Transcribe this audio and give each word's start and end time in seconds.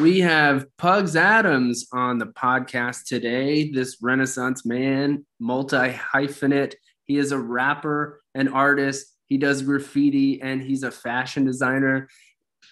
We 0.00 0.20
have 0.20 0.66
Pugs 0.76 1.14
Atomz 1.14 1.86
on 1.90 2.18
the 2.18 2.26
podcast 2.26 3.06
today. 3.06 3.70
This 3.70 3.96
Renaissance 4.02 4.66
man, 4.66 5.24
multi 5.40 5.76
hyphenate. 5.88 6.74
He 7.04 7.16
is 7.16 7.32
a 7.32 7.38
rapper, 7.38 8.20
an 8.34 8.48
artist. 8.48 9.06
He 9.24 9.38
does 9.38 9.62
graffiti 9.62 10.42
and 10.42 10.60
he's 10.60 10.82
a 10.82 10.90
fashion 10.90 11.46
designer, 11.46 12.08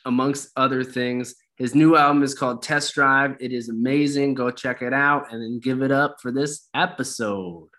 amongst 0.05 0.51
other 0.55 0.85
things. 0.85 1.35
His 1.57 1.75
new 1.75 1.97
album 1.97 2.23
is 2.23 2.35
called 2.35 2.63
Test 2.63 2.95
Drive. 2.95 3.37
It 3.41 3.53
is 3.53 3.71
amazing. 3.71 4.35
Go 4.35 4.51
check 4.51 4.83
it 4.83 4.93
out 4.93 5.33
and 5.33 5.41
then 5.41 5.61
give 5.61 5.81
it 5.81 5.93
up 5.93 6.17
for 6.21 6.31
this 6.31 6.69
episode. 6.75 7.71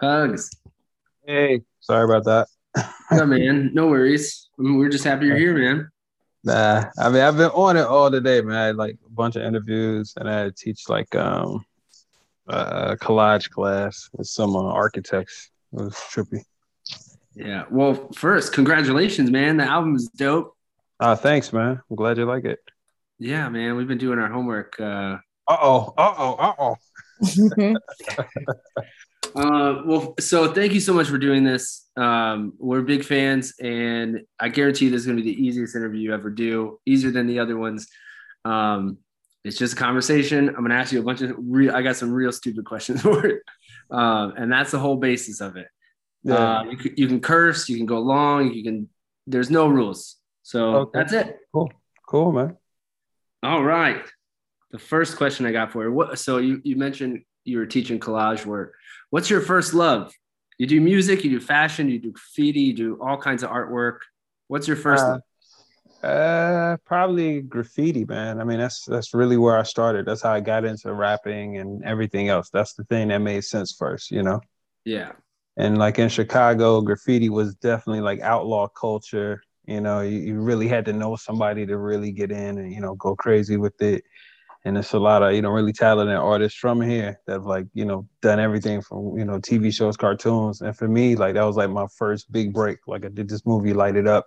Hugs. 0.00 0.50
Hey, 1.26 1.60
sorry 1.80 2.04
about 2.04 2.24
that. 2.24 2.48
yeah, 3.12 3.24
man. 3.24 3.70
No 3.74 3.88
worries. 3.88 4.48
I 4.58 4.62
mean, 4.62 4.78
we're 4.78 4.88
just 4.88 5.04
happy 5.04 5.26
you're 5.26 5.36
here, 5.36 5.54
man. 5.54 5.90
Nah, 6.42 6.84
I 6.98 7.10
mean 7.10 7.20
I've 7.20 7.36
been 7.36 7.50
on 7.50 7.76
it 7.76 7.84
all 7.84 8.10
today, 8.10 8.40
man. 8.40 8.56
I 8.56 8.66
had 8.68 8.76
like 8.76 8.96
a 9.06 9.10
bunch 9.10 9.36
of 9.36 9.42
interviews, 9.42 10.14
and 10.16 10.28
I 10.28 10.38
had 10.38 10.56
to 10.56 10.64
teach 10.64 10.88
like 10.88 11.14
um 11.14 11.66
a 12.48 12.96
collage 12.96 13.50
class 13.50 14.08
with 14.14 14.26
some 14.26 14.56
uh, 14.56 14.62
architects. 14.62 15.50
It 15.74 15.82
was 15.82 15.94
trippy. 15.94 16.44
Yeah. 17.34 17.64
Well, 17.70 18.08
first, 18.14 18.54
congratulations, 18.54 19.30
man. 19.30 19.58
The 19.58 19.64
album 19.64 19.96
is 19.96 20.08
dope. 20.16 20.56
Uh 20.98 21.14
thanks, 21.14 21.52
man. 21.52 21.82
I'm 21.90 21.96
glad 21.96 22.16
you 22.16 22.24
like 22.24 22.46
it. 22.46 22.58
Yeah, 23.18 23.50
man. 23.50 23.76
We've 23.76 23.88
been 23.88 23.98
doing 23.98 24.18
our 24.18 24.28
homework. 24.28 24.80
Uh 24.80 25.18
oh. 25.46 25.92
Uh 25.98 26.14
oh. 26.16 26.34
Uh 26.34 26.54
oh. 26.58 27.76
Uh, 29.34 29.82
well, 29.84 30.14
so 30.18 30.52
thank 30.52 30.72
you 30.72 30.80
so 30.80 30.92
much 30.92 31.08
for 31.08 31.18
doing 31.18 31.44
this. 31.44 31.88
Um, 31.96 32.54
we're 32.58 32.82
big 32.82 33.04
fans, 33.04 33.54
and 33.60 34.22
I 34.38 34.48
guarantee 34.48 34.88
this 34.88 35.00
is 35.00 35.06
going 35.06 35.18
to 35.18 35.22
be 35.22 35.34
the 35.34 35.42
easiest 35.42 35.76
interview 35.76 36.00
you 36.00 36.14
ever 36.14 36.30
do, 36.30 36.80
easier 36.86 37.10
than 37.10 37.26
the 37.26 37.38
other 37.38 37.56
ones. 37.56 37.88
Um, 38.44 38.98
it's 39.44 39.56
just 39.56 39.74
a 39.74 39.76
conversation. 39.76 40.48
I'm 40.48 40.56
going 40.56 40.70
to 40.70 40.76
ask 40.76 40.92
you 40.92 41.00
a 41.00 41.02
bunch 41.02 41.22
of 41.22 41.34
real. 41.38 41.74
I 41.74 41.82
got 41.82 41.96
some 41.96 42.12
real 42.12 42.32
stupid 42.32 42.64
questions 42.64 43.02
for 43.02 43.26
it, 43.26 43.42
um, 43.90 44.34
and 44.36 44.50
that's 44.50 44.70
the 44.70 44.78
whole 44.78 44.96
basis 44.96 45.40
of 45.40 45.56
it. 45.56 45.68
Yeah. 46.22 46.34
Uh, 46.34 46.62
you, 46.64 46.76
can, 46.76 46.94
you 46.96 47.06
can 47.06 47.20
curse, 47.20 47.68
you 47.68 47.76
can 47.76 47.86
go 47.86 48.00
long, 48.00 48.52
you 48.52 48.62
can. 48.62 48.88
There's 49.26 49.50
no 49.50 49.68
rules, 49.68 50.16
so 50.42 50.76
okay. 50.76 50.98
that's 50.98 51.12
it. 51.12 51.36
Cool, 51.52 51.70
cool, 52.08 52.32
man. 52.32 52.56
All 53.42 53.62
right. 53.62 54.02
The 54.72 54.78
first 54.78 55.16
question 55.16 55.46
I 55.46 55.52
got 55.52 55.72
for 55.72 55.84
you. 55.84 55.92
What? 55.92 56.18
So 56.18 56.38
you 56.38 56.60
you 56.64 56.76
mentioned 56.76 57.22
you 57.44 57.58
were 57.58 57.66
teaching 57.66 57.98
collage 57.98 58.44
work 58.44 58.74
What's 59.10 59.28
your 59.28 59.40
first 59.40 59.74
love? 59.74 60.12
You 60.58 60.66
do 60.66 60.80
music, 60.80 61.24
you 61.24 61.30
do 61.30 61.40
fashion, 61.40 61.88
you 61.88 61.98
do 61.98 62.12
graffiti, 62.12 62.60
you 62.60 62.74
do 62.74 62.98
all 63.00 63.16
kinds 63.16 63.42
of 63.42 63.50
artwork. 63.50 63.98
What's 64.48 64.68
your 64.68 64.76
first 64.76 65.04
uh, 65.04 65.08
love? 65.08 65.20
Uh, 66.02 66.76
probably 66.86 67.42
graffiti, 67.42 68.04
man. 68.04 68.40
I 68.40 68.44
mean, 68.44 68.58
that's 68.58 68.84
that's 68.84 69.12
really 69.12 69.36
where 69.36 69.58
I 69.58 69.64
started. 69.64 70.06
That's 70.06 70.22
how 70.22 70.32
I 70.32 70.40
got 70.40 70.64
into 70.64 70.92
rapping 70.92 71.58
and 71.58 71.84
everything 71.84 72.28
else. 72.28 72.50
That's 72.50 72.74
the 72.74 72.84
thing 72.84 73.08
that 73.08 73.18
made 73.18 73.44
sense 73.44 73.74
first, 73.76 74.10
you 74.10 74.22
know. 74.22 74.40
Yeah. 74.84 75.12
And 75.56 75.76
like 75.76 75.98
in 75.98 76.08
Chicago, 76.08 76.80
graffiti 76.80 77.28
was 77.28 77.54
definitely 77.56 78.02
like 78.02 78.20
outlaw 78.20 78.68
culture. 78.68 79.42
You 79.66 79.80
know, 79.80 80.00
you, 80.00 80.18
you 80.18 80.40
really 80.40 80.68
had 80.68 80.84
to 80.86 80.92
know 80.92 81.16
somebody 81.16 81.66
to 81.66 81.76
really 81.76 82.12
get 82.12 82.30
in 82.30 82.58
and 82.58 82.72
you 82.72 82.80
know 82.80 82.94
go 82.94 83.16
crazy 83.16 83.56
with 83.56 83.80
it 83.82 84.04
and 84.64 84.76
it's 84.76 84.92
a 84.92 84.98
lot 84.98 85.22
of 85.22 85.32
you 85.32 85.42
know 85.42 85.50
really 85.50 85.72
talented 85.72 86.16
artists 86.16 86.58
from 86.58 86.80
here 86.80 87.18
that 87.26 87.32
have 87.32 87.46
like 87.46 87.66
you 87.72 87.84
know 87.84 88.06
done 88.20 88.38
everything 88.38 88.82
from 88.82 89.16
you 89.16 89.24
know 89.24 89.38
TV 89.38 89.72
shows, 89.72 89.96
cartoons, 89.96 90.60
and 90.60 90.76
for 90.76 90.88
me 90.88 91.16
like 91.16 91.34
that 91.34 91.44
was 91.44 91.56
like 91.56 91.70
my 91.70 91.86
first 91.96 92.30
big 92.30 92.52
break. 92.52 92.78
Like 92.86 93.04
I 93.04 93.08
did 93.08 93.28
this 93.28 93.46
movie, 93.46 93.72
Light 93.72 93.96
It 93.96 94.06
Up, 94.06 94.26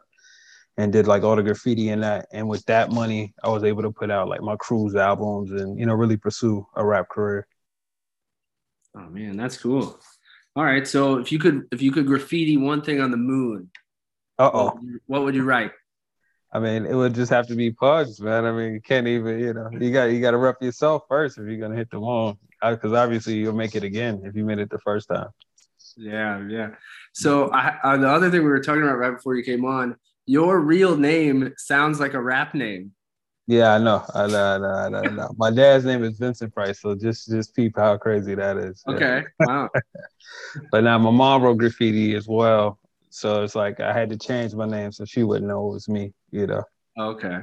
and 0.77 0.91
did 0.91 1.07
like 1.07 1.23
all 1.23 1.35
the 1.35 1.43
graffiti 1.43 1.89
in 1.89 2.01
that, 2.01 2.27
and 2.31 2.47
with 2.47 2.65
that 2.65 2.91
money, 2.91 3.33
I 3.43 3.49
was 3.49 3.63
able 3.63 3.83
to 3.83 3.91
put 3.91 4.09
out 4.09 4.27
like 4.27 4.41
my 4.41 4.55
cruise 4.57 4.95
albums 4.95 5.51
and 5.51 5.79
you 5.79 5.85
know 5.85 5.93
really 5.93 6.17
pursue 6.17 6.65
a 6.75 6.83
rap 6.83 7.09
career. 7.09 7.47
Oh 8.95 9.09
man, 9.09 9.37
that's 9.37 9.57
cool. 9.57 9.99
All 10.55 10.63
right, 10.63 10.87
so 10.87 11.17
if 11.17 11.31
you 11.31 11.39
could 11.39 11.67
if 11.71 11.81
you 11.81 11.91
could 11.91 12.07
graffiti 12.07 12.57
one 12.57 12.81
thing 12.81 13.01
on 13.01 13.11
the 13.11 13.17
moon, 13.17 13.69
uh 14.39 14.49
oh, 14.51 14.79
what 15.05 15.23
would 15.23 15.35
you 15.35 15.43
write? 15.43 15.71
I 16.53 16.59
mean, 16.59 16.85
it 16.85 16.93
would 16.93 17.15
just 17.15 17.31
have 17.31 17.47
to 17.47 17.55
be 17.55 17.71
pugs, 17.71 18.21
man. 18.21 18.45
I 18.45 18.51
mean, 18.51 18.73
you 18.73 18.81
can't 18.81 19.07
even, 19.07 19.39
you 19.39 19.53
know, 19.53 19.69
you 19.71 19.91
got 19.91 20.05
you 20.05 20.21
got 20.21 20.31
to 20.31 20.37
rep 20.37 20.61
yourself 20.61 21.03
first 21.09 21.39
if 21.39 21.47
you're 21.47 21.57
gonna 21.57 21.75
hit 21.75 21.89
the 21.89 21.99
wall, 21.99 22.37
because 22.61 22.93
obviously 22.93 23.33
you'll 23.35 23.53
make 23.53 23.75
it 23.75 23.83
again 23.83 24.21
if 24.23 24.35
you 24.35 24.45
made 24.45 24.59
it 24.59 24.69
the 24.69 24.79
first 24.79 25.09
time. 25.09 25.29
Yeah, 25.97 26.45
yeah. 26.47 26.69
So 27.13 27.49
I, 27.51 27.77
uh, 27.83 27.97
the 27.97 28.07
other 28.07 28.29
thing 28.29 28.41
we 28.41 28.49
were 28.49 28.59
talking 28.59 28.83
about 28.83 28.97
right 28.97 29.15
before 29.15 29.35
you 29.35 29.43
came 29.43 29.65
on, 29.65 29.95
your 30.25 30.59
real 30.59 30.95
name 30.95 31.53
sounds 31.57 31.99
like 31.99 32.13
a 32.13 32.21
rap 32.21 32.53
name. 32.53 32.91
Yeah, 33.47 33.73
I 33.73 33.77
know. 33.77 34.05
I 34.13 34.27
know. 34.27 34.43
I 34.43 34.57
know. 34.57 34.69
I 34.69 34.89
know, 34.89 34.97
I 34.99 35.09
know. 35.09 35.29
My 35.37 35.51
dad's 35.51 35.85
name 35.85 36.03
is 36.03 36.17
Vincent 36.17 36.53
Price, 36.53 36.81
so 36.81 36.95
just 36.95 37.29
just 37.29 37.55
peep 37.55 37.73
how 37.75 37.97
crazy 37.97 38.35
that 38.35 38.57
is. 38.57 38.83
Okay. 38.87 39.23
Yeah. 39.39 39.45
Wow. 39.47 39.69
but 40.71 40.83
now 40.83 40.97
my 40.99 41.11
mom 41.11 41.41
wrote 41.41 41.57
graffiti 41.57 42.15
as 42.15 42.27
well, 42.27 42.79
so 43.13 43.43
it's 43.43 43.53
like 43.53 43.79
I 43.79 43.93
had 43.93 44.09
to 44.09 44.17
change 44.17 44.55
my 44.55 44.65
name 44.65 44.91
so 44.91 45.05
she 45.05 45.21
wouldn't 45.21 45.47
know 45.47 45.69
it 45.69 45.73
was 45.73 45.87
me, 45.87 46.13
you 46.31 46.47
know. 46.47 46.63
Okay. 46.99 47.41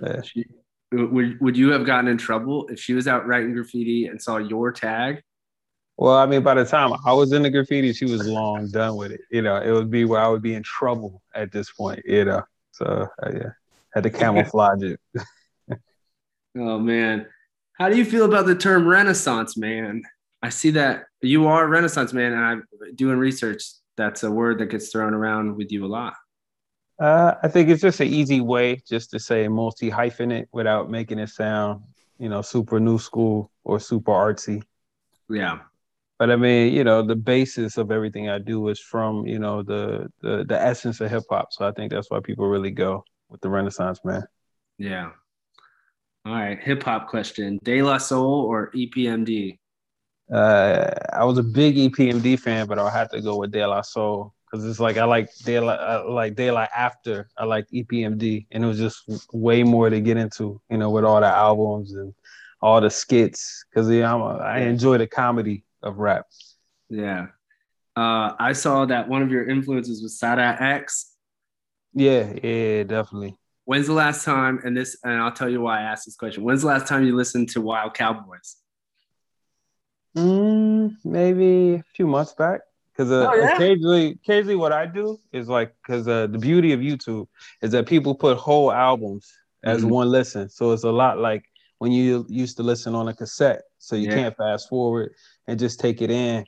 Yeah. 0.00 0.22
She, 0.22 0.44
would 0.92 1.40
would 1.40 1.56
you 1.56 1.72
have 1.72 1.84
gotten 1.84 2.06
in 2.06 2.16
trouble 2.16 2.68
if 2.68 2.78
she 2.78 2.94
was 2.94 3.08
out 3.08 3.26
writing 3.26 3.52
graffiti 3.52 4.06
and 4.06 4.22
saw 4.22 4.36
your 4.36 4.70
tag? 4.70 5.20
Well, 5.96 6.14
I 6.14 6.24
mean, 6.26 6.44
by 6.44 6.54
the 6.54 6.64
time 6.64 6.92
I 7.04 7.12
was 7.12 7.32
in 7.32 7.42
the 7.42 7.50
graffiti, 7.50 7.92
she 7.92 8.04
was 8.04 8.28
long 8.28 8.70
done 8.70 8.94
with 8.94 9.10
it. 9.10 9.22
You 9.28 9.42
know, 9.42 9.56
it 9.56 9.72
would 9.72 9.90
be 9.90 10.04
where 10.04 10.20
I 10.20 10.28
would 10.28 10.40
be 10.40 10.54
in 10.54 10.62
trouble 10.62 11.20
at 11.34 11.50
this 11.50 11.72
point. 11.72 12.00
You 12.04 12.24
know, 12.24 12.42
so 12.70 13.08
uh, 13.20 13.30
yeah, 13.34 13.50
had 13.94 14.04
to 14.04 14.10
camouflage 14.10 14.84
it. 14.84 15.00
oh 16.56 16.78
man, 16.78 17.26
how 17.72 17.88
do 17.88 17.96
you 17.96 18.04
feel 18.04 18.24
about 18.24 18.46
the 18.46 18.54
term 18.54 18.86
Renaissance 18.86 19.56
man? 19.56 20.02
I 20.44 20.50
see 20.50 20.70
that 20.70 21.06
you 21.22 21.48
are 21.48 21.64
a 21.64 21.68
Renaissance 21.68 22.12
man, 22.12 22.34
and 22.34 22.44
I'm 22.44 22.62
doing 22.94 23.18
research 23.18 23.64
that's 23.98 24.22
a 24.22 24.30
word 24.30 24.58
that 24.60 24.70
gets 24.70 24.88
thrown 24.88 25.12
around 25.12 25.56
with 25.56 25.70
you 25.70 25.84
a 25.84 25.90
lot. 25.90 26.14
Uh, 26.98 27.34
I 27.42 27.48
think 27.48 27.68
it's 27.68 27.82
just 27.82 28.00
an 28.00 28.08
easy 28.08 28.40
way 28.40 28.80
just 28.88 29.10
to 29.10 29.18
say 29.18 29.46
multi 29.48 29.90
hyphenate 29.90 30.46
without 30.52 30.90
making 30.90 31.18
it 31.18 31.28
sound, 31.28 31.82
you 32.18 32.28
know, 32.28 32.40
super 32.40 32.80
new 32.80 32.98
school 32.98 33.50
or 33.62 33.78
super 33.78 34.12
artsy. 34.12 34.62
Yeah. 35.28 35.58
But 36.18 36.30
I 36.30 36.36
mean, 36.36 36.72
you 36.72 36.82
know, 36.82 37.02
the 37.02 37.14
basis 37.14 37.76
of 37.76 37.92
everything 37.92 38.28
I 38.28 38.38
do 38.38 38.68
is 38.68 38.80
from, 38.80 39.26
you 39.26 39.38
know, 39.38 39.62
the 39.62 40.10
the, 40.20 40.44
the 40.48 40.60
essence 40.60 41.00
of 41.00 41.10
hip 41.10 41.24
hop. 41.30 41.52
So 41.52 41.68
I 41.68 41.72
think 41.72 41.92
that's 41.92 42.10
why 42.10 42.20
people 42.20 42.48
really 42.48 42.72
go 42.72 43.04
with 43.28 43.40
the 43.40 43.48
Renaissance 43.48 44.00
man. 44.04 44.24
Yeah. 44.78 45.10
All 46.24 46.32
right. 46.32 46.58
Hip 46.60 46.82
hop 46.82 47.08
question. 47.08 47.58
De 47.62 47.82
La 47.82 47.98
Soul 47.98 48.44
or 48.44 48.72
EPMD? 48.72 49.58
Uh, 50.32 50.90
I 51.12 51.24
was 51.24 51.38
a 51.38 51.42
big 51.42 51.76
EPMD 51.76 52.38
fan, 52.38 52.66
but 52.66 52.78
I 52.78 52.90
had 52.90 53.10
to 53.10 53.20
go 53.20 53.38
with 53.38 53.50
De 53.50 53.66
La 53.66 53.80
Soul 53.82 54.34
because 54.50 54.64
it's 54.66 54.80
like 54.80 54.96
I 54.96 55.04
like 55.04 55.30
De 55.44 55.58
La, 55.58 55.72
I 55.72 56.02
like 56.02 56.34
De 56.34 56.50
La 56.50 56.66
after 56.76 57.28
I 57.38 57.44
like 57.44 57.66
EPMD, 57.72 58.46
and 58.50 58.64
it 58.64 58.66
was 58.66 58.78
just 58.78 59.04
way 59.32 59.62
more 59.62 59.88
to 59.90 60.00
get 60.00 60.16
into, 60.16 60.60
you 60.70 60.78
know, 60.78 60.90
with 60.90 61.04
all 61.04 61.20
the 61.20 61.26
albums 61.26 61.92
and 61.92 62.14
all 62.60 62.80
the 62.80 62.90
skits 62.90 63.64
because 63.70 63.90
yeah, 63.90 64.12
I'm 64.12 64.20
a, 64.20 64.36
I 64.38 64.58
enjoy 64.60 64.98
the 64.98 65.06
comedy 65.06 65.64
of 65.82 65.98
rap. 65.98 66.26
Yeah, 66.90 67.28
uh, 67.96 68.34
I 68.38 68.52
saw 68.52 68.84
that 68.86 69.08
one 69.08 69.22
of 69.22 69.30
your 69.30 69.48
influences 69.48 70.02
was 70.02 70.18
Sadat 70.18 70.60
X. 70.60 71.14
Yeah, 71.94 72.32
yeah, 72.42 72.82
definitely. 72.84 73.38
When's 73.64 73.86
the 73.86 73.92
last 73.92 74.24
time? 74.24 74.60
And 74.64 74.76
this, 74.76 74.96
and 75.04 75.20
I'll 75.20 75.32
tell 75.32 75.48
you 75.48 75.60
why 75.60 75.80
I 75.80 75.82
asked 75.82 76.06
this 76.06 76.16
question. 76.16 76.42
When's 76.42 76.62
the 76.62 76.68
last 76.68 76.86
time 76.86 77.04
you 77.04 77.16
listened 77.16 77.50
to 77.50 77.60
Wild 77.60 77.94
Cowboys? 77.94 78.56
Mm, 80.18 80.96
maybe 81.04 81.74
a 81.74 81.84
few 81.94 82.06
months 82.06 82.34
back. 82.34 82.60
Because 82.92 83.12
uh, 83.12 83.30
oh, 83.30 83.34
yeah? 83.34 83.54
occasionally, 83.54 84.18
occasionally, 84.24 84.56
what 84.56 84.72
I 84.72 84.84
do 84.86 85.18
is 85.32 85.48
like, 85.48 85.72
because 85.86 86.08
uh, 86.08 86.26
the 86.26 86.38
beauty 86.38 86.72
of 86.72 86.80
YouTube 86.80 87.28
is 87.62 87.70
that 87.70 87.86
people 87.86 88.14
put 88.14 88.36
whole 88.36 88.72
albums 88.72 89.32
as 89.62 89.82
mm-hmm. 89.82 89.90
one 89.90 90.10
listen. 90.10 90.48
So 90.48 90.72
it's 90.72 90.82
a 90.82 90.90
lot 90.90 91.18
like 91.18 91.44
when 91.78 91.92
you 91.92 92.26
used 92.28 92.56
to 92.56 92.62
listen 92.62 92.94
on 92.94 93.08
a 93.08 93.14
cassette, 93.14 93.62
so 93.78 93.94
you 93.94 94.08
yeah. 94.08 94.14
can't 94.14 94.36
fast 94.36 94.68
forward 94.68 95.12
and 95.46 95.58
just 95.58 95.78
take 95.78 96.02
it 96.02 96.10
in. 96.10 96.44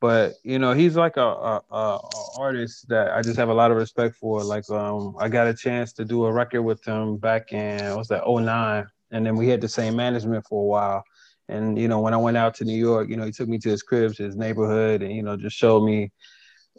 But 0.00 0.32
you 0.42 0.58
know, 0.58 0.72
he's 0.72 0.96
like 0.96 1.16
a, 1.16 1.20
a, 1.20 1.62
a, 1.70 2.00
artist 2.36 2.88
that 2.88 3.12
I 3.12 3.22
just 3.22 3.36
have 3.36 3.48
a 3.48 3.54
lot 3.54 3.70
of 3.70 3.76
respect 3.76 4.16
for. 4.16 4.42
Like, 4.42 4.68
um, 4.68 5.14
I 5.20 5.28
got 5.28 5.46
a 5.46 5.54
chance 5.54 5.92
to 5.92 6.04
do 6.04 6.24
a 6.24 6.32
record 6.32 6.62
with 6.62 6.84
him 6.84 7.18
back 7.18 7.52
in 7.52 7.94
what's 7.94 8.08
that, 8.08 8.24
09. 8.26 8.84
and 9.12 9.24
then 9.24 9.36
we 9.36 9.46
had 9.46 9.60
the 9.60 9.68
same 9.68 9.94
management 9.94 10.44
for 10.48 10.60
a 10.60 10.66
while. 10.66 11.04
And 11.48 11.78
you 11.78 11.88
know, 11.88 12.00
when 12.00 12.14
I 12.14 12.18
went 12.18 12.36
out 12.36 12.54
to 12.56 12.64
New 12.64 12.76
York, 12.76 13.08
you 13.08 13.16
know, 13.16 13.24
he 13.24 13.32
took 13.32 13.48
me 13.48 13.58
to 13.58 13.68
his 13.68 13.82
crib, 13.82 14.14
to 14.14 14.24
his 14.24 14.36
neighborhood, 14.36 15.02
and 15.02 15.12
you 15.12 15.22
know, 15.22 15.36
just 15.36 15.56
showed 15.56 15.84
me 15.84 16.10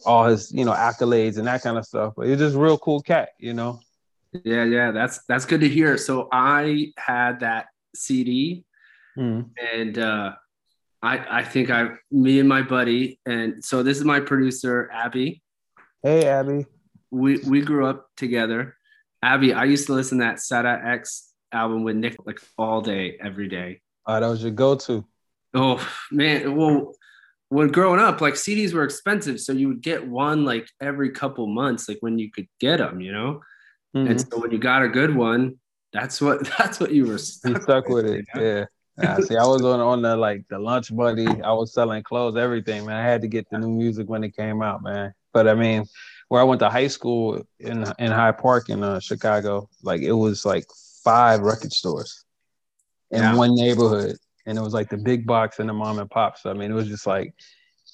all 0.06 0.25
his, 0.25 0.51
you 0.51 0.65
know, 0.65 0.74
accolades 0.74 1.38
and 1.38 1.48
that 1.48 1.62
kind 1.62 1.77
of 1.77 1.86
stuff. 1.86 2.13
But 2.15 2.27
he's 2.27 2.39
just 2.39 2.56
real 2.56 2.77
cool 2.77 3.01
cat, 3.01 3.30
you 3.38 3.54
know. 3.54 3.80
Yeah, 4.44 4.63
yeah, 4.63 4.92
that's 4.92 5.24
that's 5.27 5.45
good 5.45 5.62
to 5.62 5.69
hear. 5.69 5.98
So 5.98 6.27
I 6.31 6.92
had 6.98 7.42
that 7.42 7.68
CD, 7.95 8.65
mm. 9.18 9.48
and 9.74 9.98
uh, 10.00 10.31
I 11.04 11.39
I 11.39 11.44
think 11.44 11.69
I 11.69 11.89
me 12.10 12.39
and 12.39 12.50
my 12.50 12.62
buddy 12.62 13.19
and 13.25 13.63
so 13.63 13.83
this 13.83 13.98
is 13.98 14.06
my 14.06 14.21
producer 14.21 14.89
Abby. 14.92 15.44
Hey 16.01 16.25
Abby. 16.25 16.65
We 17.12 17.38
we 17.39 17.62
grew 17.62 17.86
up 17.86 18.07
together. 18.15 18.77
Abby, 19.21 19.54
I 19.54 19.65
used 19.65 19.86
to 19.88 19.94
listen 19.94 20.19
to 20.19 20.24
that 20.25 20.38
Sadat 20.38 20.86
X 20.86 21.31
album 21.51 21.83
with 21.83 21.98
Nick 21.98 22.15
like 22.25 22.39
all 22.57 22.81
day, 22.81 23.18
every 23.21 23.48
day. 23.48 23.81
Oh, 24.05 24.19
that 24.19 24.27
was 24.27 24.41
your 24.41 24.51
go-to. 24.51 25.05
Oh 25.53 25.88
man, 26.11 26.55
well, 26.55 26.94
when 27.50 27.67
growing 27.67 28.00
up, 28.00 28.21
like 28.21 28.33
CDs 28.33 28.73
were 28.73 28.83
expensive, 28.83 29.39
so 29.39 29.53
you 29.53 29.67
would 29.67 29.81
get 29.81 30.07
one 30.07 30.44
like 30.44 30.67
every 30.81 31.11
couple 31.11 31.45
months, 31.47 31.88
like 31.88 32.00
when 32.01 32.17
you 32.17 32.31
could 32.31 32.47
get 32.59 32.77
them, 32.77 33.00
you 33.00 33.11
know. 33.11 33.41
Mm-hmm. 33.95 34.11
And 34.11 34.21
so 34.21 34.39
when 34.39 34.51
you 34.51 34.57
got 34.57 34.81
a 34.81 34.89
good 34.89 35.15
one, 35.15 35.59
that's 35.91 36.19
what 36.19 36.45
that's 36.57 36.79
what 36.79 36.91
you 36.91 37.05
were 37.05 37.19
stuck, 37.19 37.53
you 37.53 37.61
stuck 37.61 37.88
with, 37.88 38.05
with 38.05 38.13
it. 38.15 38.25
Yeah. 38.35 38.65
yeah. 39.17 39.17
see, 39.21 39.38
I 39.38 39.45
was 39.45 39.63
on 39.63 39.79
on 39.79 40.01
the 40.01 40.15
like 40.15 40.47
the 40.50 40.59
lunch 40.59 40.95
buddy. 40.95 41.27
I 41.41 41.51
was 41.51 41.73
selling 41.73 42.01
clothes, 42.03 42.35
everything, 42.35 42.85
man. 42.85 42.95
I 42.95 43.03
had 43.03 43.21
to 43.21 43.27
get 43.27 43.50
the 43.50 43.59
new 43.59 43.69
music 43.69 44.09
when 44.09 44.23
it 44.23 44.35
came 44.35 44.61
out, 44.61 44.83
man. 44.83 45.13
But 45.31 45.47
I 45.47 45.53
mean, 45.53 45.85
where 46.29 46.41
I 46.41 46.44
went 46.44 46.59
to 46.59 46.69
high 46.69 46.88
school 46.88 47.44
in 47.59 47.85
in 48.00 48.11
Hyde 48.11 48.39
Park 48.39 48.69
in 48.69 48.83
uh, 48.83 49.00
Chicago, 49.00 49.69
like 49.83 50.01
it 50.01 50.13
was 50.13 50.45
like 50.45 50.65
five 51.03 51.41
record 51.41 51.73
stores 51.73 52.23
in 53.13 53.21
yeah. 53.21 53.36
one 53.36 53.56
neighborhood 53.56 54.18
and 54.45 54.57
it 54.57 54.62
was 54.62 54.74
like 54.74 54.89
the 54.89 54.98
big 54.98 55.25
box 55.25 55.60
and 55.60 55.69
the 55.69 55.74
mom 55.74 56.00
and 56.00 56.10
pop. 56.10 56.38
So 56.38 56.50
I 56.50 56.54
mean, 56.54 56.71
it 56.71 56.75
was 56.75 56.88
just 56.88 57.07
like 57.07 57.33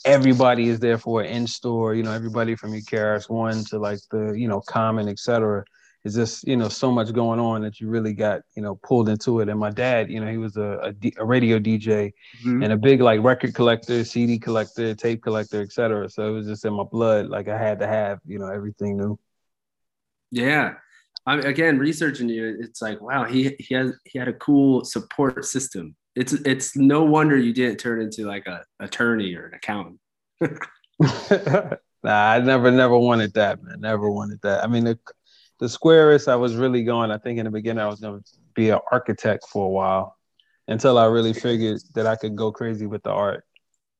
everybody 0.05 0.69
is 0.69 0.79
there 0.79 0.97
for 0.97 1.23
in 1.23 1.47
store. 1.47 1.93
You 1.93 2.03
know, 2.03 2.11
everybody 2.11 2.55
from 2.55 2.73
your 2.73 2.81
KRS 2.81 3.29
One 3.29 3.63
to 3.65 3.79
like 3.79 3.99
the 4.11 4.31
you 4.31 4.47
know 4.47 4.61
Common, 4.61 5.07
etc. 5.07 5.63
Is 6.05 6.15
just 6.15 6.47
you 6.47 6.55
know 6.55 6.69
so 6.69 6.91
much 6.91 7.11
going 7.11 7.39
on 7.39 7.61
that 7.61 7.79
you 7.79 7.89
really 7.89 8.13
got 8.13 8.41
you 8.55 8.61
know 8.61 8.75
pulled 8.75 9.09
into 9.09 9.41
it. 9.41 9.49
And 9.49 9.59
my 9.59 9.69
dad, 9.69 10.09
you 10.09 10.21
know, 10.21 10.31
he 10.31 10.37
was 10.37 10.55
a, 10.55 10.79
a, 10.81 10.93
D, 10.93 11.13
a 11.17 11.25
radio 11.25 11.59
DJ 11.59 12.13
mm-hmm. 12.41 12.63
and 12.63 12.73
a 12.73 12.77
big 12.77 13.01
like 13.01 13.21
record 13.21 13.53
collector, 13.53 14.03
CD 14.05 14.39
collector, 14.39 14.95
tape 14.95 15.21
collector, 15.21 15.61
etc. 15.61 16.09
So 16.09 16.27
it 16.27 16.31
was 16.31 16.47
just 16.47 16.65
in 16.65 16.73
my 16.73 16.83
blood. 16.83 17.27
Like 17.27 17.47
I 17.47 17.57
had 17.57 17.79
to 17.79 17.87
have 17.87 18.19
you 18.25 18.39
know 18.39 18.47
everything 18.47 18.97
new. 18.97 19.19
Yeah, 20.31 20.75
I 21.29 21.35
mean, 21.37 21.45
again, 21.45 21.79
researching 21.79 22.29
you, 22.29 22.57
it's 22.59 22.81
like, 22.81 23.01
wow, 23.01 23.23
he 23.25 23.55
he 23.59 23.75
has 23.75 23.93
he 24.05 24.19
had 24.19 24.27
a 24.27 24.33
cool 24.33 24.83
support 24.83 25.45
system 25.45 25.95
it's 26.19 26.33
it's 26.33 26.75
no 26.75 27.03
wonder 27.03 27.37
you 27.37 27.53
didn't 27.53 27.77
turn 27.77 28.01
into 28.01 28.25
like 28.25 28.45
a 28.45 28.65
attorney 28.79 29.33
or 29.35 29.47
an 29.47 29.53
accountant. 29.53 29.99
nah, 32.03 32.31
I 32.31 32.39
never 32.39 32.71
never 32.71 32.97
wanted 32.97 33.33
that, 33.35 33.63
man. 33.63 33.79
Never 33.79 34.11
wanted 34.11 34.41
that. 34.41 34.63
I 34.63 34.67
mean, 34.67 34.83
the 34.83 34.99
the 35.59 35.69
squarest 35.69 36.27
I 36.27 36.35
was 36.35 36.55
really 36.55 36.83
going. 36.83 37.11
I 37.11 37.17
think 37.17 37.39
in 37.39 37.45
the 37.45 37.51
beginning 37.51 37.83
I 37.83 37.87
was 37.87 38.01
going 38.01 38.21
to 38.21 38.29
be 38.53 38.69
an 38.69 38.79
architect 38.91 39.45
for 39.49 39.65
a 39.65 39.69
while, 39.69 40.17
until 40.67 40.97
I 40.97 41.05
really 41.05 41.33
figured 41.33 41.81
that 41.95 42.05
I 42.05 42.17
could 42.17 42.35
go 42.35 42.51
crazy 42.51 42.85
with 42.85 43.03
the 43.03 43.11
art. 43.11 43.45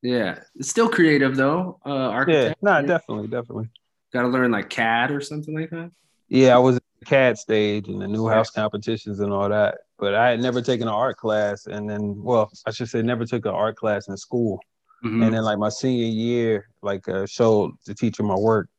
Yeah, 0.01 0.39
it's 0.55 0.69
still 0.69 0.89
creative 0.89 1.37
though. 1.37 1.79
Uh, 1.85 1.89
architect. 1.89 2.57
Yeah, 2.61 2.81
no, 2.81 2.87
definitely, 2.87 3.27
definitely. 3.27 3.69
Got 4.11 4.23
to 4.23 4.27
learn 4.27 4.51
like 4.51 4.69
CAD 4.69 5.11
or 5.11 5.21
something 5.21 5.53
like 5.53 5.69
that. 5.69 5.91
Yeah, 6.27 6.55
I 6.55 6.59
was 6.59 6.79
CAD 7.05 7.37
stage 7.37 7.87
and 7.87 8.01
the 8.01 8.07
new 8.07 8.27
house 8.27 8.49
competitions 8.49 9.19
and 9.19 9.31
all 9.31 9.49
that 9.49 9.79
but 9.99 10.15
I 10.15 10.29
had 10.29 10.39
never 10.39 10.61
taken 10.61 10.87
an 10.87 10.93
art 10.93 11.17
class, 11.17 11.67
and 11.67 11.89
then, 11.89 12.15
well, 12.23 12.49
I 12.65 12.71
should 12.71 12.89
say, 12.89 13.01
never 13.01 13.25
took 13.25 13.45
an 13.45 13.51
art 13.51 13.75
class 13.75 14.07
in 14.07 14.15
school. 14.15 14.59
Mm-hmm. 15.03 15.23
And 15.23 15.33
then, 15.33 15.43
like 15.43 15.59
my 15.59 15.69
senior 15.69 16.07
year, 16.07 16.69
like 16.81 17.07
uh, 17.07 17.25
showed 17.25 17.71
the 17.85 17.93
teacher 17.93 18.23
my 18.23 18.35
work, 18.35 18.69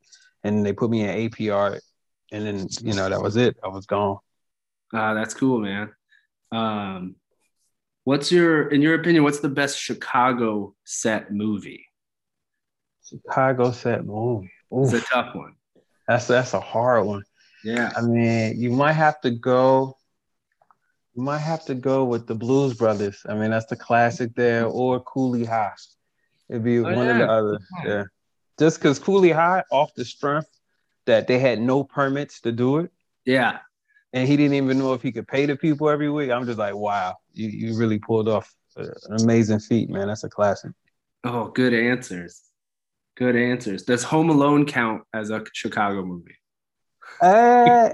and 0.43 0.64
they 0.64 0.72
put 0.72 0.90
me 0.90 1.02
in 1.02 1.26
AP 1.26 1.52
art, 1.52 1.82
and 2.32 2.46
then 2.46 2.67
you 2.82 2.94
know 2.94 3.08
that 3.08 3.22
was 3.22 3.37
it. 3.37 3.56
I 3.62 3.69
was 3.69 3.87
gone. 3.87 4.19
Ah, 4.93 5.11
uh, 5.11 5.14
that's 5.14 5.34
cool, 5.34 5.61
man. 5.61 5.93
Um, 6.52 7.16
what's 8.05 8.32
your, 8.32 8.69
in 8.69 8.82
your 8.82 8.94
opinion, 8.94 9.23
what's 9.23 9.40
the 9.40 9.49
best 9.49 9.78
Chicago 9.78 10.75
set 10.84 11.32
movie? 11.32 11.87
Chicago 13.08 13.70
set 13.73 14.05
movie. 14.05 14.50
Oof. 14.75 14.93
It's 14.93 15.05
a 15.05 15.06
tough 15.06 15.34
one. 15.34 15.55
That's 16.06 16.26
that's 16.26 16.55
a 16.55 16.61
hard 16.61 17.06
one. 17.06 17.25
Yeah. 17.64 17.92
I 17.96 18.00
mean, 18.02 18.60
you 18.60 18.70
might 18.70 18.92
have 18.92 19.20
to 19.22 19.30
go 19.30 19.96
You 21.14 21.22
might 21.22 21.38
have 21.38 21.64
to 21.66 21.74
go 21.74 22.04
with 22.04 22.26
the 22.26 22.34
Blues 22.34 22.74
Brothers. 22.74 23.22
I 23.28 23.34
mean, 23.34 23.50
that's 23.50 23.66
the 23.66 23.76
classic 23.76 24.34
there, 24.34 24.66
or 24.66 25.00
Cooley 25.00 25.44
High. 25.44 25.72
It'd 26.48 26.64
be 26.64 26.78
oh, 26.78 26.82
one 26.82 26.94
yeah. 26.94 27.14
or 27.14 27.18
the 27.18 27.28
other. 27.28 27.58
Yeah. 27.84 28.04
Just 28.58 28.78
because 28.78 28.98
Cooley 28.98 29.30
High, 29.32 29.64
off 29.70 29.92
the 29.94 30.04
strength 30.04 30.48
that 31.06 31.26
they 31.26 31.38
had 31.38 31.60
no 31.60 31.82
permits 31.82 32.40
to 32.42 32.52
do 32.52 32.78
it. 32.78 32.90
Yeah. 33.24 33.58
And 34.12 34.26
he 34.26 34.36
didn't 34.36 34.54
even 34.54 34.78
know 34.78 34.92
if 34.94 35.02
he 35.02 35.12
could 35.12 35.28
pay 35.28 35.46
the 35.46 35.56
people 35.56 35.88
every 35.88 36.10
week. 36.10 36.30
I'm 36.30 36.46
just 36.46 36.58
like, 36.58 36.74
wow, 36.74 37.16
you, 37.32 37.48
you 37.48 37.78
really 37.78 37.98
pulled 37.98 38.28
off 38.28 38.52
an 38.76 38.92
amazing 39.20 39.60
feat, 39.60 39.88
man. 39.88 40.08
That's 40.08 40.24
a 40.24 40.28
classic. 40.28 40.72
Oh, 41.24 41.48
good 41.48 41.74
answers. 41.74 42.42
Good 43.16 43.36
answers. 43.36 43.82
Does 43.82 44.02
Home 44.04 44.30
Alone 44.30 44.66
count 44.66 45.02
as 45.12 45.30
a 45.30 45.44
Chicago 45.52 46.04
movie? 46.04 46.36
Uh, 47.20 47.90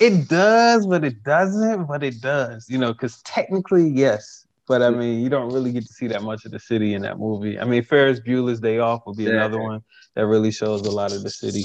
It 0.00 0.28
does, 0.28 0.86
but 0.86 1.04
it 1.04 1.22
doesn't, 1.22 1.84
but 1.84 2.02
it 2.02 2.20
does, 2.20 2.68
you 2.68 2.78
know, 2.78 2.92
because 2.92 3.22
technically, 3.22 3.88
yes. 3.88 4.46
But 4.66 4.82
I 4.82 4.90
mean, 4.90 5.22
you 5.22 5.28
don't 5.28 5.52
really 5.52 5.70
get 5.70 5.86
to 5.86 5.92
see 5.92 6.08
that 6.08 6.22
much 6.22 6.44
of 6.44 6.50
the 6.50 6.58
city 6.58 6.94
in 6.94 7.02
that 7.02 7.18
movie. 7.18 7.58
I 7.58 7.64
mean, 7.64 7.84
Ferris 7.84 8.18
Bueller's 8.18 8.58
Day 8.58 8.78
Off 8.78 9.06
will 9.06 9.14
be 9.14 9.24
yeah. 9.24 9.30
another 9.30 9.60
one 9.60 9.82
that 10.14 10.26
really 10.26 10.50
shows 10.50 10.80
a 10.82 10.90
lot 10.90 11.12
of 11.12 11.22
the 11.22 11.30
city. 11.30 11.64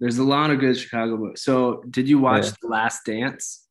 There's 0.00 0.18
a 0.18 0.24
lot 0.24 0.50
of 0.50 0.60
good 0.60 0.78
Chicago 0.78 1.16
movies. 1.16 1.42
So, 1.42 1.82
did 1.90 2.08
you 2.08 2.18
watch 2.18 2.46
yeah. 2.46 2.52
The 2.62 2.68
Last 2.68 3.04
Dance? 3.04 3.66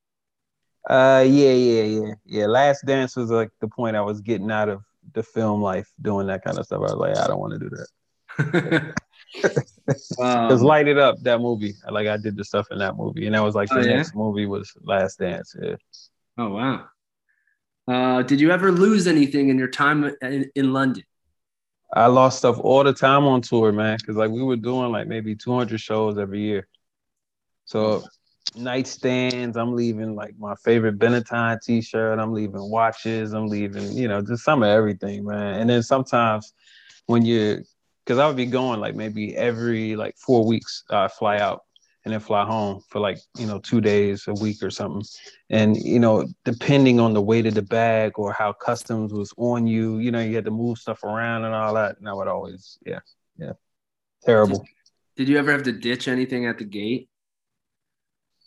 Uh, 0.87 1.23
yeah, 1.25 1.53
yeah, 1.53 1.83
yeah, 1.83 2.13
yeah. 2.25 2.45
Last 2.45 2.85
Dance 2.85 3.15
was 3.15 3.31
like 3.31 3.49
the 3.61 3.67
point 3.67 3.95
I 3.95 4.01
was 4.01 4.21
getting 4.21 4.51
out 4.51 4.69
of 4.69 4.83
the 5.13 5.23
film 5.23 5.61
life, 5.61 5.91
doing 6.01 6.27
that 6.27 6.43
kind 6.43 6.57
of 6.59 6.65
stuff. 6.65 6.79
I 6.79 6.93
was 6.93 6.93
like, 6.93 7.17
I 7.17 7.27
don't 7.27 7.39
want 7.39 7.53
to 7.53 7.59
do 7.59 7.69
that. 7.69 8.95
Because 9.41 10.61
um, 10.61 10.67
light 10.67 10.87
it 10.87 10.97
up 10.97 11.19
that 11.23 11.39
movie. 11.39 11.73
Like 11.89 12.07
I 12.07 12.17
did 12.17 12.37
the 12.37 12.43
stuff 12.43 12.67
in 12.71 12.77
that 12.79 12.95
movie, 12.95 13.25
and 13.25 13.35
that 13.35 13.43
was 13.43 13.55
like 13.55 13.69
the 13.69 13.79
oh, 13.79 13.81
yeah? 13.81 13.97
next 13.97 14.15
movie 14.15 14.45
was 14.45 14.71
Last 14.81 15.19
Dance. 15.19 15.55
Yeah. 15.61 15.75
Oh 16.37 16.49
wow. 16.49 16.85
Uh, 17.87 18.21
did 18.23 18.39
you 18.39 18.51
ever 18.51 18.71
lose 18.71 19.07
anything 19.07 19.49
in 19.49 19.57
your 19.57 19.67
time 19.67 20.15
in, 20.21 20.49
in 20.55 20.71
London? 20.71 21.03
I 21.93 22.07
lost 22.07 22.39
stuff 22.39 22.57
all 22.59 22.83
the 22.83 22.93
time 22.93 23.25
on 23.25 23.41
tour, 23.41 23.71
man. 23.71 23.97
Because 23.97 24.15
like 24.15 24.31
we 24.31 24.41
were 24.41 24.55
doing 24.55 24.91
like 24.91 25.07
maybe 25.07 25.35
200 25.35 25.79
shows 25.79 26.17
every 26.17 26.41
year. 26.41 26.67
So 27.65 28.03
nightstands, 28.55 29.57
I'm 29.57 29.75
leaving 29.75 30.15
like 30.15 30.35
my 30.37 30.55
favorite 30.63 30.97
Benetton 30.97 31.61
t-shirt. 31.61 32.19
I'm 32.19 32.33
leaving 32.33 32.69
watches. 32.69 33.33
I'm 33.33 33.47
leaving, 33.47 33.91
you 33.95 34.07
know, 34.07 34.21
just 34.21 34.43
some 34.43 34.63
of 34.63 34.69
everything, 34.69 35.25
man. 35.25 35.59
And 35.59 35.69
then 35.69 35.83
sometimes 35.83 36.53
when 37.05 37.25
you're 37.25 37.63
because 38.05 38.19
I 38.19 38.27
would 38.27 38.35
be 38.35 38.45
going 38.45 38.79
like 38.79 38.95
maybe 38.95 39.35
every 39.35 39.95
like 39.95 40.17
four 40.17 40.45
weeks. 40.45 40.83
I 40.89 41.05
uh, 41.05 41.07
fly 41.07 41.37
out 41.37 41.61
and 42.05 42.13
then 42.13 42.19
fly 42.19 42.45
home 42.45 42.81
for 42.89 42.99
like 42.99 43.17
you 43.37 43.45
know 43.45 43.59
two 43.59 43.79
days 43.79 44.25
a 44.27 44.33
week 44.33 44.61
or 44.61 44.69
something. 44.69 45.03
And 45.49 45.77
you 45.77 45.99
know, 45.99 46.27
depending 46.43 46.99
on 46.99 47.13
the 47.13 47.21
weight 47.21 47.45
of 47.45 47.53
the 47.53 47.61
bag 47.61 48.13
or 48.15 48.33
how 48.33 48.53
customs 48.53 49.13
was 49.13 49.33
on 49.37 49.67
you, 49.67 49.99
you 49.99 50.11
know, 50.11 50.19
you 50.19 50.35
had 50.35 50.45
to 50.45 50.51
move 50.51 50.77
stuff 50.77 51.03
around 51.03 51.45
and 51.45 51.53
all 51.53 51.73
that. 51.75 51.97
And 51.99 52.09
I 52.09 52.13
would 52.13 52.27
always, 52.27 52.77
yeah, 52.85 52.99
yeah, 53.37 53.53
terrible. 54.23 54.59
Did, 54.59 54.67
did 55.15 55.29
you 55.29 55.37
ever 55.37 55.51
have 55.51 55.63
to 55.63 55.71
ditch 55.71 56.07
anything 56.07 56.45
at 56.45 56.57
the 56.57 56.65
gate? 56.65 57.09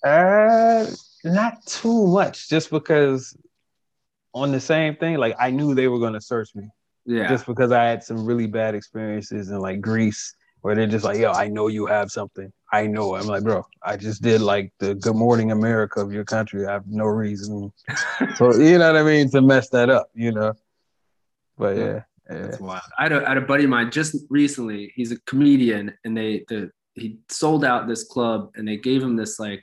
Uh, 0.05 0.87
not 1.25 1.65
too 1.67 2.07
much, 2.09 2.49
just 2.49 2.71
because 2.71 3.37
on 4.35 4.53
the 4.53 4.61
same 4.61 4.97
thing, 4.97 5.17
like 5.17 5.35
I 5.39 5.51
knew 5.51 5.75
they 5.75 5.89
were 5.89 5.99
gonna 5.99 6.21
search 6.21 6.55
me. 6.55 6.69
Yeah. 7.07 7.29
Just 7.29 7.47
because 7.47 7.73
I 7.73 7.85
had 7.85 8.03
some 8.03 8.27
really 8.27 8.47
bad 8.47 8.75
experiences 8.75 9.51
in 9.51 9.59
like 9.61 9.81
Greece 9.81 10.35
where 10.61 10.75
they're 10.75 10.89
just 10.89 11.05
like, 11.05 11.19
yo, 11.19 11.31
I 11.31 11.47
know 11.47 11.69
you 11.69 11.87
have 11.87 12.11
something. 12.11 12.53
I 12.73 12.89
know. 12.89 13.15
I'm 13.15 13.27
like, 13.27 13.45
bro, 13.45 13.65
I 13.85 13.97
just 13.97 14.21
did 14.21 14.41
like 14.41 14.73
the 14.81 14.97
Good 14.97 15.15
Morning 15.15 15.53
America 15.53 16.01
of 16.01 16.13
your 16.13 16.25
country. 16.25 16.67
I 16.67 16.73
have 16.73 16.89
no 16.89 17.05
reason. 17.05 17.73
so 18.37 18.53
you 18.57 18.79
know 18.79 18.93
what 18.93 19.01
I 19.01 19.05
mean 19.05 19.31
to 19.31 19.41
mess 19.41 19.69
that 19.71 19.89
up, 19.89 20.11
you 20.15 20.33
know. 20.33 20.55
But 21.57 21.77
yeah. 21.77 21.85
yeah. 21.85 22.03
That's 22.29 22.59
wild. 22.59 22.83
I 22.99 23.05
had, 23.05 23.13
a, 23.13 23.25
I 23.25 23.29
had 23.29 23.39
a 23.39 23.43
buddy 23.43 23.65
of 23.65 23.71
mine 23.71 23.93
just 23.93 24.17
recently. 24.29 24.93
He's 24.97 25.13
a 25.13 25.21
comedian, 25.21 25.95
and 26.05 26.17
they 26.17 26.45
the 26.49 26.73
he 26.95 27.21
sold 27.29 27.65
out 27.65 27.87
this 27.87 28.03
club, 28.03 28.51
and 28.57 28.67
they 28.67 28.77
gave 28.77 29.01
him 29.01 29.15
this 29.15 29.39
like 29.39 29.63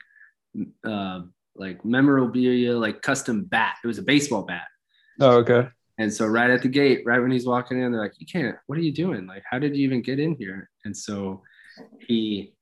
uh, 0.84 1.20
like 1.54 1.84
memorabilia, 1.84 2.78
like 2.78 3.02
custom 3.02 3.44
bat. 3.44 3.74
It 3.84 3.86
was 3.86 3.98
a 3.98 4.02
baseball 4.02 4.44
bat. 4.44 4.64
Oh, 5.20 5.36
okay. 5.38 5.68
And 5.98 6.12
so 6.12 6.26
right 6.26 6.50
at 6.50 6.62
the 6.62 6.68
gate, 6.68 7.02
right 7.04 7.20
when 7.20 7.30
he's 7.30 7.46
walking 7.46 7.80
in, 7.80 7.92
they're 7.92 8.00
like, 8.00 8.18
"You 8.18 8.26
can't. 8.26 8.56
What 8.66 8.78
are 8.78 8.82
you 8.82 8.92
doing? 8.92 9.26
Like, 9.26 9.44
how 9.48 9.58
did 9.58 9.76
you 9.76 9.84
even 9.84 10.02
get 10.02 10.18
in 10.18 10.34
here?" 10.34 10.70
And 10.84 10.96
so 10.96 11.42
he 12.00 12.54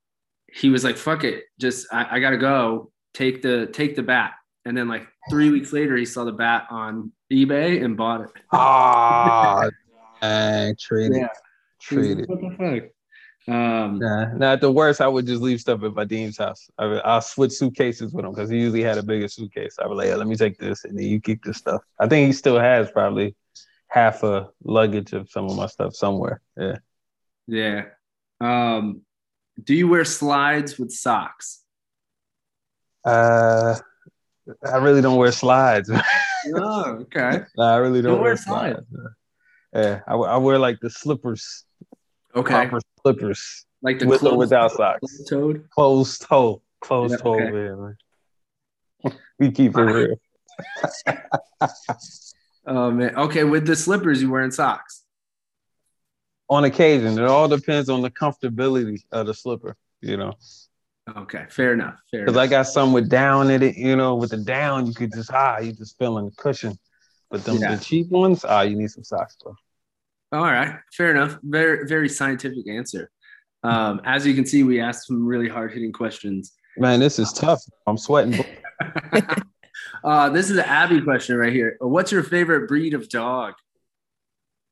he 0.51 0.69
was 0.69 0.83
like, 0.83 0.97
"Fuck 0.97 1.23
it, 1.23 1.45
just 1.59 1.87
I, 1.91 2.17
I 2.17 2.19
gotta 2.19 2.37
go. 2.37 2.91
Take 3.13 3.41
the 3.41 3.67
take 3.67 3.95
the 3.95 4.03
bat." 4.03 4.33
And 4.65 4.77
then 4.77 4.87
like 4.87 5.07
three 5.29 5.49
weeks 5.49 5.73
later, 5.73 5.97
he 5.97 6.05
saw 6.05 6.23
the 6.23 6.31
bat 6.31 6.67
on 6.69 7.11
eBay 7.31 7.83
and 7.83 7.97
bought 7.97 8.21
it. 8.21 8.29
Ah, 8.51 9.63
oh, 9.63 9.69
it. 11.13 11.29
Trade 11.81 12.19
it. 12.19 12.29
What 12.29 12.39
the 12.39 12.55
fuck? 12.57 12.89
Um, 13.47 13.99
nah, 13.99 14.33
nah, 14.33 14.53
at 14.53 14.61
the 14.61 14.71
worst, 14.71 15.01
I 15.01 15.07
would 15.07 15.25
just 15.25 15.41
leave 15.41 15.59
stuff 15.59 15.83
at 15.83 15.93
my 15.93 16.05
dean's 16.05 16.37
house. 16.37 16.69
I 16.77 16.85
would, 16.85 17.01
I'll 17.03 17.21
switch 17.21 17.51
suitcases 17.51 18.13
with 18.13 18.23
him 18.25 18.31
because 18.31 18.49
he 18.49 18.57
usually 18.57 18.83
had 18.83 18.97
a 18.97 19.03
bigger 19.03 19.27
suitcase. 19.27 19.77
I 19.81 19.87
would 19.87 19.97
like, 19.97 20.15
let 20.15 20.27
me 20.27 20.35
take 20.35 20.57
this, 20.57 20.85
and 20.85 20.97
then 20.97 21.05
you 21.05 21.19
keep 21.19 21.43
this 21.43 21.57
stuff. 21.57 21.81
I 21.99 22.07
think 22.07 22.27
he 22.27 22.33
still 22.33 22.57
has 22.57 22.89
probably 22.89 23.35
half 23.87 24.23
a 24.23 24.49
luggage 24.63 25.13
of 25.13 25.29
some 25.29 25.49
of 25.49 25.57
my 25.57 25.67
stuff 25.67 25.93
somewhere. 25.93 26.41
Yeah. 26.57 26.77
Yeah. 27.47 27.85
Um, 28.39 29.01
do 29.61 29.75
you 29.75 29.87
wear 29.87 30.05
slides 30.05 30.79
with 30.79 30.91
socks? 30.91 31.61
Uh, 33.05 33.75
I 34.65 34.77
really 34.77 35.01
don't 35.01 35.17
wear 35.17 35.31
slides. 35.31 35.91
oh, 36.55 36.99
okay. 37.01 37.41
no, 37.57 37.63
I 37.63 37.77
really 37.77 38.01
don't, 38.01 38.13
don't 38.13 38.21
wear, 38.21 38.37
slides. 38.37 38.79
slides. 38.89 39.15
Yeah, 39.73 40.01
I, 40.07 40.13
I, 40.13 40.37
wear 40.37 40.59
like 40.59 40.79
the 40.81 40.89
slippers. 40.89 41.65
Okay. 42.35 42.53
Proper 42.53 42.79
slippers. 43.01 43.65
Like 43.81 43.99
the 43.99 44.07
with 44.07 44.23
or 44.23 44.37
without 44.37 44.71
socks. 44.71 44.99
Closed 44.99 45.29
toed. 45.29 45.69
Closed 45.69 46.21
toe. 46.21 46.61
Closed 46.81 47.11
yeah, 47.11 47.17
toe. 47.17 47.35
Okay. 47.35 47.51
Man. 47.51 47.97
we 49.39 49.51
keep 49.51 49.77
it 49.77 49.81
real. 49.81 50.15
oh 52.65 52.91
man. 52.91 53.15
Okay, 53.15 53.43
with 53.43 53.67
the 53.67 53.75
slippers, 53.75 54.21
you 54.21 54.31
wearing 54.31 54.51
socks? 54.51 55.03
On 56.49 56.63
occasion, 56.63 57.17
it 57.17 57.25
all 57.25 57.47
depends 57.47 57.89
on 57.89 58.01
the 58.01 58.09
comfortability 58.09 59.01
of 59.11 59.27
the 59.27 59.33
slipper. 59.33 59.75
You 60.01 60.17
know. 60.17 60.33
Okay, 61.17 61.45
fair 61.49 61.73
enough. 61.73 61.99
Fair. 62.11 62.25
Because 62.25 62.37
I 62.37 62.47
got 62.47 62.63
some 62.63 62.93
with 62.93 63.09
down 63.09 63.51
in 63.51 63.61
it. 63.61 63.75
You 63.75 63.95
know, 63.95 64.15
with 64.15 64.31
the 64.31 64.37
down, 64.37 64.87
you 64.87 64.93
could 64.93 65.11
just 65.11 65.31
ah, 65.33 65.59
you 65.59 65.73
just 65.73 65.97
feeling 65.97 66.25
the 66.25 66.31
cushion. 66.31 66.77
But 67.29 67.43
them 67.43 67.57
yeah. 67.57 67.75
the 67.75 67.83
cheap 67.83 68.09
ones, 68.09 68.45
ah, 68.45 68.61
you 68.61 68.77
need 68.77 68.91
some 68.91 69.03
socks, 69.03 69.35
bro. 69.41 69.55
All 70.33 70.41
right, 70.41 70.79
fair 70.91 71.11
enough. 71.11 71.37
Very 71.43 71.87
very 71.87 72.09
scientific 72.09 72.67
answer. 72.67 73.11
Um, 73.61 74.01
as 74.03 74.25
you 74.25 74.33
can 74.33 74.47
see, 74.47 74.63
we 74.63 74.81
asked 74.81 75.05
some 75.05 75.23
really 75.23 75.47
hard 75.47 75.71
hitting 75.71 75.93
questions. 75.93 76.53
Man, 76.75 76.99
this 76.99 77.19
is 77.19 77.31
tough. 77.31 77.61
I'm 77.85 77.97
sweating. 77.97 78.43
uh, 80.03 80.29
this 80.29 80.49
is 80.49 80.57
an 80.57 80.65
Abby 80.65 81.01
question 81.01 81.37
right 81.37 81.53
here. 81.53 81.77
What's 81.79 82.11
your 82.11 82.23
favorite 82.23 82.67
breed 82.67 82.95
of 82.95 83.09
dog? 83.09 83.53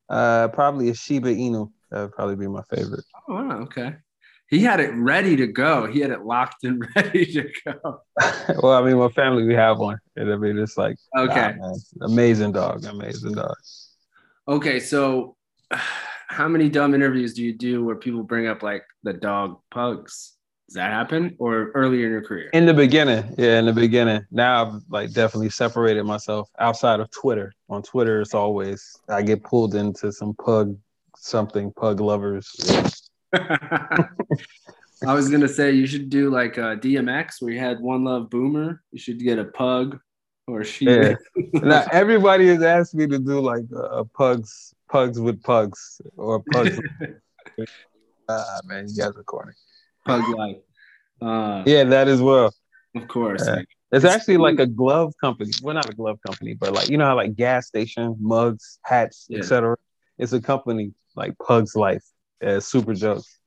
Uh, 0.09 0.47
probably 0.47 0.89
a 0.89 0.95
Shiba 0.95 1.29
Inu. 1.29 1.71
That 1.91 2.01
would 2.01 2.11
probably 2.13 2.37
be 2.37 2.47
my 2.47 2.63
favorite. 2.63 3.05
Oh, 3.29 3.35
wow, 3.35 3.59
okay. 3.59 3.97
He 4.49 4.63
had 4.63 4.79
it 4.79 4.89
ready 4.95 5.35
to 5.35 5.47
go. 5.47 5.85
He 5.85 5.99
had 5.99 6.09
it 6.09 6.25
locked 6.25 6.63
and 6.63 6.83
ready 6.95 7.25
to 7.33 7.49
go. 7.65 8.01
well, 8.63 8.73
I 8.73 8.81
mean, 8.81 8.97
my 8.97 9.09
family 9.09 9.43
we 9.43 9.53
have 9.53 9.77
one, 9.77 9.99
I 10.17 10.23
mean, 10.23 10.57
it's 10.57 10.75
like 10.75 10.97
okay, 11.15 11.55
amazing 12.01 12.51
dog, 12.51 12.83
amazing 12.83 13.33
dog. 13.33 13.55
Okay, 14.47 14.79
so 14.79 15.37
how 16.27 16.47
many 16.47 16.69
dumb 16.69 16.93
interviews 16.93 17.33
do 17.33 17.43
you 17.43 17.53
do 17.53 17.83
where 17.83 17.95
people 17.95 18.23
bring 18.23 18.47
up 18.47 18.63
like 18.63 18.83
the 19.03 19.13
dog 19.13 19.59
pugs? 19.69 20.33
Does 20.67 20.75
that 20.75 20.91
happen 20.91 21.35
or 21.37 21.71
earlier 21.75 22.05
in 22.05 22.11
your 22.13 22.23
career? 22.23 22.49
In 22.53 22.65
the 22.65 22.73
beginning, 22.73 23.35
yeah, 23.37 23.59
in 23.59 23.65
the 23.65 23.73
beginning. 23.73 24.25
Now 24.31 24.65
I've 24.65 24.81
like 24.89 25.11
definitely 25.11 25.49
separated 25.49 26.03
myself 26.05 26.49
outside 26.59 27.01
of 27.01 27.11
Twitter. 27.11 27.51
On 27.69 27.83
Twitter, 27.83 28.21
it's 28.21 28.33
always 28.33 28.97
I 29.09 29.21
get 29.21 29.43
pulled 29.43 29.75
into 29.75 30.13
some 30.13 30.33
pug 30.35 30.77
something 31.17 31.73
pug 31.73 31.99
lovers. 31.99 32.49
I 33.33 35.13
was 35.13 35.29
gonna 35.29 35.49
say 35.49 35.71
you 35.71 35.87
should 35.87 36.09
do 36.09 36.29
like 36.29 36.57
uh, 36.57 36.71
a 36.71 36.77
DMX 36.77 37.41
where 37.41 37.51
you 37.51 37.59
had 37.59 37.81
one 37.81 38.05
love 38.05 38.29
boomer. 38.29 38.81
You 38.91 38.99
should 38.99 39.19
get 39.19 39.39
a 39.39 39.45
pug 39.45 39.99
or 40.47 40.63
she. 40.63 40.85
Yeah. 40.85 41.15
now 41.53 41.85
everybody 41.91 42.47
has 42.47 42.63
asked 42.63 42.95
me 42.95 43.07
to 43.07 43.19
do 43.19 43.41
like 43.41 43.63
a, 43.73 43.99
a 43.99 44.05
pugs 44.05 44.73
pugs 44.91 45.19
with 45.19 45.41
pugs 45.41 46.01
or 46.17 46.43
pugs. 46.51 46.79
ah 48.29 48.59
man, 48.65 48.85
you 48.87 48.97
guys 49.01 49.15
are 49.15 49.23
corny. 49.23 49.53
Pug 50.05 50.27
life. 50.35 50.57
Uh, 51.21 51.63
yeah, 51.65 51.83
that 51.83 52.07
as 52.07 52.21
well. 52.21 52.53
Of 52.95 53.07
course. 53.07 53.47
It's, 53.47 53.71
it's 53.91 54.05
actually 54.05 54.37
like 54.37 54.59
a 54.59 54.65
glove 54.67 55.13
company. 55.21 55.51
Well, 55.61 55.75
not 55.75 55.89
a 55.89 55.93
glove 55.93 56.19
company, 56.25 56.53
but 56.53 56.73
like 56.73 56.89
you 56.89 56.97
know 56.97 57.05
how 57.05 57.15
like 57.15 57.35
gas 57.35 57.67
station 57.67 58.15
mugs, 58.19 58.79
hats, 58.83 59.27
yeah. 59.29 59.39
etc. 59.39 59.77
It's 60.17 60.33
a 60.33 60.41
company 60.41 60.93
like 61.15 61.37
Pugs 61.39 61.75
Life. 61.75 62.03
Yeah, 62.41 62.59
super 62.59 62.93
jokes. 62.93 63.37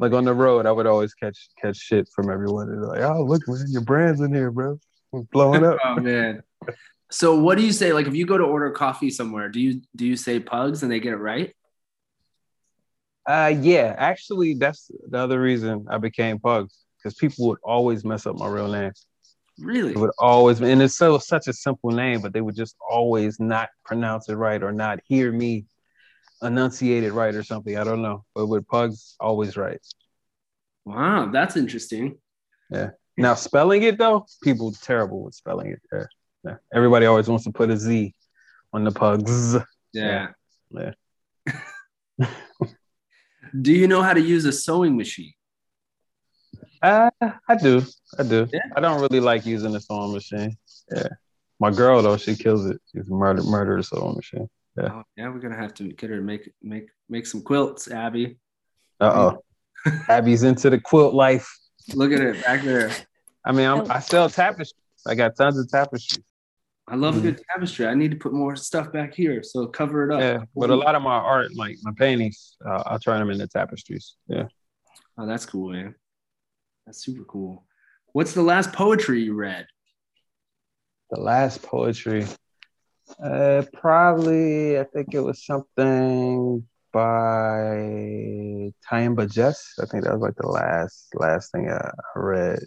Like 0.00 0.12
on 0.12 0.24
the 0.24 0.34
road, 0.34 0.66
I 0.66 0.72
would 0.72 0.86
always 0.86 1.14
catch 1.14 1.48
catch 1.60 1.76
shit 1.76 2.08
from 2.14 2.28
everyone. 2.28 2.68
They're 2.68 2.80
like, 2.80 3.02
"Oh, 3.02 3.22
look, 3.22 3.42
man, 3.46 3.66
your 3.68 3.82
brand's 3.82 4.20
in 4.20 4.34
here, 4.34 4.50
bro, 4.50 4.80
blowing 5.32 5.64
up." 5.64 5.78
oh 5.84 6.00
man. 6.00 6.42
So 7.10 7.36
what 7.36 7.56
do 7.58 7.64
you 7.64 7.72
say? 7.72 7.92
Like 7.92 8.06
if 8.06 8.14
you 8.14 8.26
go 8.26 8.38
to 8.38 8.44
order 8.44 8.70
coffee 8.70 9.10
somewhere, 9.10 9.48
do 9.48 9.60
you 9.60 9.82
do 9.94 10.06
you 10.06 10.16
say 10.16 10.40
pugs 10.40 10.82
and 10.82 10.90
they 10.90 11.00
get 11.00 11.12
it 11.12 11.18
right? 11.18 11.54
Uh 13.26 13.54
yeah, 13.60 13.94
actually 13.96 14.54
that's 14.54 14.90
the 15.08 15.18
other 15.18 15.40
reason 15.40 15.86
I 15.90 15.98
became 15.98 16.38
pugs 16.38 16.76
because 16.98 17.14
people 17.14 17.48
would 17.48 17.58
always 17.62 18.04
mess 18.04 18.26
up 18.26 18.36
my 18.36 18.48
real 18.48 18.68
name. 18.68 18.92
Really? 19.58 19.92
It 19.92 19.98
would 19.98 20.10
always 20.18 20.60
and 20.60 20.82
it's 20.82 20.96
so 20.96 21.18
such 21.18 21.48
a 21.48 21.52
simple 21.52 21.90
name, 21.90 22.20
but 22.20 22.32
they 22.32 22.40
would 22.40 22.56
just 22.56 22.76
always 22.88 23.38
not 23.40 23.68
pronounce 23.84 24.28
it 24.28 24.34
right 24.34 24.62
or 24.62 24.72
not 24.72 25.00
hear 25.06 25.30
me 25.32 25.66
enunciate 26.42 27.04
it 27.04 27.12
right 27.12 27.34
or 27.34 27.42
something. 27.42 27.76
I 27.76 27.84
don't 27.84 28.02
know. 28.02 28.24
But 28.34 28.46
with 28.46 28.66
pugs, 28.66 29.16
always 29.20 29.56
right. 29.56 29.80
Wow, 30.84 31.30
that's 31.32 31.56
interesting. 31.56 32.18
Yeah. 32.70 32.90
Now 33.16 33.34
spelling 33.34 33.82
it 33.82 33.98
though, 33.98 34.26
people 34.42 34.72
terrible 34.72 35.24
with 35.24 35.34
spelling 35.34 35.72
it. 35.72 35.80
Yeah. 35.92 36.04
Yeah. 36.46 36.56
Everybody 36.72 37.06
always 37.06 37.28
wants 37.28 37.44
to 37.44 37.52
put 37.52 37.70
a 37.70 37.76
Z 37.76 38.14
on 38.72 38.84
the 38.84 38.92
pugs. 38.92 39.56
Yeah. 39.92 40.28
Yeah. 40.70 40.92
do 43.60 43.72
you 43.72 43.88
know 43.88 44.02
how 44.02 44.12
to 44.12 44.20
use 44.20 44.44
a 44.44 44.52
sewing 44.52 44.96
machine? 44.96 45.32
Uh, 46.82 47.10
I 47.48 47.56
do. 47.56 47.82
I 48.18 48.22
do. 48.22 48.46
Yeah. 48.52 48.60
I 48.76 48.80
don't 48.80 49.00
really 49.00 49.20
like 49.20 49.46
using 49.46 49.74
a 49.74 49.80
sewing 49.80 50.12
machine. 50.12 50.56
Yeah. 50.94 51.08
My 51.58 51.70
girl 51.70 52.02
though, 52.02 52.16
she 52.16 52.36
kills 52.36 52.66
it. 52.66 52.80
She's 52.92 53.08
a 53.08 53.12
murder 53.12 53.42
murder 53.42 53.82
sewing 53.82 54.14
machine. 54.14 54.48
Yeah. 54.76 54.90
Oh, 54.92 55.02
yeah, 55.16 55.28
we're 55.28 55.38
gonna 55.38 55.56
have 55.56 55.74
to 55.74 55.84
get 55.84 56.10
her 56.10 56.16
to 56.16 56.22
make 56.22 56.52
make 56.62 56.90
make 57.08 57.26
some 57.26 57.42
quilts, 57.42 57.90
Abby. 57.90 58.38
Uh 59.00 59.32
oh. 59.86 59.92
Abby's 60.08 60.42
into 60.42 60.68
the 60.70 60.78
quilt 60.78 61.14
life. 61.14 61.50
Look 61.94 62.12
at 62.12 62.20
it 62.20 62.44
back 62.44 62.62
there. 62.62 62.90
I 63.44 63.52
mean, 63.52 63.66
I'm, 63.66 63.90
i 63.90 64.00
sell 64.00 64.28
tapestries. 64.28 64.74
I 65.06 65.14
got 65.14 65.36
tons 65.36 65.58
of 65.58 65.70
tapestries. 65.70 66.24
I 66.88 66.94
love 66.94 67.14
mm-hmm. 67.14 67.24
good 67.24 67.42
tapestry. 67.50 67.86
I 67.86 67.94
need 67.94 68.12
to 68.12 68.16
put 68.16 68.32
more 68.32 68.54
stuff 68.54 68.92
back 68.92 69.12
here, 69.12 69.42
so 69.42 69.66
cover 69.66 70.08
it 70.08 70.14
up. 70.14 70.20
Yeah, 70.20 70.44
but 70.54 70.70
a 70.70 70.76
lot 70.76 70.94
of 70.94 71.02
my 71.02 71.16
art, 71.16 71.54
like 71.54 71.76
my 71.82 71.90
paintings, 71.96 72.56
uh, 72.64 72.82
I'll 72.86 73.00
turn 73.00 73.18
them 73.18 73.30
into 73.30 73.48
tapestries. 73.48 74.14
Yeah. 74.28 74.46
Oh, 75.18 75.26
that's 75.26 75.46
cool, 75.46 75.72
man. 75.72 75.94
That's 76.86 77.04
super 77.04 77.24
cool. 77.24 77.64
What's 78.12 78.34
the 78.34 78.42
last 78.42 78.72
poetry 78.72 79.22
you 79.22 79.34
read? 79.34 79.66
The 81.10 81.20
last 81.20 81.62
poetry. 81.62 82.26
Uh, 83.22 83.62
probably, 83.72 84.78
I 84.78 84.84
think 84.84 85.12
it 85.12 85.20
was 85.20 85.44
something 85.44 86.66
by 86.92 88.70
Tyehimba 88.88 89.30
Jess. 89.30 89.74
I 89.80 89.86
think 89.86 90.04
that 90.04 90.12
was 90.12 90.22
like 90.22 90.36
the 90.36 90.48
last 90.48 91.08
last 91.14 91.52
thing 91.52 91.68
I 91.68 91.90
read. 92.14 92.60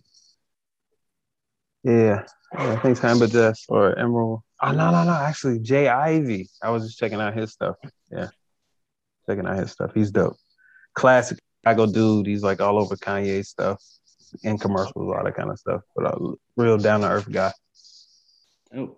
Yeah, 1.84 2.26
yeah 2.54 2.74
I 2.74 2.76
think 2.78 2.98
Tyehimba 2.98 3.32
Jess 3.32 3.66
or 3.70 3.98
Emerald. 3.98 4.42
Oh 4.62 4.72
no, 4.72 4.92
no, 4.92 5.04
no. 5.04 5.14
Actually, 5.14 5.60
J 5.60 5.88
Ivy. 5.88 6.50
I 6.62 6.70
was 6.72 6.86
just 6.86 7.00
checking 7.00 7.22
out 7.22 7.36
his 7.36 7.52
stuff. 7.52 7.76
Yeah, 8.12 8.28
checking 9.28 9.48
out 9.48 9.58
his 9.58 9.72
stuff. 9.72 9.92
He's 9.94 10.12
dope. 10.12 10.36
Classic 10.94 11.40
Chicago 11.64 11.92
dude. 11.92 12.28
He's 12.28 12.44
like 12.44 12.62
all 12.62 12.80
over 12.80 12.96
Kanye 12.96 13.46
stuff 13.46 13.82
in 14.44 14.58
commercials, 14.58 15.14
all 15.16 15.24
that 15.24 15.36
kind 15.36 15.50
of 15.50 15.60
stuff. 15.60 15.82
But 15.96 16.14
a 16.14 16.34
real 16.58 16.78
down 16.78 17.02
to 17.02 17.10
earth 17.10 17.32
guy. 17.32 17.54
Oh. 18.76 18.98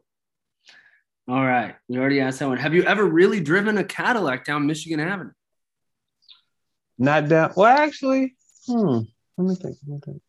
All 1.27 1.45
right. 1.45 1.75
We 1.87 1.97
already 1.97 2.19
asked 2.19 2.39
that 2.39 2.47
one. 2.47 2.57
Have 2.57 2.73
you 2.73 2.83
ever 2.83 3.05
really 3.05 3.39
driven 3.39 3.77
a 3.77 3.83
Cadillac 3.83 4.43
down 4.43 4.65
Michigan 4.65 4.99
Avenue? 4.99 5.31
Not 6.97 7.29
down. 7.29 7.53
Well, 7.55 7.67
actually, 7.67 8.35
hmm. 8.67 8.99
Let 9.37 9.47
me 9.47 9.55
think. 9.55 9.77
Let 9.87 9.93
me 9.93 9.99
think. 10.05 10.21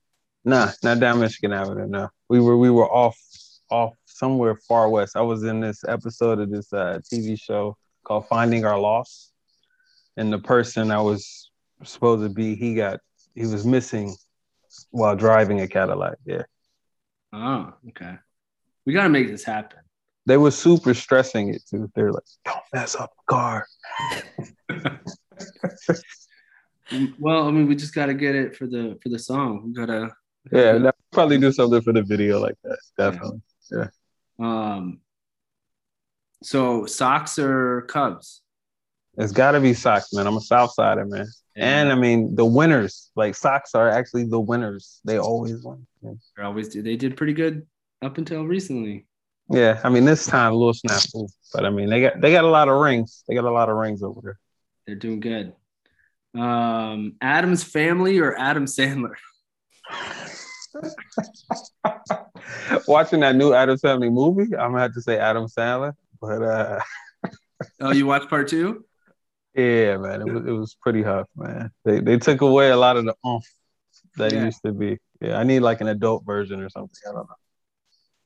Nah, 0.44 0.70
not 0.82 0.98
down 0.98 1.20
Michigan 1.20 1.52
Avenue. 1.52 1.86
No, 1.86 2.08
we 2.28 2.40
were 2.40 2.56
we 2.56 2.70
were 2.70 2.90
off 2.90 3.16
off 3.70 3.94
somewhere 4.06 4.56
far 4.56 4.88
west. 4.88 5.16
I 5.16 5.20
was 5.20 5.44
in 5.44 5.60
this 5.60 5.84
episode 5.86 6.40
of 6.40 6.50
this 6.50 6.72
uh, 6.72 6.98
TV 7.12 7.40
show 7.40 7.76
called 8.04 8.26
Finding 8.28 8.64
Our 8.64 8.78
Lost, 8.78 9.32
and 10.16 10.32
the 10.32 10.38
person 10.38 10.90
I 10.90 11.00
was 11.00 11.50
supposed 11.84 12.22
to 12.22 12.28
be, 12.28 12.54
he 12.54 12.74
got 12.74 13.00
he 13.34 13.46
was 13.46 13.64
missing 13.64 14.14
while 14.90 15.16
driving 15.16 15.60
a 15.60 15.68
Cadillac. 15.68 16.18
Yeah. 16.24 16.42
Oh, 17.32 17.72
okay. 17.88 18.16
We 18.84 18.92
got 18.92 19.04
to 19.04 19.08
make 19.08 19.28
this 19.28 19.44
happen. 19.44 19.78
They 20.26 20.36
were 20.36 20.50
super 20.50 20.94
stressing 20.94 21.54
it 21.54 21.62
too. 21.68 21.90
They're 21.94 22.12
like, 22.12 22.22
"Don't 22.44 22.62
mess 22.72 22.94
up 22.94 23.10
the 23.16 23.34
car." 23.34 23.66
well, 27.18 27.48
I 27.48 27.50
mean, 27.50 27.66
we 27.66 27.74
just 27.74 27.94
got 27.94 28.06
to 28.06 28.14
get 28.14 28.34
it 28.34 28.56
for 28.56 28.66
the 28.66 28.98
for 29.02 29.08
the 29.08 29.18
song. 29.18 29.62
We 29.66 29.72
gotta. 29.72 30.14
Yeah, 30.50 30.90
probably 31.12 31.38
do 31.38 31.52
something 31.52 31.80
for 31.82 31.92
the 31.92 32.02
video 32.02 32.40
like 32.40 32.56
that. 32.64 32.78
Definitely. 32.98 33.42
Yeah. 33.70 33.88
yeah. 34.38 34.46
Um. 34.46 35.00
So 36.42 36.86
Sox 36.86 37.38
or 37.38 37.82
Cubs? 37.82 38.42
It's 39.18 39.32
got 39.32 39.52
to 39.52 39.60
be 39.60 39.74
Sox, 39.74 40.12
man. 40.12 40.26
I'm 40.26 40.36
a 40.36 40.40
South 40.40 40.72
Sider, 40.72 41.04
man. 41.04 41.26
Yeah. 41.54 41.80
And 41.80 41.92
I 41.92 41.94
mean, 41.94 42.34
the 42.34 42.46
winners, 42.46 43.10
like 43.14 43.34
Sox, 43.34 43.74
are 43.74 43.88
actually 43.88 44.24
the 44.24 44.40
winners. 44.40 45.00
They 45.04 45.18
always 45.18 45.62
win. 45.62 45.86
They 46.02 46.42
always 46.42 46.68
do. 46.68 46.82
They 46.82 46.96
did 46.96 47.16
pretty 47.16 47.34
good 47.34 47.66
up 48.00 48.18
until 48.18 48.44
recently. 48.44 49.06
Yeah, 49.50 49.80
I 49.84 49.90
mean 49.90 50.04
this 50.04 50.26
time 50.26 50.52
a 50.52 50.56
little 50.56 50.72
snafu, 50.72 51.28
but 51.52 51.66
I 51.66 51.70
mean 51.70 51.90
they 51.90 52.00
got 52.00 52.20
they 52.20 52.32
got 52.32 52.44
a 52.44 52.48
lot 52.48 52.68
of 52.68 52.80
rings. 52.80 53.22
They 53.28 53.34
got 53.34 53.44
a 53.44 53.50
lot 53.50 53.68
of 53.68 53.76
rings 53.76 54.02
over 54.02 54.20
there. 54.22 54.38
They're 54.86 54.96
doing 54.96 55.20
good. 55.20 55.52
Um, 56.34 57.16
Addams 57.20 57.62
Family 57.62 58.18
or 58.18 58.38
Adam 58.38 58.64
Sandler? 58.64 59.14
Watching 62.88 63.20
that 63.20 63.36
new 63.36 63.52
Adam 63.52 63.76
Sandler 63.76 64.12
movie, 64.12 64.56
I'm 64.56 64.72
gonna 64.72 64.80
have 64.80 64.94
to 64.94 65.02
say 65.02 65.18
Adam 65.18 65.46
Sandler. 65.46 65.92
But 66.20 66.42
uh 66.42 66.80
oh, 67.80 67.92
you 67.92 68.06
watched 68.06 68.28
part 68.28 68.48
two? 68.48 68.84
Yeah, 69.54 69.98
man, 69.98 70.22
it 70.22 70.32
was, 70.32 70.46
it 70.46 70.50
was 70.50 70.76
pretty 70.80 71.02
tough, 71.02 71.28
man. 71.36 71.70
They 71.84 72.00
they 72.00 72.16
took 72.16 72.40
away 72.40 72.70
a 72.70 72.76
lot 72.78 72.96
of 72.96 73.04
the 73.04 73.14
oomph 73.26 73.44
that 74.16 74.32
yeah. 74.32 74.46
used 74.46 74.62
to 74.64 74.72
be. 74.72 74.96
Yeah, 75.20 75.38
I 75.38 75.44
need 75.44 75.60
like 75.60 75.82
an 75.82 75.88
adult 75.88 76.24
version 76.24 76.62
or 76.62 76.70
something. 76.70 76.96
I 77.06 77.12
don't 77.12 77.28
know. 77.28 77.34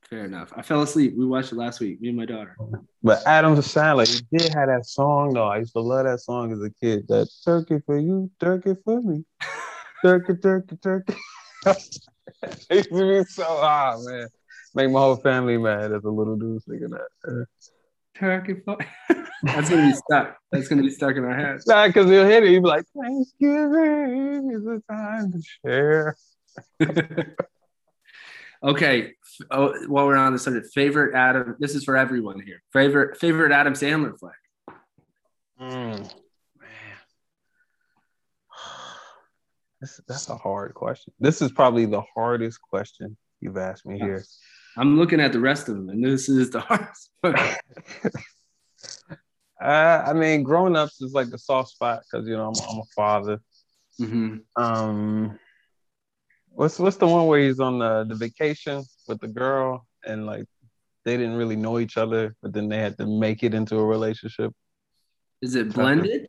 Fair 0.09 0.25
enough. 0.25 0.53
I 0.55 0.62
fell 0.62 0.83
asleep. 0.83 1.15
We 1.19 1.26
watched 1.26 1.50
it 1.50 1.57
last 1.57 1.81
week, 1.81 2.00
me 2.00 2.09
and 2.09 2.17
my 2.17 2.26
daughter. 2.26 2.57
But 3.03 3.26
Adam 3.26 3.57
Sandler, 3.57 4.07
he 4.07 4.38
did 4.38 4.55
have 4.55 4.69
that 4.69 4.87
song 4.87 5.35
though. 5.35 5.49
I 5.49 5.59
used 5.59 5.73
to 5.73 5.81
love 5.81 6.05
that 6.05 6.21
song 6.21 6.53
as 6.53 6.62
a 6.62 6.71
kid. 6.81 7.09
That 7.09 7.29
turkey 7.45 7.81
for 7.85 7.99
you, 7.99 8.31
turkey 8.38 8.76
for 8.85 9.03
me, 9.03 9.25
turkey, 10.05 10.35
turkey, 10.41 10.76
turkey. 10.76 11.15
it 12.42 12.71
used 12.71 12.90
to 12.90 13.23
be 13.23 13.25
so 13.25 13.45
hot, 13.45 13.99
man. 14.02 14.28
Make 14.75 14.90
my 14.90 15.00
whole 15.00 15.16
family 15.16 15.56
mad 15.56 15.92
as 15.92 16.04
a 16.04 16.11
little 16.11 16.37
dude 16.37 16.62
singing 16.62 16.90
that. 16.90 17.47
Turkey. 18.14 18.56
That's 19.42 19.71
gonna 19.71 19.88
be 19.88 19.92
stuck. 19.92 20.37
That's 20.50 20.68
gonna 20.68 20.83
be 20.83 20.90
stuck 20.90 21.16
in 21.16 21.25
our 21.25 21.37
heads. 21.37 21.66
Nah, 21.66 21.87
because 21.87 22.11
he'll 22.11 22.26
hit 22.26 22.45
it. 22.45 22.50
He'll 22.50 22.62
be 22.62 22.68
like, 22.68 22.85
Thanksgiving 23.00 24.50
is 24.52 24.64
the 24.64 24.83
time 24.90 25.33
to 25.33 25.42
share. 25.64 26.16
okay. 28.62 29.12
Oh, 29.50 29.75
while 29.88 30.06
we're 30.06 30.16
on 30.16 30.33
the 30.33 30.38
subject, 30.38 30.73
favorite 30.73 31.14
Adam. 31.14 31.56
This 31.59 31.75
is 31.75 31.85
for 31.85 31.97
everyone 31.97 32.40
here. 32.40 32.62
Favorite 32.73 33.18
favorite 33.18 33.52
Adam 33.52 33.75
Sandler 33.75 34.18
flick. 34.18 34.33
Mm, 35.61 36.14
this, 39.80 40.00
that's 40.09 40.28
a 40.28 40.37
hard 40.37 40.75
question. 40.75 41.12
This 41.21 41.42
is 41.42 41.52
probably 41.52 41.87
the 41.87 42.02
hardest 42.14 42.61
question 42.61 43.16
you've 43.40 43.56
asked 43.56 43.87
me 43.87 43.99
here. 43.99 44.25
I'm 44.78 44.99
looking 44.99 45.21
at 45.21 45.33
the 45.33 45.40
rest 45.40 45.68
of 45.68 45.76
them, 45.76 45.88
and 45.88 46.04
this 46.04 46.28
is 46.28 46.50
the 46.50 46.61
hardest. 46.68 47.11
Uh, 49.59 50.04
I 50.06 50.12
mean, 50.12 50.42
growing 50.42 50.76
up 50.76 50.90
is 51.00 51.14
like 51.14 51.30
the 51.30 51.38
soft 51.38 51.71
spot 51.71 52.02
because 52.02 52.28
you 52.28 52.37
know 52.37 52.49
I'm, 52.49 52.71
I'm 52.71 52.78
a 52.80 52.85
father. 52.95 53.40
Mm-hmm. 53.99 54.62
Um, 54.62 55.38
what's 56.50 56.78
what's 56.78 56.99
the 56.99 57.06
one 57.06 57.26
where 57.26 57.40
he's 57.40 57.59
on 57.59 57.78
the, 57.78 58.04
the 58.04 58.14
vacation 58.14 58.85
with 59.09 59.18
the 59.21 59.28
girl 59.28 59.87
and 60.06 60.26
like 60.26 60.45
they 61.04 61.16
didn't 61.16 61.37
really 61.37 61.56
know 61.56 61.78
each 61.78 61.97
other, 61.97 62.35
but 62.42 62.52
then 62.52 62.68
they 62.68 62.78
had 62.78 62.99
to 62.99 63.06
make 63.06 63.42
it 63.42 63.54
into 63.54 63.76
a 63.76 63.85
relationship. 63.85 64.52
Is 65.40 65.54
it 65.54 65.73
blended? 65.73 66.28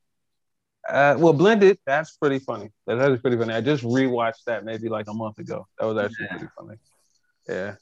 Uh, 0.87 1.15
well, 1.17 1.33
blended. 1.33 1.77
That's 1.85 2.15
pretty 2.17 2.39
funny. 2.39 2.69
That, 2.85 2.95
that 2.95 3.11
is 3.11 3.19
pretty 3.21 3.37
funny. 3.37 3.53
I 3.53 3.61
just 3.61 3.83
rewatched 3.83 4.45
that 4.45 4.63
maybe 4.63 4.89
like 4.89 5.07
a 5.07 5.13
month 5.13 5.39
ago. 5.39 5.67
That 5.79 5.85
was 5.85 5.97
actually 5.97 6.25
yeah. 6.25 6.37
pretty 6.37 6.47
funny. 6.57 6.77
Yeah 7.47 7.75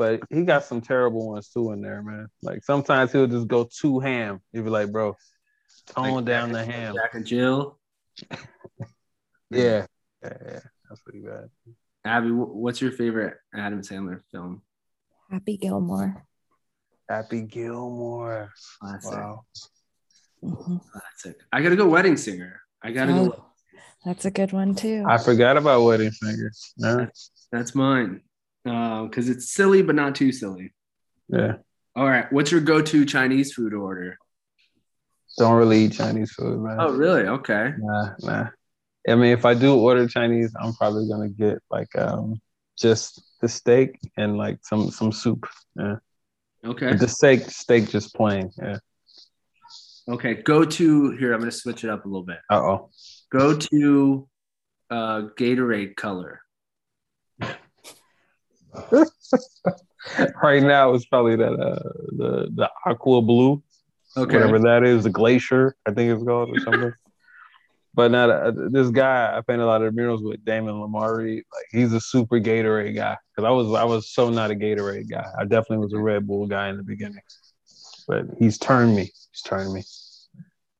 but 0.00 0.22
he 0.30 0.44
got 0.44 0.64
some 0.64 0.80
terrible 0.80 1.28
ones 1.28 1.50
too 1.50 1.72
in 1.72 1.82
there, 1.82 2.02
man. 2.02 2.26
Like 2.42 2.64
sometimes 2.64 3.12
he'll 3.12 3.26
just 3.26 3.46
go 3.46 3.68
too 3.70 3.98
ham. 3.98 4.40
He'll 4.50 4.62
be 4.62 4.70
like, 4.70 4.90
bro, 4.90 5.14
tone 5.84 6.14
like 6.14 6.24
down 6.24 6.52
the 6.52 6.64
ham. 6.64 6.94
Jack 6.94 7.12
and 7.12 7.26
Jill. 7.26 7.78
yeah. 8.30 8.46
yeah, 9.50 9.86
yeah, 10.22 10.60
that's 10.88 11.02
pretty 11.04 11.20
bad. 11.20 11.50
Abby, 12.02 12.30
what's 12.30 12.80
your 12.80 12.92
favorite 12.92 13.34
Adam 13.54 13.82
Sandler 13.82 14.22
film? 14.32 14.62
Happy 15.30 15.58
Gilmore. 15.58 16.24
Happy 17.06 17.42
Gilmore. 17.42 18.54
Classic. 18.80 19.12
Wow. 19.12 19.44
Mm-hmm. 20.44 20.76
Classic. 20.92 21.40
I 21.52 21.62
gotta 21.62 21.76
go 21.76 21.88
Wedding 21.88 22.16
Singer. 22.16 22.60
I 22.82 22.92
gotta 22.92 23.12
oh, 23.12 23.28
go. 23.28 23.44
That's 24.04 24.24
a 24.24 24.30
good 24.30 24.52
one 24.52 24.74
too. 24.74 25.04
I 25.06 25.18
forgot 25.18 25.56
about 25.56 25.84
Wedding 25.84 26.10
Singer. 26.10 26.52
No. 26.78 26.96
That's, 26.98 27.30
that's 27.52 27.74
mine 27.74 28.22
because 28.64 29.28
uh, 29.28 29.32
it's 29.32 29.52
silly 29.52 29.82
but 29.82 29.94
not 29.94 30.14
too 30.14 30.32
silly. 30.32 30.72
Yeah. 31.28 31.56
All 31.94 32.06
right. 32.06 32.32
What's 32.32 32.50
your 32.50 32.60
go-to 32.60 33.04
Chinese 33.04 33.52
food 33.52 33.74
order? 33.74 34.16
Don't 35.38 35.54
really 35.54 35.84
eat 35.84 35.92
Chinese 35.92 36.32
food, 36.32 36.60
man. 36.60 36.76
Oh, 36.80 36.92
really? 36.92 37.22
Okay. 37.22 37.72
Nah, 37.78 38.14
nah. 38.20 38.48
I 39.08 39.14
mean, 39.14 39.32
if 39.32 39.44
I 39.44 39.54
do 39.54 39.78
order 39.78 40.06
Chinese, 40.06 40.54
I'm 40.60 40.74
probably 40.74 41.08
gonna 41.08 41.28
get 41.28 41.58
like 41.70 41.94
um 41.96 42.40
just 42.78 43.22
the 43.40 43.48
steak 43.48 43.98
and 44.16 44.36
like 44.36 44.58
some 44.62 44.90
some 44.90 45.12
soup. 45.12 45.46
Yeah. 45.76 45.96
Okay. 46.64 46.90
But 46.90 47.00
the 47.00 47.08
steak 47.08 47.42
steak 47.50 47.88
just 47.88 48.14
plain. 48.14 48.50
Yeah. 48.58 48.78
Okay. 50.10 50.34
Go 50.34 50.64
to 50.64 51.10
here. 51.12 51.32
I'm 51.32 51.40
gonna 51.40 51.50
switch 51.50 51.84
it 51.84 51.90
up 51.90 52.04
a 52.04 52.08
little 52.08 52.24
bit. 52.24 52.38
Uh 52.50 52.60
oh. 52.60 52.90
Go 53.30 53.56
to 53.56 54.28
uh 54.90 55.22
Gatorade 55.38 55.96
color. 55.96 56.40
right 60.42 60.62
now 60.62 60.94
it's 60.94 61.04
probably 61.06 61.36
that 61.36 61.52
uh 61.52 61.90
the 62.16 62.48
the 62.54 62.70
aqua 62.86 63.20
blue 63.20 63.62
okay 64.16 64.36
whatever 64.36 64.58
that 64.58 64.84
is 64.84 65.04
the 65.04 65.10
glacier 65.10 65.76
i 65.86 65.90
think 65.90 66.10
it's 66.12 66.24
called 66.24 66.50
or 66.50 66.60
something 66.64 66.92
but 67.94 68.10
now 68.10 68.30
uh, 68.30 68.52
this 68.70 68.90
guy 68.90 69.36
i 69.36 69.40
painted 69.40 69.64
a 69.64 69.66
lot 69.66 69.82
of 69.82 69.94
murals 69.94 70.22
with 70.22 70.44
Damon 70.44 70.80
Lamar 70.80 71.18
Reed 71.18 71.44
like 71.52 71.66
he's 71.70 71.92
a 71.92 72.00
super 72.00 72.40
gatorade 72.40 72.94
guy 72.94 73.16
because 73.34 73.46
i 73.46 73.50
was 73.50 73.72
i 73.74 73.84
was 73.84 74.10
so 74.10 74.30
not 74.30 74.50
a 74.50 74.54
gatorade 74.54 75.10
guy 75.10 75.26
i 75.38 75.44
definitely 75.44 75.78
was 75.78 75.92
a 75.92 75.98
red 75.98 76.26
bull 76.26 76.46
guy 76.46 76.68
in 76.68 76.76
the 76.76 76.82
beginning 76.82 77.22
but 78.08 78.24
he's 78.38 78.58
turned 78.58 78.96
me 78.96 79.10
he's 79.32 79.42
turned 79.44 79.72
me 79.72 79.82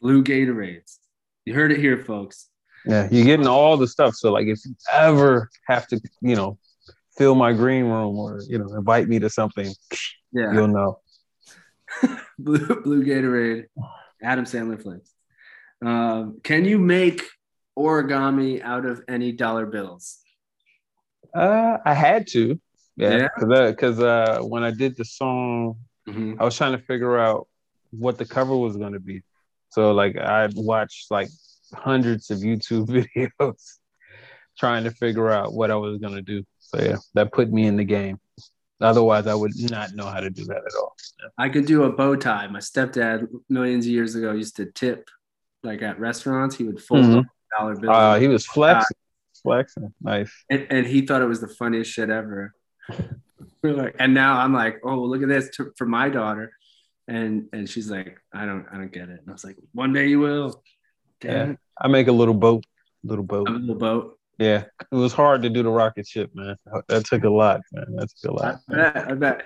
blue 0.01 0.23
gatorades 0.23 0.99
you 1.45 1.55
heard 1.55 1.73
it 1.73 1.79
here 1.79 1.99
folks 1.99 2.49
yeah 2.87 3.09
you're 3.11 3.25
getting 3.25 3.47
all 3.47 3.77
the 3.77 3.87
stuff 3.87 4.15
so 4.15 4.33
like 4.33 4.47
if 4.47 4.59
you 4.65 4.75
ever 4.93 5.49
have 5.69 5.87
to 5.87 6.01
you 6.23 6.35
know 6.35 6.59
fill 7.21 7.35
my 7.35 7.53
green 7.53 7.85
room 7.85 8.17
or 8.17 8.41
you 8.49 8.59
know 8.59 8.75
invite 8.75 9.07
me 9.07 9.19
to 9.19 9.29
something, 9.29 9.71
yeah, 10.33 10.53
you'll 10.55 10.69
know. 10.69 11.01
blue, 12.39 12.81
blue 12.83 13.05
Gatorade, 13.05 13.67
Adam 14.23 14.47
Sandler 14.47 14.81
flicks. 14.81 15.13
Um, 15.85 16.41
can 16.43 16.65
you 16.65 16.79
make 16.79 17.23
origami 17.79 18.63
out 18.63 18.87
of 18.87 19.03
any 19.07 19.33
dollar 19.33 19.67
bills? 19.67 20.19
Uh, 21.35 21.77
I 21.85 21.93
had 21.93 22.27
to, 22.29 22.59
yeah, 22.97 23.29
because 23.37 23.99
yeah. 23.99 24.07
uh, 24.07 24.39
when 24.41 24.65
I 24.65 24.71
did 24.71 24.97
the 24.97 25.05
song, 25.05 25.77
mm-hmm. 26.09 26.41
I 26.41 26.45
was 26.45 26.57
trying 26.57 26.73
to 26.73 26.83
figure 26.85 27.19
out 27.19 27.49
what 27.91 28.17
the 28.17 28.25
cover 28.25 28.57
was 28.57 28.79
going 28.79 28.95
to 28.95 29.01
be. 29.01 29.23
So 29.71 29.93
like 29.93 30.17
I 30.17 30.49
watched 30.55 31.11
like 31.11 31.29
hundreds 31.75 32.31
of 32.31 32.39
YouTube 32.39 32.87
videos 33.17 33.79
trying 34.59 34.85
to 34.85 34.91
figure 34.91 35.31
out 35.31 35.55
what 35.55 35.71
I 35.71 35.77
was 35.77 35.99
going 35.99 36.15
to 36.15 36.23
do. 36.23 36.45
So 36.59 36.81
yeah, 36.81 36.97
that 37.15 37.33
put 37.33 37.51
me 37.51 37.67
in 37.67 37.77
the 37.77 37.85
game. 37.85 38.21
Otherwise, 38.81 39.27
I 39.27 39.35
would 39.35 39.53
not 39.71 39.95
know 39.95 40.07
how 40.07 40.21
to 40.21 40.31
do 40.31 40.45
that 40.47 40.57
at 40.57 40.73
all. 40.81 40.97
I 41.37 41.51
could 41.51 41.67
do 41.67 41.85
a 41.85 41.93
bow 41.93 42.17
tie. 42.17 42.47
My 42.47 42.61
stepdad, 42.61 43.27
millions 43.49 43.85
of 43.87 43.93
years 43.93 44.15
ago, 44.15 44.33
used 44.33 44.57
to 44.57 44.67
tip 44.67 45.11
like 45.63 45.83
at 45.83 46.01
restaurants. 46.01 46.57
He 46.57 46.65
would 46.65 46.81
fold 46.83 47.05
mm-hmm. 47.05 47.21
dollar 47.59 47.77
bills. 47.77 47.95
Uh, 47.95 48.19
he 48.19 48.29
was 48.29 48.47
flexing, 48.47 48.97
flexing, 49.43 49.93
nice. 50.01 50.33
And, 50.49 50.67
and, 50.71 50.87
he 50.87 51.03
thought 51.07 51.21
it 51.21 51.27
was 51.27 51.43
the 51.43 51.49
funniest 51.49 51.91
shit 51.91 52.09
ever. 52.09 52.55
like, 53.63 53.97
and 53.99 54.15
now 54.15 54.39
I'm 54.39 54.55
like, 54.55 54.81
oh, 54.83 55.01
look 55.03 55.23
at 55.23 55.29
this 55.29 55.51
for 55.77 55.87
my 55.87 56.09
daughter, 56.09 56.53
and 57.11 57.49
and 57.53 57.69
she's 57.69 57.91
like, 57.91 58.17
I 58.33 58.47
don't, 58.47 58.67
I 58.73 58.77
don't 58.77 58.93
get 58.93 59.09
it. 59.09 59.21
And 59.21 59.29
I 59.29 59.33
was 59.33 59.45
like, 59.45 59.57
one 59.73 59.93
day 59.93 60.07
you 60.07 60.21
will. 60.21 60.63
Damn 61.21 61.51
yeah, 61.51 61.57
I 61.79 61.89
make 61.89 62.09
a 62.09 62.13
little 62.13 62.35
boat, 62.35 62.65
little 63.03 63.25
boat, 63.25 63.49
a 63.49 63.53
little 63.53 63.75
boat. 63.75 64.19
Yeah, 64.39 64.65
it 64.91 64.95
was 64.95 65.13
hard 65.13 65.43
to 65.43 65.51
do 65.51 65.63
the 65.63 65.69
rocket 65.69 66.07
ship, 66.07 66.31
man. 66.35 66.57
That 66.89 67.05
took 67.05 67.25
a 67.25 67.29
lot, 67.29 67.61
man. 67.73 67.85
That 67.97 68.09
took 68.09 68.31
a 68.31 68.35
lot. 68.35 68.61
I 68.71 68.75
bet. 68.75 68.97
I 68.97 69.15
bet. 69.15 69.45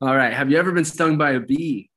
All 0.00 0.16
right. 0.16 0.32
Have 0.32 0.50
you 0.50 0.58
ever 0.58 0.72
been 0.72 0.86
stung 0.86 1.18
by 1.18 1.32
a 1.32 1.40
bee? 1.40 1.90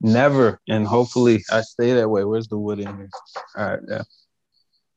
Never, 0.00 0.60
and 0.68 0.86
hopefully 0.86 1.42
I 1.50 1.62
stay 1.62 1.94
that 1.94 2.08
way. 2.08 2.24
Where's 2.24 2.48
the 2.48 2.58
wood 2.58 2.80
in 2.80 2.86
here? 2.86 3.10
All 3.56 3.70
right, 3.70 3.80
yeah. 3.88 4.02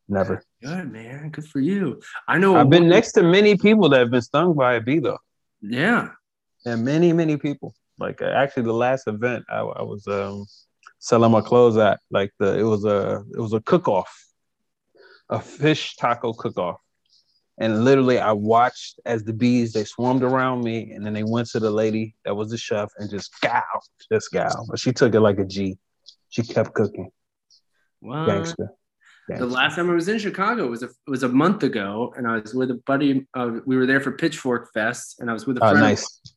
Never. 0.08 0.43
Good 0.62 0.91
man. 0.91 1.30
Good 1.30 1.47
for 1.47 1.60
you. 1.60 1.99
I 2.28 2.38
know. 2.38 2.56
I've 2.56 2.69
been 2.69 2.88
next 2.88 3.13
to 3.13 3.23
many 3.23 3.58
people 3.58 3.89
that 3.89 3.99
have 3.99 4.12
been 4.12 4.21
stung 4.21 4.54
by 4.54 4.75
a 4.75 4.82
bee, 4.82 4.99
though. 4.99 5.17
Yeah. 5.62 6.10
And 6.65 6.86
many, 6.86 7.12
many 7.13 7.38
people. 7.38 7.73
Like 7.99 8.21
uh, 8.21 8.25
actually, 8.25 8.63
the 8.63 8.73
last 8.73 9.08
event 9.08 9.45
I, 9.49 9.60
I 9.60 9.81
was 9.84 10.08
um, 10.08 10.45
selling 10.99 11.31
my 11.31 11.41
clothes 11.41 11.77
at, 11.77 11.99
like 12.12 12.31
the 12.39 12.58
it 12.60 12.63
was 12.63 12.86
a 12.86 13.23
it 13.34 13.39
was 13.39 13.53
a 13.53 13.62
cook 13.62 13.88
off 13.88 14.13
a 15.29 15.39
fish 15.39 15.95
taco 15.95 16.34
cook 16.34 16.58
off. 16.58 16.79
And 17.58 17.86
literally, 17.86 18.19
I 18.19 18.34
watched 18.34 18.99
as 19.05 19.23
the 19.23 19.31
bees 19.31 19.71
they 19.71 19.86
swarmed 19.86 20.23
around 20.23 20.63
me, 20.63 20.91
and 20.91 21.05
then 21.05 21.13
they 21.13 21.23
went 21.23 21.47
to 21.51 21.60
the 21.60 21.71
lady 21.71 22.15
that 22.25 22.36
was 22.36 22.49
the 22.49 22.58
chef 22.58 22.89
and 22.97 23.10
just 23.10 23.31
gow, 23.41 23.63
just 24.12 24.31
gow. 24.31 24.65
But 24.69 24.77
she 24.79 24.91
took 24.91 25.15
it 25.15 25.21
like 25.21 25.39
a 25.39 25.45
G. 25.45 25.77
She 26.29 26.43
kept 26.43 26.73
cooking. 26.73 27.12
What? 28.01 28.25
Gangster. 28.25 28.71
Gangster. 29.29 29.45
The 29.45 29.51
last 29.51 29.75
time 29.77 29.89
I 29.89 29.93
was 29.93 30.10
in 30.10 30.19
Chicago 30.19 30.67
was 30.67 30.84
a 30.84 30.89
was 31.08 31.23
a 31.23 31.29
month 31.29 31.63
ago, 31.63 32.13
and 32.17 32.27
I 32.27 32.39
was 32.39 32.53
with 32.53 32.71
a 32.71 32.81
buddy. 32.86 33.25
Uh, 33.34 33.60
we 33.65 33.77
were 33.77 33.86
there 33.86 34.01
for 34.01 34.12
Pitchfork 34.12 34.73
Fest, 34.73 35.21
and 35.21 35.29
I 35.29 35.34
was 35.34 35.47
with 35.47 35.58
a 35.58 35.63
oh, 35.63 35.69
friend. 35.69 35.77
Oh, 35.77 35.88
nice. 35.88 36.35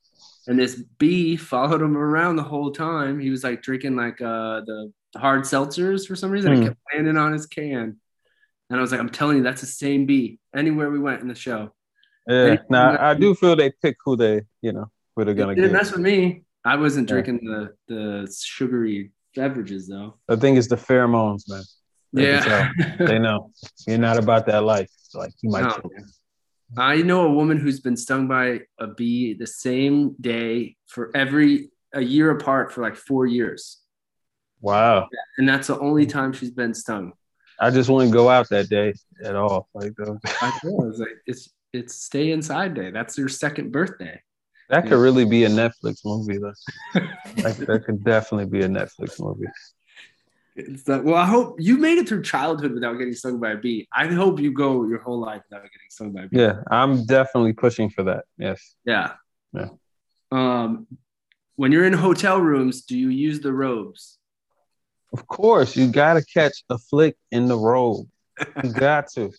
And 0.48 0.58
this 0.58 0.82
bee 0.98 1.36
followed 1.36 1.82
him 1.82 1.96
around 1.96 2.36
the 2.36 2.42
whole 2.42 2.72
time. 2.72 3.20
He 3.20 3.30
was 3.30 3.44
like 3.44 3.62
drinking 3.62 3.96
like 3.96 4.20
uh 4.20 4.62
the 4.62 4.92
hard 5.14 5.42
seltzers 5.42 6.08
for 6.08 6.16
some 6.16 6.30
reason. 6.30 6.52
Mm. 6.52 6.62
It 6.62 6.64
kept 6.64 6.78
landing 6.92 7.18
on 7.18 7.32
his 7.32 7.46
can. 7.46 8.00
And 8.70 8.78
I 8.78 8.80
was 8.80 8.90
like, 8.90 9.00
I'm 9.00 9.10
telling 9.10 9.36
you, 9.36 9.42
that's 9.42 9.60
the 9.60 9.66
same 9.66 10.06
bee 10.06 10.40
anywhere 10.56 10.90
we 10.90 10.98
went 10.98 11.22
in 11.22 11.28
the 11.28 11.34
show. 11.34 11.70
Yeah, 12.26 12.56
now 12.68 12.96
I 12.98 13.14
do 13.14 13.34
feel 13.34 13.56
they 13.56 13.72
pick 13.82 13.96
who 14.04 14.16
they, 14.16 14.42
you 14.60 14.72
know, 14.72 14.90
who 15.14 15.24
they're 15.24 15.34
gonna 15.34 15.54
get. 15.54 15.70
mess 15.70 15.92
with 15.92 16.00
me. 16.00 16.44
I 16.64 16.76
wasn't 16.76 17.08
yeah. 17.08 17.14
drinking 17.14 17.44
the 17.44 17.74
the 17.86 18.34
sugary 18.34 19.12
beverages 19.36 19.86
though. 19.86 20.14
I 20.28 20.36
think 20.36 20.58
it's 20.58 20.68
the 20.68 20.76
pheromones, 20.76 21.44
man. 21.48 21.62
They 22.14 22.32
yeah, 22.32 22.70
they 22.98 23.18
know 23.18 23.52
you're 23.86 23.98
not 23.98 24.18
about 24.18 24.46
that 24.46 24.64
life. 24.64 24.90
Like 25.14 25.32
you 25.42 25.50
might. 25.50 25.62
No. 25.62 25.82
I 26.76 27.02
know 27.02 27.26
a 27.26 27.32
woman 27.32 27.58
who's 27.58 27.80
been 27.80 27.96
stung 27.96 28.28
by 28.28 28.60
a 28.78 28.88
bee 28.88 29.34
the 29.34 29.46
same 29.46 30.14
day 30.20 30.76
for 30.86 31.10
every 31.14 31.70
a 31.94 32.00
year 32.00 32.30
apart 32.30 32.72
for 32.72 32.82
like 32.82 32.96
four 32.96 33.26
years. 33.26 33.78
Wow. 34.60 35.08
And 35.38 35.48
that's 35.48 35.68
the 35.68 35.78
only 35.78 36.04
time 36.04 36.32
she's 36.32 36.50
been 36.50 36.74
stung. 36.74 37.12
I 37.60 37.70
just 37.70 37.88
wouldn't 37.88 38.12
go 38.12 38.28
out 38.28 38.48
that 38.50 38.68
day 38.68 38.94
at 39.24 39.34
all. 39.34 39.68
Like 39.74 39.94
those. 39.96 40.18
I 40.40 40.58
know. 40.64 40.88
It's 40.88 40.98
like 40.98 41.16
it's 41.26 41.50
it's 41.72 41.94
stay 41.94 42.30
inside 42.30 42.74
day. 42.74 42.90
That's 42.90 43.18
your 43.18 43.28
second 43.28 43.72
birthday. 43.72 44.20
That 44.68 44.86
could 44.86 44.98
really 44.98 45.24
be 45.24 45.44
a 45.44 45.48
Netflix 45.48 46.04
movie 46.04 46.38
though. 46.38 46.52
that 47.42 47.82
could 47.86 48.04
definitely 48.04 48.46
be 48.46 48.64
a 48.64 48.68
Netflix 48.68 49.18
movie. 49.18 49.46
That, 50.86 51.04
well, 51.04 51.14
I 51.14 51.24
hope 51.24 51.56
you 51.60 51.78
made 51.78 51.98
it 51.98 52.08
through 52.08 52.22
childhood 52.22 52.72
without 52.72 52.94
getting 52.94 53.14
stung 53.14 53.38
by 53.38 53.52
a 53.52 53.56
bee. 53.56 53.86
I 53.94 54.08
hope 54.08 54.40
you 54.40 54.52
go 54.52 54.84
your 54.86 54.98
whole 54.98 55.20
life 55.20 55.42
without 55.48 55.62
getting 55.62 55.88
stung 55.88 56.10
by 56.10 56.22
a 56.22 56.28
bee. 56.28 56.38
Yeah, 56.38 56.62
I'm 56.68 57.04
definitely 57.04 57.52
pushing 57.52 57.90
for 57.90 58.02
that. 58.04 58.24
Yes. 58.38 58.74
Yeah. 58.84 59.12
Yeah. 59.52 59.68
Um, 60.32 60.88
when 61.54 61.70
you're 61.70 61.84
in 61.84 61.92
hotel 61.92 62.40
rooms, 62.40 62.82
do 62.82 62.98
you 62.98 63.08
use 63.08 63.40
the 63.40 63.52
robes? 63.52 64.18
Of 65.12 65.28
course, 65.28 65.76
you 65.76 65.90
gotta 65.92 66.24
catch 66.24 66.64
a 66.68 66.76
flick 66.76 67.16
in 67.30 67.46
the 67.46 67.56
robe. 67.56 68.08
You 68.62 68.72
got 68.72 69.08
to, 69.14 69.30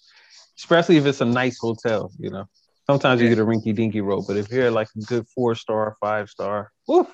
especially 0.58 0.97
if 0.97 1.05
it's 1.05 1.21
a 1.21 1.25
nice 1.25 1.60
hotel. 1.60 2.12
You 2.17 2.29
know, 2.29 2.45
sometimes 2.88 3.21
you 3.21 3.27
get 3.27 3.39
a 3.39 3.45
rinky 3.45 3.75
dinky 3.75 3.99
robe, 3.99 4.25
but 4.25 4.38
if 4.38 4.49
you're 4.49 4.71
like 4.71 4.88
a 4.95 5.01
good 5.01 5.27
four 5.36 5.53
star, 5.55 5.97
five 5.99 6.29
star, 6.29 6.71
woof, 6.88 7.08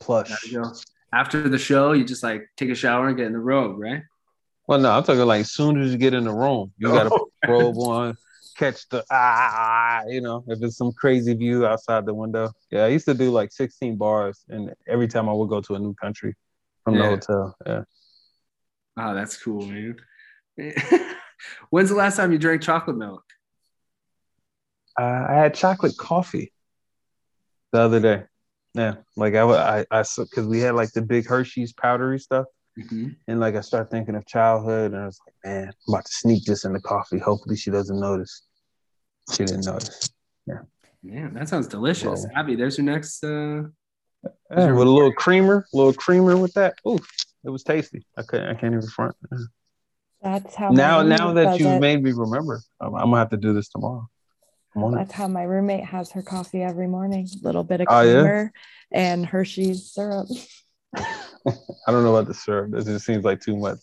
plush 0.00 0.30
after 1.14 1.48
the 1.48 1.58
show, 1.58 1.92
you 1.92 2.04
just 2.04 2.22
like 2.22 2.48
take 2.56 2.70
a 2.70 2.74
shower 2.74 3.08
and 3.08 3.16
get 3.16 3.26
in 3.26 3.32
the 3.32 3.38
robe, 3.38 3.78
right? 3.78 4.02
Well, 4.66 4.80
no, 4.80 4.90
I'm 4.90 5.04
talking 5.04 5.24
like 5.24 5.46
soon 5.46 5.80
as 5.80 5.92
you 5.92 5.98
get 5.98 6.14
in 6.14 6.24
the 6.24 6.32
room, 6.32 6.72
you 6.76 6.88
got 6.88 7.04
to 7.08 7.26
robe 7.46 7.76
on, 7.78 8.16
catch 8.56 8.88
the 8.88 9.04
ah, 9.10 10.02
you 10.08 10.20
know, 10.20 10.44
if 10.48 10.62
it's 10.62 10.76
some 10.76 10.92
crazy 10.92 11.34
view 11.34 11.66
outside 11.66 12.06
the 12.06 12.14
window. 12.14 12.50
Yeah, 12.70 12.84
I 12.84 12.88
used 12.88 13.04
to 13.06 13.14
do 13.14 13.30
like 13.30 13.52
16 13.52 13.96
bars, 13.96 14.44
and 14.48 14.72
every 14.88 15.06
time 15.06 15.28
I 15.28 15.32
would 15.32 15.48
go 15.48 15.60
to 15.60 15.74
a 15.74 15.78
new 15.78 15.94
country 15.94 16.34
from 16.82 16.94
yeah. 16.94 17.02
the 17.02 17.08
hotel. 17.08 17.56
Yeah. 17.66 17.82
Oh, 18.96 19.14
that's 19.14 19.36
cool, 19.42 19.66
man. 19.66 19.96
When's 21.70 21.90
the 21.90 21.96
last 21.96 22.16
time 22.16 22.32
you 22.32 22.38
drank 22.38 22.62
chocolate 22.62 22.96
milk? 22.96 23.24
Uh, 24.98 25.26
I 25.28 25.34
had 25.34 25.54
chocolate 25.54 25.96
coffee 25.96 26.52
the 27.72 27.80
other 27.80 28.00
day. 28.00 28.24
Yeah, 28.74 28.94
like 29.16 29.34
I, 29.34 29.42
I, 29.42 29.84
I, 29.90 30.02
because 30.02 30.46
we 30.46 30.60
had 30.60 30.74
like 30.74 30.92
the 30.92 31.02
big 31.02 31.26
Hershey's 31.26 31.72
powdery 31.72 32.18
stuff, 32.18 32.46
mm-hmm. 32.78 33.10
and 33.28 33.40
like 33.40 33.54
I 33.54 33.60
started 33.60 33.90
thinking 33.90 34.16
of 34.16 34.26
childhood, 34.26 34.92
and 34.92 35.02
I 35.02 35.06
was 35.06 35.20
like, 35.24 35.34
man, 35.44 35.68
I'm 35.68 35.94
about 35.94 36.06
to 36.06 36.12
sneak 36.12 36.44
this 36.44 36.64
in 36.64 36.72
the 36.72 36.80
coffee. 36.80 37.18
Hopefully, 37.18 37.56
she 37.56 37.70
doesn't 37.70 37.98
notice. 37.98 38.42
She 39.32 39.44
didn't 39.44 39.66
notice. 39.66 40.10
Yeah. 40.46 40.62
Man, 41.02 41.34
that 41.34 41.48
sounds 41.48 41.68
delicious. 41.68 42.26
Yeah. 42.28 42.40
Abby, 42.40 42.56
there's 42.56 42.78
your 42.78 42.86
next. 42.86 43.22
uh 43.22 43.64
yeah, 44.50 44.72
with 44.72 44.86
a 44.86 44.90
little 44.90 45.12
creamer, 45.12 45.66
a 45.72 45.76
little 45.76 45.92
creamer 45.92 46.36
with 46.36 46.54
that. 46.54 46.74
Ooh, 46.86 46.98
it 47.44 47.50
was 47.50 47.62
tasty. 47.62 48.06
I 48.16 48.22
couldn't. 48.22 48.48
I 48.48 48.54
can't 48.54 48.74
even 48.74 48.86
front. 48.88 49.14
That's 50.22 50.54
how. 50.54 50.70
Now, 50.70 51.02
now 51.02 51.32
that 51.34 51.60
you 51.60 51.78
made 51.78 52.02
me 52.02 52.12
remember, 52.12 52.60
I'm, 52.80 52.94
I'm 52.94 53.10
gonna 53.10 53.18
have 53.18 53.30
to 53.30 53.36
do 53.36 53.52
this 53.52 53.68
tomorrow. 53.68 54.08
That's 54.74 55.12
how 55.12 55.28
my 55.28 55.42
roommate 55.44 55.84
has 55.84 56.10
her 56.12 56.22
coffee 56.22 56.62
every 56.62 56.88
morning. 56.88 57.28
A 57.32 57.46
little 57.46 57.64
bit 57.64 57.80
of 57.80 57.86
ah, 57.88 58.02
creamer 58.02 58.52
oh, 58.54 58.58
yeah? 58.92 59.00
and 59.00 59.26
Hershey's 59.26 59.92
syrup. 59.92 60.28
I 60.96 61.92
don't 61.92 62.02
know 62.02 62.16
about 62.16 62.26
the 62.26 62.34
syrup. 62.34 62.74
It 62.74 62.84
just 62.84 63.04
seems 63.04 63.24
like 63.24 63.40
too 63.40 63.56
much. 63.56 63.78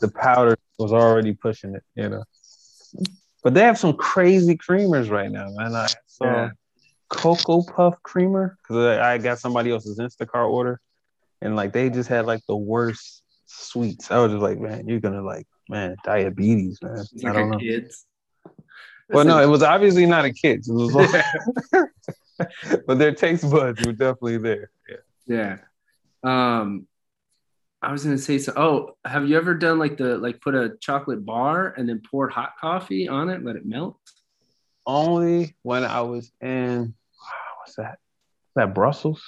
The 0.00 0.08
powder 0.08 0.56
was 0.78 0.92
already 0.92 1.34
pushing 1.34 1.74
it, 1.74 1.82
you 1.94 2.08
know. 2.08 2.24
But 3.42 3.54
they 3.54 3.62
have 3.62 3.78
some 3.78 3.94
crazy 3.94 4.56
creamers 4.56 5.10
right 5.10 5.30
now, 5.30 5.48
man. 5.50 5.74
I 5.74 5.88
saw 6.06 6.24
yeah. 6.24 6.50
Cocoa 7.08 7.62
Puff 7.62 8.02
creamer 8.02 8.56
because 8.62 8.98
I 8.98 9.18
got 9.18 9.38
somebody 9.38 9.70
else's 9.70 9.98
Instacart 9.98 10.48
order, 10.48 10.80
and 11.40 11.56
like 11.56 11.72
they 11.72 11.90
just 11.90 12.08
had 12.08 12.26
like 12.26 12.40
the 12.46 12.56
worst 12.56 13.22
sweets. 13.46 14.10
I 14.10 14.18
was 14.18 14.32
just 14.32 14.42
like, 14.42 14.58
man, 14.58 14.86
you're 14.88 15.00
gonna 15.00 15.22
like, 15.22 15.46
man, 15.68 15.96
diabetes, 16.04 16.78
man. 16.82 16.98
It's 16.98 17.24
I 17.24 17.32
don't 17.32 17.50
know. 17.50 17.58
Kids. 17.58 18.06
Well, 19.12 19.24
no, 19.24 19.38
it 19.42 19.46
was 19.46 19.62
obviously 19.62 20.06
not 20.06 20.24
a 20.24 20.32
kid's. 20.32 20.68
It 20.68 20.74
was 20.74 20.94
like, 21.72 21.88
but 22.86 22.98
their 22.98 23.14
taste 23.14 23.48
buds 23.50 23.84
were 23.84 23.92
definitely 23.92 24.38
there. 24.38 24.70
Yeah. 24.88 24.96
Yeah. 26.24 26.60
Um, 26.60 26.86
I 27.80 27.90
was 27.90 28.04
gonna 28.04 28.18
say 28.18 28.38
so. 28.38 28.52
Oh, 28.56 28.96
have 29.04 29.28
you 29.28 29.36
ever 29.36 29.54
done 29.54 29.78
like 29.78 29.96
the 29.96 30.16
like 30.16 30.40
put 30.40 30.54
a 30.54 30.76
chocolate 30.80 31.24
bar 31.24 31.74
and 31.76 31.88
then 31.88 32.00
poured 32.08 32.32
hot 32.32 32.52
coffee 32.60 33.08
on 33.08 33.28
it, 33.28 33.44
let 33.44 33.56
it 33.56 33.66
melt? 33.66 33.98
Only 34.86 35.56
when 35.62 35.84
I 35.84 36.00
was 36.02 36.30
in 36.40 36.94
what's 37.58 37.76
that? 37.76 37.98
that 38.54 38.74
Brussels? 38.74 39.22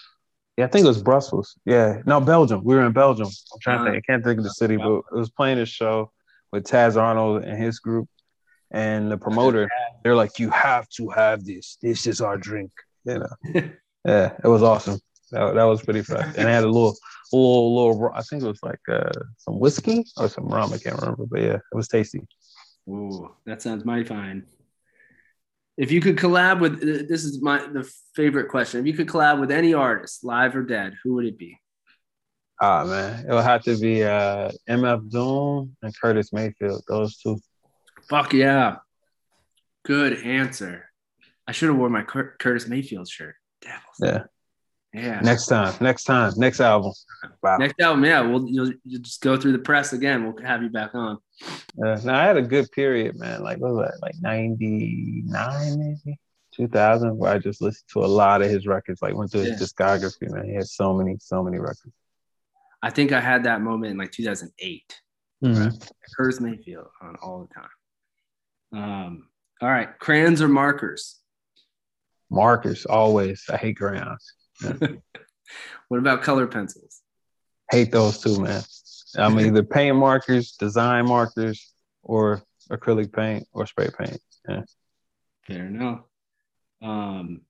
Yeah, 0.57 0.67
I 0.67 0.69
think 0.69 0.85
it 0.85 0.89
was 0.89 1.03
Brussels. 1.03 1.59
Yeah, 1.65 2.01
no, 2.07 2.21
Belgium. 2.21 2.63
We 2.63 2.77
were 2.77 2.87
in 2.87 2.93
Belgium. 2.93 3.27
I'm 3.27 3.61
trying 3.61 3.81
uh, 3.81 3.85
to 3.85 3.91
think. 3.91 4.05
I 4.05 4.13
can't 4.13 4.25
think 4.25 4.39
of 4.39 4.45
the 4.45 4.51
city, 4.51 4.77
but 4.77 4.99
it 4.99 5.17
was 5.17 5.31
playing 5.31 5.59
a 5.59 5.67
show 5.67 6.13
with 6.53 6.65
Taz 6.65 7.01
Arnold 7.01 7.43
and 7.43 7.61
his 7.61 7.81
group, 7.81 8.09
and 8.71 9.11
the 9.11 9.17
promoter, 9.17 9.69
they're 10.03 10.17
like, 10.17 10.39
"You 10.39 10.51
have 10.51 10.89
to 10.97 11.09
have 11.11 11.45
this. 11.45 11.79
This 11.83 12.07
is 12.07 12.21
our 12.21 12.37
drink." 12.37 12.71
You 13.05 13.21
know, 13.21 13.37
yeah, 14.05 14.33
it 14.43 14.49
was 14.49 14.63
awesome. 14.63 14.99
That, 15.31 15.55
that 15.55 15.65
was 15.65 15.83
pretty 15.83 16.03
fun, 16.03 16.23
and 16.37 16.49
it 16.49 16.53
had 16.53 16.65
a 16.65 16.69
little, 16.69 16.97
little, 17.33 17.75
little. 17.75 18.11
I 18.15 18.23
think 18.23 18.43
it 18.43 18.49
was 18.49 18.63
like 18.63 18.81
uh, 18.91 19.11
some 19.39 19.59
whiskey 19.59 20.05
or 20.17 20.29
some 20.29 20.47
rum. 20.47 20.73
I 20.73 20.79
can't 20.79 21.01
remember, 21.01 21.25
but 21.27 21.41
yeah, 21.41 21.57
it 21.57 21.75
was 21.75 21.89
tasty. 21.89 22.27
Ooh, 22.89 23.35
that 23.47 23.63
sounds 23.63 23.85
mighty 23.85 24.05
fine. 24.05 24.47
If 25.77 25.91
you 25.91 26.01
could 26.01 26.17
collab 26.17 26.61
with, 26.61 26.81
this 26.81 27.25
is 27.25 27.43
my 27.43 27.67
the 27.67 27.91
favorite 28.15 28.49
question. 28.49 28.81
If 28.81 28.87
you 28.87 28.93
could 28.93 29.09
collab 29.09 29.41
with 29.41 29.51
any 29.51 29.75
artist, 29.75 30.25
live 30.25 30.55
or 30.55 30.63
dead, 30.63 30.95
who 31.03 31.15
would 31.15 31.27
it 31.27 31.37
be? 31.39 31.59
Ah 32.61 32.85
man, 32.85 33.27
it 33.29 33.33
would 33.33 33.43
have 33.43 33.65
to 33.65 33.77
be 33.77 34.05
uh, 34.05 34.51
MF 34.69 35.11
Doom 35.11 35.77
and 35.83 36.01
Curtis 36.01 36.33
Mayfield. 36.33 36.85
Those 36.87 37.17
two. 37.19 37.41
Fuck 38.09 38.33
yeah. 38.33 38.77
Good 39.85 40.23
answer. 40.23 40.91
I 41.47 41.53
should 41.53 41.69
have 41.69 41.77
worn 41.77 41.93
my 41.93 42.03
Cur- 42.03 42.37
Curtis 42.39 42.69
Mayfield 42.69 43.09
shirt. 43.09 43.37
Devils. 43.61 43.83
Yeah. 44.03 44.25
Yeah. 44.93 45.21
Next 45.21 45.47
time. 45.47 45.75
Next 45.81 46.05
time. 46.05 46.33
Next 46.37 46.61
album. 46.61 46.93
Wow. 47.43 47.59
Next 47.59 47.81
album. 47.81 48.05
Yeah. 48.05 48.21
We'll 48.21 48.49
you'll, 48.49 48.73
you'll 48.85 49.03
just 49.03 49.21
go 49.21 49.37
through 49.37 49.53
the 49.53 49.59
press 49.59 49.93
again. 49.93 50.25
We'll 50.25 50.45
have 50.45 50.63
you 50.63 50.71
back 50.71 50.95
on. 50.95 51.19
Yeah. 51.77 52.01
Now 52.05 52.21
I 52.21 52.25
had 52.25 52.37
a 52.37 52.43
good 52.43 52.71
period, 52.71 53.19
man. 53.19 53.43
Like 53.43 53.59
what 53.59 53.75
was 53.75 53.89
that? 53.89 53.99
Like 54.01 54.15
ninety 54.21 55.23
nine, 55.27 55.79
maybe 55.79 56.19
two 56.55 56.69
thousand, 56.69 57.19
where 57.19 57.33
I 57.33 57.39
just 57.39 57.61
listened 57.61 57.89
to 57.93 58.05
a 58.05 58.07
lot 58.07 58.41
of 58.41 58.51
his 58.51 58.67
records. 58.67 59.03
Like 59.03 59.15
went 59.15 59.33
through 59.33 59.43
his 59.43 59.61
yeah. 59.61 59.67
discography, 59.67 60.31
man. 60.31 60.49
He 60.49 60.55
had 60.55 60.69
so 60.69 60.95
many, 60.95 61.17
so 61.21 61.43
many 61.43 61.59
records. 61.59 61.93
I 62.83 62.91
think 62.91 63.13
I 63.13 63.21
had 63.21 63.45
that 63.45 63.63
moment 63.63 63.91
in 63.91 63.99
like 63.99 64.13
2008. 64.13 65.01
Mm-hmm. 65.43 65.77
Curtis 66.17 66.41
Mayfield 66.41 66.87
on 67.03 67.17
all 67.17 67.41
the 67.41 67.55
time. 67.55 67.69
Um, 68.75 69.29
all 69.63 69.69
right, 69.69 69.99
crayons 69.99 70.43
or 70.43 70.49
markers? 70.49 71.21
Markers, 72.31 72.85
always. 72.87 73.45
I 73.49 73.57
hate 73.57 73.77
crayons. 73.77 74.33
What 75.89 75.99
about 75.99 76.23
color 76.23 76.47
pencils? 76.47 77.03
Hate 77.71 77.93
those 77.93 78.19
too, 78.19 78.41
man. 78.41 78.63
I'm 79.17 79.39
either 79.39 79.63
paint 79.63 79.97
markers, 79.97 80.53
design 80.53 81.07
markers, 81.07 81.73
or 82.03 82.43
acrylic 82.71 83.13
paint 83.13 83.47
or 83.53 83.67
spray 83.67 83.91
paint. 83.97 84.21
Yeah. 84.49 84.63
Fair 85.47 85.67
enough. 85.67 86.01
Um, 86.83 87.43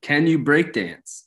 can 0.00 0.26
you 0.26 0.38
break 0.38 0.72
dance? 0.72 1.25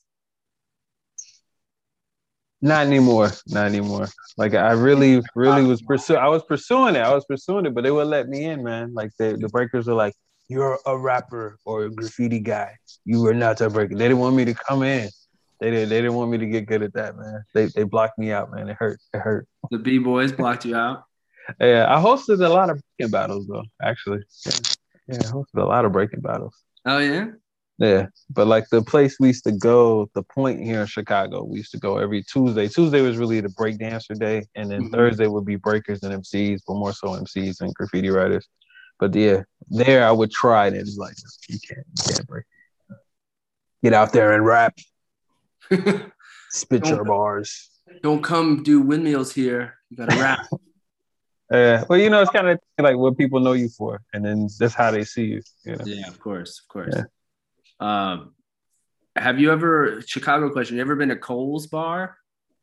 Not 2.62 2.86
anymore. 2.86 3.32
Not 3.48 3.68
anymore. 3.68 4.08
Like 4.38 4.54
I 4.54 4.72
really, 4.72 5.22
really 5.36 5.64
was 5.64 5.82
pursuing. 5.82 6.20
I 6.20 6.28
was 6.28 6.44
pursuing 6.44 6.96
it. 6.96 7.00
I 7.00 7.14
was 7.14 7.26
pursuing 7.26 7.66
it, 7.66 7.74
but 7.74 7.84
they 7.84 7.92
would 7.92 8.08
let 8.08 8.28
me 8.28 8.46
in, 8.46 8.64
man. 8.64 8.94
Like 8.94 9.12
the 9.18 9.38
the 9.40 9.48
breakers 9.48 9.88
were 9.88 9.94
like, 9.94 10.14
"You're 10.50 10.78
a 10.86 10.98
rapper 10.98 11.58
or 11.66 11.86
a 11.86 11.90
graffiti 11.90 12.40
guy. 12.40 12.76
You 13.06 13.26
are 13.28 13.34
not 13.34 13.62
a 13.62 13.70
breaker." 13.70 13.96
They 13.96 14.06
didn't 14.06 14.20
want 14.20 14.36
me 14.36 14.46
to 14.46 14.54
come 14.54 14.84
in. 14.84 15.10
They 15.62 15.72
didn't. 15.72 15.90
They 15.90 16.02
didn't 16.02 16.16
want 16.16 16.32
me 16.32 16.38
to 16.38 16.46
get 16.46 16.66
good 16.66 16.84
at 16.84 16.94
that, 16.94 17.18
man. 17.18 17.44
They 17.54 17.68
they 17.68 17.84
blocked 17.84 18.18
me 18.18 18.32
out, 18.32 18.52
man. 18.52 18.68
It 18.68 18.76
hurt. 18.78 19.00
It 19.14 19.20
hurt. 19.20 19.48
The 19.72 19.78
b 19.78 19.98
boys 19.98 20.34
blocked 20.34 20.66
you 20.66 20.76
out. 20.76 21.04
Yeah, 21.60 21.86
I 21.90 22.02
hosted 22.02 22.46
a 22.46 22.50
lot 22.50 22.70
of 22.70 22.82
breaking 22.98 23.12
battles 23.12 23.48
though. 23.48 23.64
Actually, 23.82 24.24
yeah, 24.46 24.60
yeah 25.08 25.18
I 25.18 25.32
hosted 25.32 25.62
a 25.62 25.66
lot 25.66 25.86
of 25.86 25.94
breaking 25.94 26.22
battles. 26.22 26.56
Oh 26.86 27.00
yeah. 27.00 27.28
Yeah, 27.80 28.08
but 28.30 28.48
like 28.48 28.68
the 28.70 28.82
place 28.82 29.16
we 29.22 29.28
used 29.28 29.46
to 29.46 29.54
go, 29.54 30.10
the 30.14 30.24
point 30.24 30.62
here 30.62 30.82
in 30.82 30.88
Chicago, 30.88 31.46
we 31.46 31.60
used 31.60 31.72
to 31.72 31.80
go 31.80 31.98
every 31.98 32.22
Tuesday. 32.24 32.68
Tuesday 32.68 33.02
was 33.02 33.18
really 33.18 33.40
the 33.40 33.48
breakdancer 33.48 34.20
day, 34.20 34.46
and 34.56 34.70
then 34.70 34.82
mm-hmm. 34.82 34.94
Thursday 34.94 35.28
would 35.28 35.46
be 35.46 35.56
breakers 35.56 36.04
and 36.04 36.14
MCs, 36.22 36.60
but 36.68 36.74
more 36.74 36.92
so 36.92 37.08
MCs 37.08 37.62
and 37.62 37.74
graffiti 37.74 38.10
writers. 38.10 38.50
But 39.00 39.16
yeah, 39.16 39.44
there 39.70 40.06
I 40.06 40.12
would 40.12 40.30
try 40.30 40.68
it. 40.68 40.74
It's 40.74 40.98
like 40.98 41.16
you 41.48 41.58
can't, 41.66 41.88
you 41.96 42.14
can't 42.14 42.28
break. 42.28 42.44
Get 43.82 43.94
out 43.94 44.12
there 44.12 44.34
and 44.34 44.46
rap. 44.46 44.78
Spit 46.52 46.86
your 46.86 47.06
bars. 47.06 47.70
Don't 48.04 48.22
come 48.22 48.62
do 48.62 48.82
windmills 48.82 49.34
here. 49.34 49.76
You 49.90 49.98
gotta 49.98 50.20
rap. 50.20 50.40
Yeah, 51.52 51.84
well, 51.90 51.98
you 51.98 52.12
know, 52.12 52.22
it's 52.22 52.30
kind 52.30 52.48
of 52.48 52.60
like 52.78 52.96
what 52.96 53.18
people 53.18 53.40
know 53.40 53.54
you 53.54 53.70
for, 53.70 54.04
and 54.14 54.24
then 54.24 54.48
that's 54.60 54.76
how 54.76 54.92
they 54.92 55.04
see 55.04 55.24
you. 55.24 55.42
you 55.66 55.78
know? 55.78 55.84
Yeah, 55.84 56.08
of 56.08 56.20
course, 56.20 56.60
of 56.60 56.68
course. 56.68 56.94
Yeah. 56.96 57.06
Um, 57.80 58.34
have 59.16 59.40
you 59.40 59.52
ever 59.52 60.02
Chicago 60.06 60.50
question? 60.50 60.76
You 60.76 60.82
ever 60.82 60.96
been 60.96 61.10
to 61.10 61.16
Cole's 61.16 61.68
bar? 61.68 62.18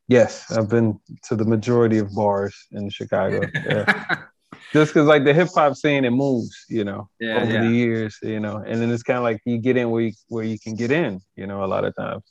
Yes, 0.09 0.51
I've 0.53 0.69
been 0.69 1.01
to 1.25 1.37
the 1.37 1.45
majority 1.45 1.99
of 1.99 2.15
bars 2.15 2.55
in 2.73 2.89
Chicago. 2.91 3.41
Yeah. 3.55 4.23
Just 4.73 4.93
because 4.93 5.07
like 5.07 5.25
the 5.25 5.35
hip 5.35 5.49
hop 5.55 5.77
scene, 5.77 6.05
it 6.05 6.11
moves, 6.11 6.65
you 6.69 6.85
know, 6.85 7.09
yeah, 7.21 7.43
over 7.43 7.53
yeah. 7.53 7.63
the 7.63 7.71
years, 7.71 8.19
you 8.23 8.41
know, 8.41 8.57
and 8.67 8.81
then 8.81 8.91
it's 8.91 9.03
kind 9.03 9.17
of 9.17 9.23
like 9.23 9.41
you 9.45 9.59
get 9.59 9.77
in 9.77 9.91
where 9.91 10.03
you, 10.03 10.13
where 10.29 10.45
you 10.45 10.59
can 10.59 10.75
get 10.75 10.91
in, 10.91 11.21
you 11.37 11.47
know, 11.47 11.65
a 11.65 11.67
lot 11.67 11.85
of 11.85 11.95
times. 11.95 12.25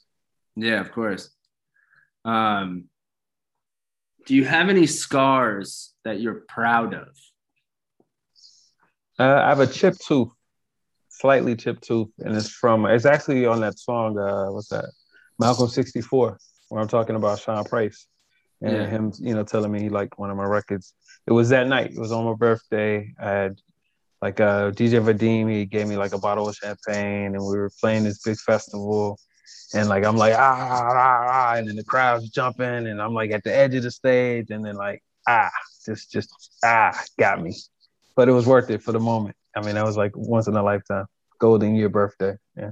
Yeah, 0.55 0.81
of 0.81 0.91
course. 0.91 1.29
Um, 2.23 2.85
do 4.25 4.35
you 4.35 4.45
have 4.45 4.69
any 4.69 4.85
scars 4.85 5.93
that 6.03 6.19
you're 6.19 6.43
proud 6.47 6.93
of? 6.93 7.07
Uh, 9.17 9.41
I 9.43 9.49
have 9.49 9.59
a 9.59 9.67
chipped 9.67 10.05
tooth, 10.05 10.29
slightly 11.19 11.55
chipped 11.55 11.83
tooth, 11.83 12.09
and 12.19 12.35
it's 12.35 12.49
from. 12.49 12.85
It's 12.85 13.05
actually 13.05 13.45
on 13.45 13.61
that 13.61 13.79
song. 13.79 14.17
Uh, 14.17 14.47
what's 14.51 14.69
that? 14.69 14.85
Malcolm 15.39 15.67
sixty 15.67 16.01
four, 16.01 16.37
where 16.69 16.81
I'm 16.81 16.87
talking 16.87 17.15
about 17.15 17.39
Sean 17.39 17.63
Price 17.63 18.07
and 18.61 18.71
yeah. 18.71 18.87
him, 18.87 19.11
you 19.19 19.33
know, 19.33 19.43
telling 19.43 19.71
me 19.71 19.81
he 19.81 19.89
liked 19.89 20.17
one 20.17 20.29
of 20.29 20.37
my 20.37 20.45
records. 20.45 20.93
It 21.27 21.33
was 21.33 21.49
that 21.49 21.67
night. 21.67 21.91
It 21.91 21.99
was 21.99 22.11
on 22.11 22.25
my 22.25 22.33
birthday. 22.33 23.13
I 23.19 23.29
had 23.29 23.61
like 24.21 24.39
uh, 24.39 24.71
DJ 24.71 25.03
Vadim. 25.03 25.51
He 25.51 25.65
gave 25.65 25.87
me 25.87 25.97
like 25.97 26.13
a 26.13 26.19
bottle 26.19 26.47
of 26.47 26.55
champagne, 26.55 27.35
and 27.35 27.39
we 27.39 27.57
were 27.57 27.71
playing 27.81 28.03
this 28.03 28.21
big 28.23 28.37
festival 28.37 29.19
and 29.73 29.89
like 29.89 30.05
I'm 30.05 30.17
like 30.17 30.33
ah, 30.35 30.57
ah, 30.57 30.93
ah, 30.93 31.27
ah, 31.29 31.55
and 31.55 31.67
then 31.67 31.75
the 31.75 31.83
crowd's 31.83 32.29
jumping, 32.29 32.87
and 32.87 33.01
I'm 33.01 33.13
like 33.13 33.31
at 33.31 33.43
the 33.43 33.55
edge 33.55 33.75
of 33.75 33.83
the 33.83 33.91
stage, 33.91 34.49
and 34.49 34.63
then 34.65 34.75
like 34.75 35.03
ah, 35.27 35.49
just 35.85 36.11
just 36.11 36.29
ah, 36.63 36.99
got 37.19 37.41
me. 37.41 37.55
But 38.15 38.29
it 38.29 38.31
was 38.31 38.45
worth 38.45 38.69
it 38.69 38.81
for 38.81 38.91
the 38.91 38.99
moment. 38.99 39.35
I 39.55 39.61
mean, 39.61 39.75
that 39.75 39.85
was 39.85 39.97
like 39.97 40.11
once 40.15 40.47
in 40.47 40.55
a 40.55 40.63
lifetime, 40.63 41.05
golden 41.39 41.75
year 41.75 41.89
birthday. 41.89 42.37
Yeah. 42.57 42.71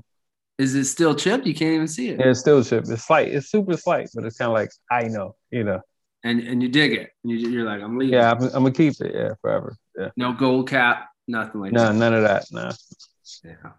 Is 0.58 0.76
it 0.76 0.86
still 0.86 1.16
chipped? 1.16 1.48
You 1.48 1.54
can't 1.54 1.74
even 1.74 1.88
see 1.88 2.10
it. 2.10 2.20
Yeah, 2.20 2.30
it's 2.30 2.40
still 2.40 2.64
chipped. 2.64 2.90
It's 2.90 3.04
slight. 3.04 3.30
It's 3.30 3.50
super 3.50 3.76
slight, 3.76 4.10
but 4.14 4.26
it's 4.26 4.38
kind 4.38 4.50
of 4.50 4.54
like 4.54 4.72
I 4.92 5.04
know, 5.08 5.36
you 5.52 5.64
know. 5.64 5.82
And 6.24 6.40
and 6.42 6.62
you 6.62 6.70
dig 6.70 6.94
it. 6.94 7.10
You, 7.24 7.62
are 7.62 7.66
like, 7.66 7.82
I'm 7.82 7.98
leaving. 7.98 8.14
Yeah, 8.14 8.32
I'm, 8.32 8.44
I'm, 8.44 8.52
gonna 8.52 8.72
keep 8.72 8.94
it. 9.02 9.14
Yeah, 9.14 9.34
forever. 9.42 9.76
Yeah. 9.98 10.10
No 10.16 10.32
gold 10.34 10.70
cap, 10.70 11.10
nothing 11.28 11.60
like 11.60 11.72
no, 11.72 11.86
that. 11.86 11.94
No, 11.94 12.00
none 12.00 12.14
of 12.14 12.24
that. 12.24 12.46
No. 12.52 12.72
Yeah. 13.44 13.72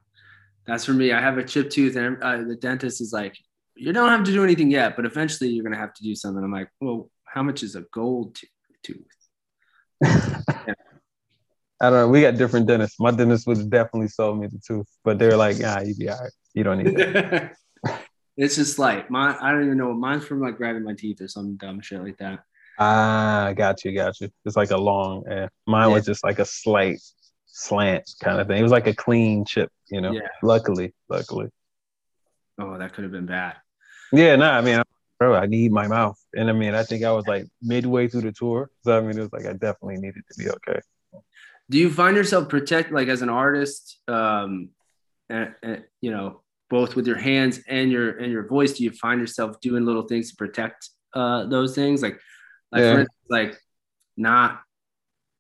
That's 0.67 0.85
for 0.85 0.93
me. 0.93 1.13
I 1.13 1.21
have 1.21 1.39
a 1.39 1.45
chipped 1.45 1.73
tooth, 1.73 1.97
and 1.97 2.23
uh, 2.23 2.39
the 2.39 2.57
dentist 2.57 3.01
is 3.01 3.13
like, 3.13 3.37
"You 3.77 3.93
don't 3.93 4.09
have 4.09 4.25
to 4.25 4.33
do 4.33 4.43
anything 4.43 4.71
yet, 4.71 4.97
but 4.97 5.05
eventually 5.05 5.51
you're 5.51 5.65
gonna 5.65 5.77
have 5.77 5.95
to 5.95 6.03
do 6.03 6.15
something." 6.15 6.43
I'm 6.43 6.53
like, 6.53 6.71
"Well, 6.81 7.11
how 7.25 7.43
much 7.43 7.63
is 7.63 7.77
a 7.77 7.83
gold 7.93 8.35
t- 8.35 8.49
tooth?" 8.83 9.07
yeah. 10.03 10.75
I 11.81 11.91
don't 11.91 11.99
know. 12.01 12.09
We 12.09 12.21
got 12.21 12.37
different 12.37 12.67
dentists. 12.67 13.01
My 13.01 13.11
dentist 13.11 13.47
would 13.47 13.69
definitely 13.69 14.09
sold 14.09 14.41
me 14.41 14.47
the 14.47 14.61
tooth, 14.67 14.87
but 15.03 15.19
they're 15.19 15.37
like, 15.37 15.57
"Ah, 15.65 15.81
you 15.81 15.95
be 15.95 16.09
all 16.09 16.19
right. 16.19 16.33
You 16.55 16.65
don't 16.65 16.79
need 16.79 16.99
it." 16.99 17.53
it's 18.37 18.57
just 18.57 18.79
like 18.79 19.11
my. 19.11 19.37
I 19.41 19.51
don't 19.53 19.65
even 19.65 19.79
know. 19.79 19.93
Mine's 19.93 20.25
from 20.25 20.41
like 20.41 20.57
grabbing 20.57 20.85
my 20.85 20.95
teeth 20.95 21.21
or 21.21 21.29
some 21.29 21.57
dumb 21.57 21.81
shit 21.81 22.03
like 22.03 22.19
that. 22.19 22.41
Ah, 22.79 23.53
got 23.57 23.85
you, 23.85 23.95
got 23.95 24.21
you. 24.21 24.31
It's 24.45 24.57
like 24.57 24.71
a 24.71 24.77
long. 24.77 25.25
Yeah. 25.29 25.49
Mine 25.67 25.89
yeah. 25.89 25.95
was 25.95 26.05
just 26.05 26.25
like 26.25 26.39
a 26.39 26.45
slight 26.45 26.99
slant 27.47 28.09
kind 28.23 28.41
of 28.41 28.47
thing. 28.47 28.59
It 28.59 28.63
was 28.63 28.73
like 28.73 28.87
a 28.87 28.95
clean 28.95 29.45
chip, 29.45 29.71
you 29.91 30.01
know. 30.01 30.13
Yeah. 30.13 30.29
Luckily, 30.43 30.95
luckily. 31.09 31.49
Oh, 32.59 32.79
that 32.79 32.93
could 32.93 33.05
have 33.05 33.13
been 33.13 33.27
bad. 33.27 33.57
Yeah, 34.13 34.37
no, 34.37 34.47
nah, 34.47 34.59
I 34.59 34.61
mean, 34.61 34.83
bro, 35.19 35.35
I 35.35 35.47
need 35.47 35.73
my 35.73 35.89
mouth, 35.89 36.19
and 36.35 36.49
I 36.49 36.53
mean, 36.53 36.75
I 36.75 36.85
think 36.85 37.03
I 37.03 37.11
was 37.11 37.27
like 37.27 37.47
midway 37.61 38.07
through 38.07 38.23
the 38.23 38.33
tour, 38.33 38.71
so 38.83 38.97
I 38.97 39.01
mean, 39.01 39.19
it 39.19 39.23
was 39.23 39.33
like 39.33 39.47
I 39.47 39.53
definitely 39.53 39.97
needed 39.97 40.23
to 40.31 40.39
be 40.39 40.51
okay. 40.51 40.81
Do 41.71 41.79
you 41.79 41.91
find 41.91 42.17
yourself 42.17 42.49
protect 42.49 42.93
like 42.93 43.09
as 43.09 43.23
an 43.23 43.31
artist, 43.31 43.99
um, 44.09 44.71
and, 45.29 45.55
and 45.63 45.85
you 46.01 46.11
know, 46.11 46.43
both 46.71 46.97
with 46.97 47.07
your 47.07 47.17
hands 47.17 47.61
and 47.69 47.91
your 47.91 48.19
and 48.19 48.31
your 48.31 48.47
voice? 48.47 48.75
Do 48.75 48.85
you 48.85 48.91
find 48.91 49.21
yourself 49.21 49.61
doing 49.61 49.85
little 49.85 50.03
things 50.03 50.31
to 50.31 50.37
protect 50.37 50.91
uh, 51.15 51.47
those 51.47 51.75
things, 51.75 52.03
like, 52.03 52.21
like, 52.73 52.81
yeah. 52.81 52.91
instance, 52.91 53.09
like 53.31 53.57
not 54.17 54.61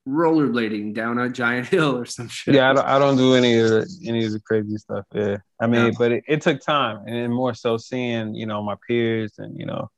rollerblading 0.08 0.94
down 0.94 1.18
a 1.18 1.28
giant 1.28 1.66
hill 1.74 1.96
or 1.96 2.06
some 2.06 2.28
shit. 2.28 2.54
Yeah, 2.54 2.70
I 2.70 2.72
don't, 2.74 2.86
I 2.86 2.98
don't 2.98 3.16
do 3.16 3.34
any 3.34 3.58
of 3.58 3.70
the, 3.70 4.00
any 4.06 4.24
of 4.24 4.32
the 4.32 4.40
crazy 4.40 4.76
stuff. 4.76 5.04
Yeah, 5.12 5.38
I 5.60 5.66
mean, 5.66 5.94
but 5.98 6.12
it, 6.12 6.24
it, 6.28 6.42
took 6.42 6.60
time, 6.60 7.04
and 7.06 7.32
more 7.32 7.54
so 7.54 7.76
seeing 7.76 8.34
you 8.34 8.46
know 8.46 8.62
my 8.62 8.76
peers 8.86 9.34
and 9.38 9.58
you 9.58 9.66
know 9.66 9.90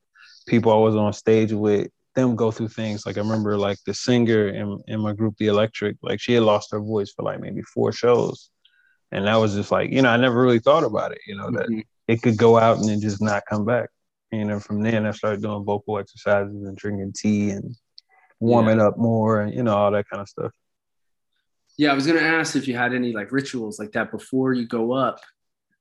people 0.46 0.72
I 0.72 0.76
was 0.76 0.96
on 0.96 1.12
stage 1.12 1.52
with 1.52 1.88
them 2.16 2.34
go 2.34 2.50
through 2.50 2.68
things. 2.68 3.06
Like 3.06 3.16
I 3.16 3.20
remember 3.20 3.56
like 3.56 3.78
the 3.86 3.94
singer 3.94 4.48
in 4.48 4.82
in 4.88 5.00
my 5.00 5.12
group, 5.12 5.36
The 5.38 5.46
Electric, 5.46 5.96
like 6.02 6.20
she 6.20 6.32
had 6.32 6.42
lost 6.42 6.72
her 6.72 6.80
voice 6.80 7.12
for 7.12 7.22
like 7.22 7.40
maybe 7.40 7.62
four 7.62 7.92
shows, 7.92 8.50
and 9.12 9.26
that 9.26 9.36
was 9.36 9.54
just 9.54 9.70
like 9.70 9.92
you 9.92 10.02
know 10.02 10.10
I 10.10 10.16
never 10.16 10.42
really 10.42 10.58
thought 10.58 10.82
about 10.82 11.12
it. 11.12 11.20
You 11.28 11.36
know 11.36 11.52
that 11.52 11.68
mm-hmm. 11.68 11.80
it 12.08 12.22
could 12.22 12.36
go 12.36 12.58
out 12.58 12.78
and 12.78 12.88
then 12.88 13.00
just 13.00 13.22
not 13.22 13.44
come 13.48 13.64
back. 13.64 13.90
You 14.32 14.44
know, 14.44 14.58
from 14.58 14.82
then 14.82 15.06
I 15.06 15.12
started 15.12 15.40
doing 15.40 15.64
vocal 15.64 15.98
exercises 15.98 16.64
and 16.66 16.76
drinking 16.76 17.12
tea 17.16 17.50
and 17.50 17.76
warming 18.40 18.78
yeah. 18.78 18.88
up 18.88 18.98
more 18.98 19.40
and 19.40 19.54
you 19.54 19.62
know 19.62 19.76
all 19.76 19.90
that 19.90 20.08
kind 20.08 20.20
of 20.20 20.28
stuff 20.28 20.52
yeah 21.78 21.90
i 21.90 21.94
was 21.94 22.06
to 22.06 22.20
ask 22.20 22.56
if 22.56 22.68
you 22.68 22.76
had 22.76 22.94
any 22.94 23.12
like 23.12 23.32
rituals 23.32 23.78
like 23.78 23.92
that 23.92 24.10
before 24.10 24.52
you 24.52 24.66
go 24.66 24.92
up 24.92 25.20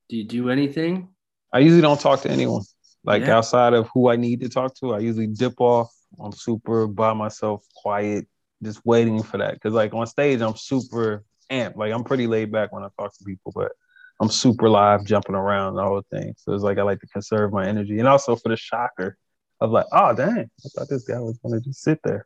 do 0.09 0.15
you 0.15 0.23
do 0.23 0.49
anything 0.49 1.09
i 1.53 1.59
usually 1.59 1.81
don't 1.81 1.99
talk 1.99 2.21
to 2.21 2.31
anyone 2.31 2.61
like 3.03 3.23
yeah. 3.23 3.37
outside 3.37 3.73
of 3.73 3.89
who 3.93 4.09
i 4.09 4.15
need 4.15 4.39
to 4.39 4.49
talk 4.49 4.73
to 4.75 4.93
i 4.93 4.99
usually 4.99 5.27
dip 5.27 5.59
off 5.59 5.91
i'm 6.19 6.31
super 6.31 6.87
by 6.87 7.13
myself 7.13 7.65
quiet 7.75 8.27
just 8.63 8.85
waiting 8.85 9.21
for 9.21 9.37
that 9.37 9.53
because 9.53 9.73
like 9.73 9.93
on 9.93 10.07
stage 10.07 10.41
i'm 10.41 10.55
super 10.55 11.23
amped 11.51 11.75
like 11.75 11.93
i'm 11.93 12.03
pretty 12.03 12.27
laid 12.27 12.51
back 12.51 12.71
when 12.71 12.83
i 12.83 12.87
talk 12.99 13.13
to 13.15 13.23
people 13.25 13.51
but 13.53 13.71
i'm 14.19 14.29
super 14.29 14.69
live 14.69 15.05
jumping 15.05 15.35
around 15.35 15.75
the 15.75 15.83
whole 15.83 16.03
thing 16.11 16.33
so 16.37 16.53
it's 16.53 16.63
like 16.63 16.77
i 16.77 16.81
like 16.81 16.99
to 16.99 17.07
conserve 17.07 17.51
my 17.51 17.67
energy 17.67 17.99
and 17.99 18.07
also 18.07 18.35
for 18.35 18.49
the 18.49 18.57
shocker 18.57 19.17
of 19.61 19.71
like 19.71 19.85
oh 19.91 20.13
dang 20.15 20.49
i 20.65 20.69
thought 20.75 20.89
this 20.89 21.03
guy 21.03 21.19
was 21.19 21.37
going 21.39 21.53
to 21.53 21.61
just 21.61 21.81
sit 21.81 21.99
there 22.03 22.25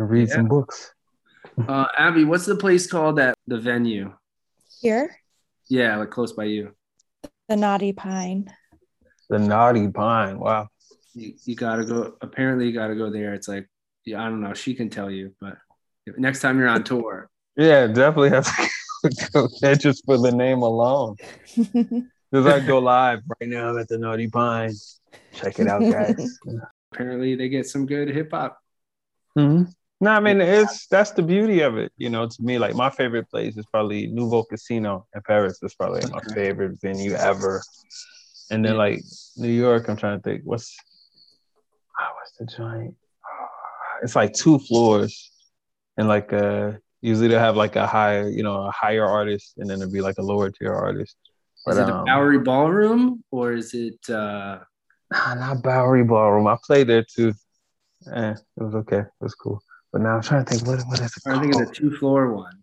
and 0.00 0.10
read 0.10 0.28
yeah. 0.28 0.36
some 0.36 0.48
books. 0.48 0.92
uh, 1.68 1.86
Abby, 1.96 2.24
what's 2.24 2.46
the 2.46 2.56
place 2.56 2.86
called 2.86 3.20
at 3.20 3.36
the 3.46 3.58
venue? 3.58 4.12
Here? 4.80 5.14
Yeah, 5.68 5.96
like 5.96 6.10
close 6.10 6.32
by 6.32 6.44
you. 6.44 6.74
The 7.48 7.56
Naughty 7.56 7.92
Pine. 7.92 8.52
The 9.28 9.38
Naughty 9.38 9.88
Pine. 9.88 10.38
Wow. 10.38 10.68
You, 11.14 11.34
you 11.44 11.56
gotta 11.56 11.84
go. 11.84 12.16
Apparently, 12.20 12.66
you 12.66 12.72
gotta 12.72 12.94
go 12.94 13.10
there. 13.10 13.34
It's 13.34 13.48
like, 13.48 13.68
yeah, 14.04 14.22
I 14.22 14.28
don't 14.28 14.40
know. 14.40 14.54
She 14.54 14.74
can 14.74 14.90
tell 14.90 15.10
you, 15.10 15.34
but 15.40 15.56
next 16.16 16.40
time 16.40 16.58
you're 16.58 16.68
on 16.68 16.84
tour. 16.84 17.28
yeah, 17.56 17.86
definitely 17.86 18.30
have 18.30 18.46
to 18.46 19.30
go 19.32 19.48
there 19.60 19.74
just 19.74 20.04
for 20.04 20.18
the 20.18 20.32
name 20.32 20.62
alone. 20.62 21.16
Because 22.32 22.46
I 22.46 22.64
go 22.64 22.78
live 22.78 23.22
right 23.40 23.50
now 23.50 23.70
I'm 23.70 23.78
at 23.78 23.88
the 23.88 23.98
Naughty 23.98 24.28
Pine. 24.28 24.72
Check 25.32 25.58
it 25.58 25.66
out, 25.66 25.80
guys. 25.80 26.38
Apparently, 26.92 27.34
they 27.34 27.48
get 27.48 27.66
some 27.66 27.86
good 27.86 28.08
hip 28.08 28.30
hop. 28.30 28.56
Mm-hmm. 29.36 29.64
No, 30.02 30.10
I 30.12 30.20
mean 30.20 30.40
it's 30.40 30.86
that's 30.86 31.10
the 31.10 31.22
beauty 31.22 31.60
of 31.60 31.76
it. 31.76 31.92
You 31.96 32.08
know, 32.08 32.28
to 32.28 32.42
me, 32.42 32.58
like 32.58 32.74
my 32.74 32.88
favorite 32.88 33.28
place 33.28 33.56
is 33.56 33.66
probably 33.66 34.06
Nouveau 34.06 34.44
Casino 34.44 35.06
in 35.14 35.22
Paris. 35.22 35.58
It's 35.60 35.74
probably 35.74 36.02
my 36.10 36.20
favorite 36.32 36.80
venue 36.80 37.14
ever. 37.14 37.62
And 38.50 38.64
then 38.64 38.76
like 38.76 39.02
New 39.36 39.50
York, 39.50 39.88
I'm 39.88 39.96
trying 39.96 40.18
to 40.18 40.22
think 40.22 40.42
what's 40.44 40.76
oh, 42.00 42.08
what's 42.16 42.32
the 42.38 42.46
joint? 42.46 42.94
It's 44.02 44.16
like 44.16 44.32
two 44.32 44.58
floors, 44.58 45.30
and 45.96 46.08
like 46.08 46.32
uh 46.32 46.72
usually 47.02 47.28
they 47.28 47.34
have 47.34 47.56
like 47.56 47.76
a 47.76 47.86
higher, 47.86 48.28
you 48.28 48.42
know, 48.42 48.66
a 48.66 48.70
higher 48.70 49.04
artist, 49.04 49.54
and 49.58 49.68
then 49.68 49.80
it'd 49.80 49.92
be 49.92 50.00
like 50.00 50.18
a 50.18 50.22
lower 50.22 50.50
tier 50.50 50.72
artist. 50.72 51.16
But, 51.64 51.72
is 51.72 51.78
it 51.78 51.90
um, 51.90 52.00
a 52.00 52.04
Bowery 52.04 52.38
Ballroom 52.38 53.22
or 53.30 53.52
is 53.52 53.74
it? 53.74 54.08
uh 54.08 54.60
Nah, 55.12 55.34
not 55.34 55.62
Bowery 55.62 56.04
Ballroom. 56.04 56.46
I 56.46 56.56
played 56.64 56.86
there 56.86 57.04
too. 57.04 57.34
Eh, 58.12 58.30
it 58.30 58.62
was 58.62 58.74
okay. 58.76 59.00
It 59.00 59.20
was 59.20 59.34
cool. 59.34 59.60
But 59.92 60.02
now 60.02 60.16
I'm 60.16 60.22
trying 60.22 60.44
to 60.44 60.50
think 60.50 60.66
what 60.66 60.80
what 60.86 61.00
is 61.00 61.12
it? 61.16 61.22
I 61.26 61.40
think 61.40 61.54
it's 61.54 61.70
a 61.70 61.74
two 61.74 61.96
floor 61.96 62.32
one. 62.32 62.62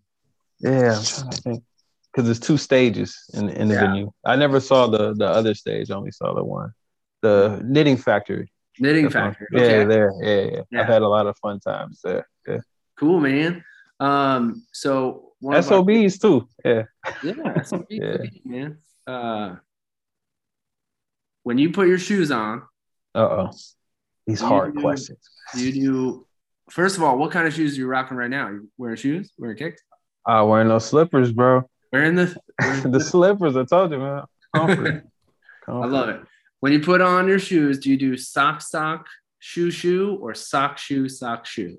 Yeah, 0.60 0.96
I'm 0.96 1.04
trying 1.04 1.30
to 1.30 1.42
think 1.42 1.62
because 2.10 2.26
there's 2.26 2.40
two 2.40 2.56
stages 2.56 3.16
in 3.34 3.50
in 3.50 3.68
the 3.68 3.74
yeah. 3.74 3.80
venue. 3.80 4.10
I 4.24 4.36
never 4.36 4.60
saw 4.60 4.86
the 4.86 5.14
the 5.14 5.26
other 5.26 5.54
stage. 5.54 5.90
I 5.90 5.94
only 5.94 6.10
saw 6.10 6.34
the 6.34 6.42
one, 6.42 6.72
the 7.20 7.60
Knitting 7.64 7.98
Factory. 7.98 8.50
Knitting 8.80 9.10
Factory. 9.10 9.46
Okay. 9.54 9.78
Yeah, 9.78 9.84
there. 9.84 10.12
Yeah, 10.20 10.40
yeah, 10.40 10.60
yeah, 10.70 10.80
I've 10.80 10.86
had 10.86 11.02
a 11.02 11.08
lot 11.08 11.26
of 11.26 11.36
fun 11.38 11.60
times 11.60 12.00
there. 12.02 12.28
Yeah. 12.46 12.58
Cool, 12.98 13.20
man. 13.20 13.64
Um, 14.00 14.64
so 14.72 15.32
SOBs 15.42 15.70
our- 16.24 16.30
too. 16.40 16.48
Yeah. 16.64 16.82
Yeah, 17.22 17.62
SOBs, 17.62 17.86
yeah. 17.90 18.16
man. 18.44 18.78
uh, 19.06 19.56
when 21.42 21.58
you 21.58 21.70
put 21.72 21.88
your 21.88 21.98
shoes 21.98 22.30
on. 22.30 22.62
Uh 23.14 23.18
oh. 23.18 23.50
These 24.26 24.40
hard 24.40 24.74
do, 24.74 24.80
questions. 24.82 25.18
You 25.56 25.72
do. 25.72 26.26
First 26.70 26.96
of 26.98 27.02
all, 27.02 27.16
what 27.16 27.30
kind 27.30 27.46
of 27.48 27.54
shoes 27.54 27.76
are 27.76 27.80
you 27.80 27.86
rocking 27.86 28.16
right 28.18 28.28
now? 28.28 28.48
You 28.50 28.68
wearing 28.76 28.96
shoes? 28.96 29.32
Wearing 29.38 29.56
kicks? 29.56 29.82
Uh, 30.26 30.44
wearing 30.46 30.68
those 30.68 30.84
slippers, 30.86 31.32
bro. 31.32 31.62
Wearing 31.92 32.14
the 32.14 32.36
wearing 32.60 32.90
the 32.92 33.00
slippers. 33.00 33.56
I 33.56 33.64
told 33.64 33.90
you, 33.92 33.98
man. 33.98 34.24
Comfort. 34.54 35.04
Comfort. 35.64 35.84
I 35.84 35.86
love 35.86 36.08
it. 36.10 36.20
When 36.60 36.72
you 36.72 36.80
put 36.80 37.00
on 37.00 37.28
your 37.28 37.38
shoes, 37.38 37.78
do 37.78 37.90
you 37.90 37.96
do 37.96 38.16
sock, 38.16 38.62
sock, 38.62 39.06
shoe, 39.38 39.70
shoe, 39.70 40.18
or 40.20 40.34
sock, 40.34 40.76
shoe, 40.76 41.08
sock, 41.08 41.46
shoe? 41.46 41.78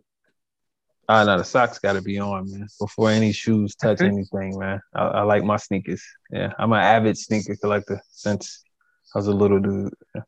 Ah, 1.10 1.22
uh, 1.22 1.26
no, 1.26 1.38
the 1.39 1.44
socks 1.44 1.80
got 1.80 1.94
to 1.94 2.02
be 2.02 2.20
on, 2.20 2.50
man, 2.52 2.68
before 2.80 3.10
any 3.10 3.32
shoes 3.32 3.76
touch 3.76 4.00
anything, 4.00 4.58
man. 4.58 4.80
I, 4.96 5.02
I, 5.02 5.22
like 5.24 5.44
my 5.44 5.58
sneakers. 5.58 6.04
Yeah, 6.32 6.54
I'm 6.60 6.72
an 6.72 6.82
avid 6.82 7.18
sneaker 7.18 7.56
collector 7.56 8.00
since 8.12 8.63
I 9.13 9.18
was 9.18 9.28
a 9.28 9.34
little 9.34 9.60
dude. 9.60 9.94
Yeah. 10.15 10.22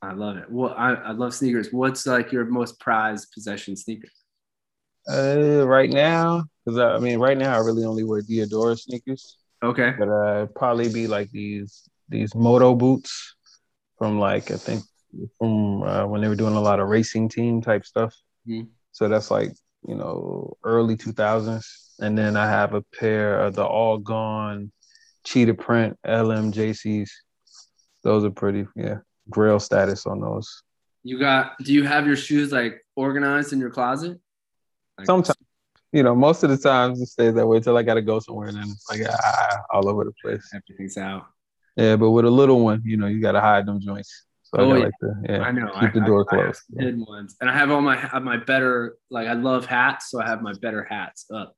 I 0.00 0.14
love 0.14 0.38
it. 0.38 0.50
Well, 0.50 0.74
I, 0.76 0.94
I 0.94 1.10
love 1.12 1.34
sneakers. 1.34 1.68
What's 1.70 2.06
like 2.06 2.32
your 2.32 2.46
most 2.46 2.80
prized 2.80 3.30
possession 3.32 3.76
sneaker? 3.76 4.08
Uh, 5.08 5.64
right 5.66 5.90
now, 5.90 6.44
because 6.64 6.78
I, 6.78 6.94
I, 6.94 6.98
mean, 6.98 7.18
right 7.18 7.38
now 7.38 7.54
I 7.54 7.58
really 7.58 7.84
only 7.84 8.02
wear 8.02 8.22
Diadora 8.22 8.76
sneakers. 8.78 9.36
Okay. 9.62 9.94
But 9.96 10.08
uh, 10.08 10.46
probably 10.56 10.92
be 10.92 11.06
like 11.06 11.30
these 11.30 11.88
these 12.08 12.34
moto 12.34 12.74
boots 12.74 13.36
from 14.02 14.18
like 14.18 14.50
I 14.50 14.56
think 14.56 14.82
from 15.38 15.82
uh, 15.84 16.06
when 16.06 16.20
they 16.20 16.28
were 16.28 16.34
doing 16.34 16.54
a 16.54 16.60
lot 16.60 16.80
of 16.80 16.88
racing 16.88 17.28
team 17.28 17.62
type 17.62 17.84
stuff. 17.84 18.14
Mm-hmm. 18.48 18.68
So 18.90 19.08
that's 19.08 19.30
like 19.30 19.52
you 19.86 19.94
know, 19.94 20.56
early 20.64 20.96
2000s. 20.96 21.64
And 22.00 22.16
then 22.16 22.36
I 22.36 22.46
have 22.46 22.74
a 22.74 22.82
pair 22.82 23.40
of 23.40 23.54
the 23.54 23.64
all 23.64 23.98
gone 23.98 24.72
cheetah 25.24 25.54
print 25.54 25.98
LMJCs. 26.06 27.10
Those 28.02 28.24
are 28.24 28.30
pretty, 28.30 28.66
yeah, 28.74 28.98
grail 29.30 29.60
status 29.60 30.06
on 30.06 30.20
those. 30.20 30.62
You 31.04 31.18
got, 31.18 31.58
do 31.58 31.72
you 31.72 31.84
have 31.84 32.06
your 32.06 32.16
shoes 32.16 32.52
like 32.52 32.84
organized 32.96 33.52
in 33.52 33.60
your 33.60 33.70
closet? 33.70 34.20
Like, 34.98 35.06
Sometimes, 35.06 35.38
you 35.92 36.02
know, 36.02 36.14
most 36.14 36.42
of 36.42 36.50
the 36.50 36.56
times 36.56 37.00
it 37.00 37.06
stays 37.06 37.34
that 37.34 37.46
way 37.46 37.58
until 37.58 37.76
I 37.76 37.82
got 37.82 37.94
to 37.94 38.02
go 38.02 38.18
somewhere 38.20 38.48
and 38.48 38.56
then 38.56 38.68
it's 38.68 38.88
like 38.90 39.00
ah, 39.08 39.58
all 39.70 39.88
over 39.88 40.04
the 40.04 40.12
place. 40.22 40.48
Everything's 40.54 40.96
out. 40.96 41.26
Yeah, 41.76 41.96
but 41.96 42.10
with 42.10 42.24
a 42.24 42.30
little 42.30 42.60
one, 42.60 42.82
you 42.84 42.96
know, 42.96 43.06
you 43.06 43.20
got 43.20 43.32
to 43.32 43.40
hide 43.40 43.66
them 43.66 43.80
joints. 43.80 44.26
So 44.42 44.60
oh, 44.60 44.72
I 44.72 44.76
yeah. 44.76 44.84
like 44.84 44.92
to, 45.00 45.14
yeah, 45.28 45.38
I 45.40 45.50
know. 45.50 45.70
Keep 45.80 45.82
I, 45.82 45.90
the 45.92 46.00
door 46.00 46.26
I, 46.28 46.34
closed. 46.34 46.62
I 46.78 46.92
ones, 46.94 47.36
and 47.40 47.48
I 47.48 47.56
have 47.56 47.70
all 47.70 47.80
my 47.80 48.18
my 48.20 48.36
better 48.36 48.96
like 49.10 49.26
I 49.26 49.32
love 49.32 49.64
hats, 49.64 50.10
so 50.10 50.20
I 50.20 50.26
have 50.26 50.42
my 50.42 50.52
better 50.60 50.84
hats 50.84 51.26
up. 51.32 51.56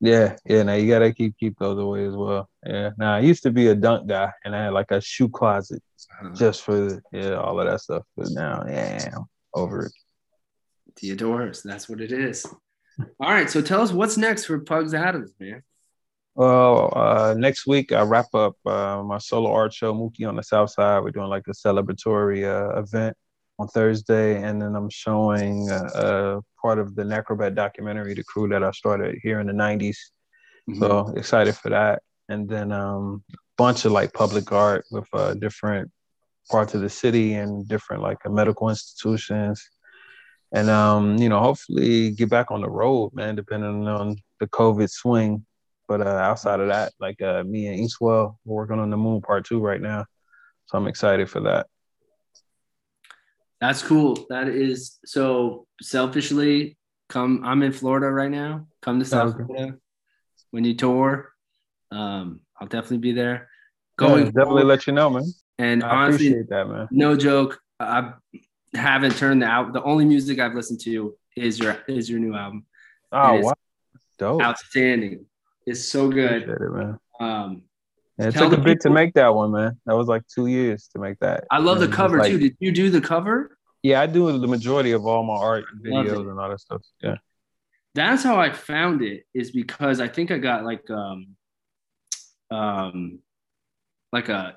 Yeah, 0.00 0.36
yeah. 0.46 0.62
Now 0.62 0.74
you 0.74 0.88
gotta 0.88 1.12
keep 1.12 1.36
keep 1.36 1.58
those 1.58 1.78
away 1.78 2.06
as 2.06 2.14
well. 2.14 2.48
Yeah. 2.64 2.90
Now 2.96 3.16
I 3.16 3.20
used 3.20 3.42
to 3.42 3.50
be 3.50 3.66
a 3.66 3.74
dunk 3.74 4.08
guy, 4.08 4.32
and 4.44 4.56
I 4.56 4.64
had 4.64 4.72
like 4.72 4.90
a 4.90 5.02
shoe 5.02 5.28
closet 5.28 5.82
uh-huh. 6.22 6.34
just 6.34 6.62
for 6.62 7.02
yeah 7.12 7.34
all 7.34 7.60
of 7.60 7.66
that 7.66 7.80
stuff. 7.80 8.04
But 8.16 8.28
now, 8.30 8.64
yeah, 8.66 9.10
I'm 9.14 9.26
over 9.52 9.86
it. 9.86 9.92
Theodore's, 10.98 11.62
that's 11.62 11.88
what 11.88 12.00
it 12.00 12.12
is. 12.12 12.46
All 13.20 13.30
right, 13.30 13.48
so 13.48 13.60
tell 13.60 13.82
us 13.82 13.92
what's 13.92 14.16
next 14.16 14.46
for 14.46 14.58
Pugs 14.60 14.92
Atomz, 14.92 15.30
man. 15.38 15.62
Well, 16.38 16.92
uh, 16.94 17.34
next 17.36 17.66
week 17.66 17.90
I 17.90 18.02
wrap 18.02 18.32
up 18.32 18.54
uh, 18.64 19.02
my 19.04 19.18
solo 19.18 19.50
art 19.50 19.74
show, 19.74 19.92
Mookie 19.92 20.28
on 20.28 20.36
the 20.36 20.42
South 20.44 20.70
Side. 20.70 21.02
We're 21.02 21.10
doing 21.10 21.26
like 21.26 21.48
a 21.48 21.50
celebratory 21.50 22.44
uh, 22.44 22.78
event 22.78 23.16
on 23.58 23.66
Thursday, 23.66 24.40
and 24.40 24.62
then 24.62 24.76
I'm 24.76 24.88
showing 24.88 25.68
uh, 25.68 26.38
part 26.62 26.78
of 26.78 26.94
the 26.94 27.02
Nacrobat 27.02 27.56
documentary, 27.56 28.14
the 28.14 28.22
crew 28.22 28.46
that 28.50 28.62
I 28.62 28.70
started 28.70 29.18
here 29.20 29.40
in 29.40 29.48
the 29.48 29.52
'90s. 29.52 29.96
Mm-hmm. 30.70 30.78
So 30.78 31.12
excited 31.16 31.56
for 31.56 31.70
that, 31.70 32.02
and 32.28 32.48
then 32.48 32.70
um, 32.70 33.24
a 33.32 33.36
bunch 33.56 33.84
of 33.84 33.90
like 33.90 34.12
public 34.12 34.52
art 34.52 34.84
with 34.92 35.08
uh, 35.12 35.34
different 35.34 35.90
parts 36.48 36.72
of 36.72 36.82
the 36.82 36.88
city 36.88 37.34
and 37.34 37.66
different 37.66 38.00
like 38.00 38.18
uh, 38.24 38.30
medical 38.30 38.68
institutions, 38.68 39.68
and 40.52 40.70
um, 40.70 41.16
you 41.16 41.28
know, 41.28 41.40
hopefully 41.40 42.12
get 42.12 42.30
back 42.30 42.52
on 42.52 42.60
the 42.60 42.70
road, 42.70 43.10
man. 43.12 43.34
Depending 43.34 43.88
on 43.88 44.18
the 44.38 44.46
COVID 44.46 44.88
swing 44.88 45.44
but 45.88 46.02
uh, 46.02 46.10
outside 46.10 46.60
of 46.60 46.68
that, 46.68 46.92
like 47.00 47.20
uh, 47.22 47.42
me 47.42 47.66
and 47.66 47.80
Eastwell, 47.80 48.36
we're 48.44 48.56
working 48.56 48.78
on 48.78 48.90
the 48.90 48.96
Moon 48.96 49.22
Part 49.22 49.46
Two 49.46 49.58
right 49.58 49.80
now, 49.80 50.04
so 50.66 50.78
I'm 50.78 50.86
excited 50.86 51.28
for 51.28 51.40
that. 51.40 51.66
That's 53.60 53.82
cool. 53.82 54.26
That 54.28 54.48
is 54.48 54.98
so 55.04 55.66
selfishly. 55.80 56.76
Come, 57.08 57.42
I'm 57.44 57.62
in 57.62 57.72
Florida 57.72 58.08
right 58.08 58.30
now. 58.30 58.66
Come 58.82 59.00
to 59.00 59.04
South 59.04 59.34
okay. 59.34 59.44
Florida 59.44 59.78
when 60.50 60.64
you 60.64 60.74
tour. 60.74 61.32
Um, 61.90 62.40
I'll 62.60 62.68
definitely 62.68 62.98
be 62.98 63.12
there. 63.12 63.48
Going 63.96 64.26
yeah, 64.26 64.30
definitely 64.30 64.64
let 64.64 64.86
you 64.86 64.92
know, 64.92 65.10
man. 65.10 65.24
And 65.58 65.82
I 65.82 65.88
honestly, 65.88 66.28
appreciate 66.28 66.50
that, 66.50 66.68
man. 66.68 66.88
No 66.90 67.16
joke. 67.16 67.58
I 67.80 68.12
haven't 68.74 69.16
turned 69.16 69.42
the 69.42 69.46
out. 69.46 69.72
The 69.72 69.82
only 69.82 70.04
music 70.04 70.38
I've 70.38 70.54
listened 70.54 70.80
to 70.80 71.16
is 71.34 71.58
your 71.58 71.78
is 71.88 72.08
your 72.10 72.20
new 72.20 72.34
album. 72.34 72.66
Oh 73.10 73.40
wow, 73.40 73.54
dope, 74.18 74.42
outstanding 74.42 75.24
is 75.68 75.90
so 75.90 76.08
good. 76.08 76.42
It, 76.42 76.60
man. 76.60 76.98
Um, 77.20 77.62
yeah, 78.18 78.28
it 78.28 78.34
took 78.34 78.52
a 78.52 78.60
bit 78.60 78.80
to 78.80 78.90
make 78.90 79.14
that 79.14 79.34
one, 79.34 79.52
man. 79.52 79.78
That 79.86 79.96
was 79.96 80.08
like 80.08 80.22
two 80.26 80.46
years 80.46 80.88
to 80.92 80.98
make 80.98 81.18
that. 81.20 81.44
I 81.50 81.58
love 81.58 81.80
and 81.80 81.90
the 81.90 81.96
cover 81.96 82.18
like, 82.18 82.32
too. 82.32 82.38
Did 82.38 82.56
you 82.58 82.72
do 82.72 82.90
the 82.90 83.00
cover? 83.00 83.56
Yeah, 83.82 84.00
I 84.00 84.06
do 84.06 84.36
the 84.38 84.48
majority 84.48 84.92
of 84.92 85.06
all 85.06 85.22
my 85.22 85.34
art 85.34 85.64
videos 85.84 86.28
and 86.28 86.38
all 86.38 86.48
that 86.48 86.60
stuff. 86.60 86.82
Yeah. 87.00 87.16
That's 87.94 88.24
how 88.24 88.40
I 88.40 88.52
found 88.52 89.02
it, 89.02 89.24
is 89.34 89.50
because 89.50 90.00
I 90.00 90.08
think 90.08 90.30
I 90.30 90.38
got 90.38 90.64
like 90.64 90.88
um 90.90 91.36
um 92.50 93.20
like 94.12 94.28
a 94.28 94.56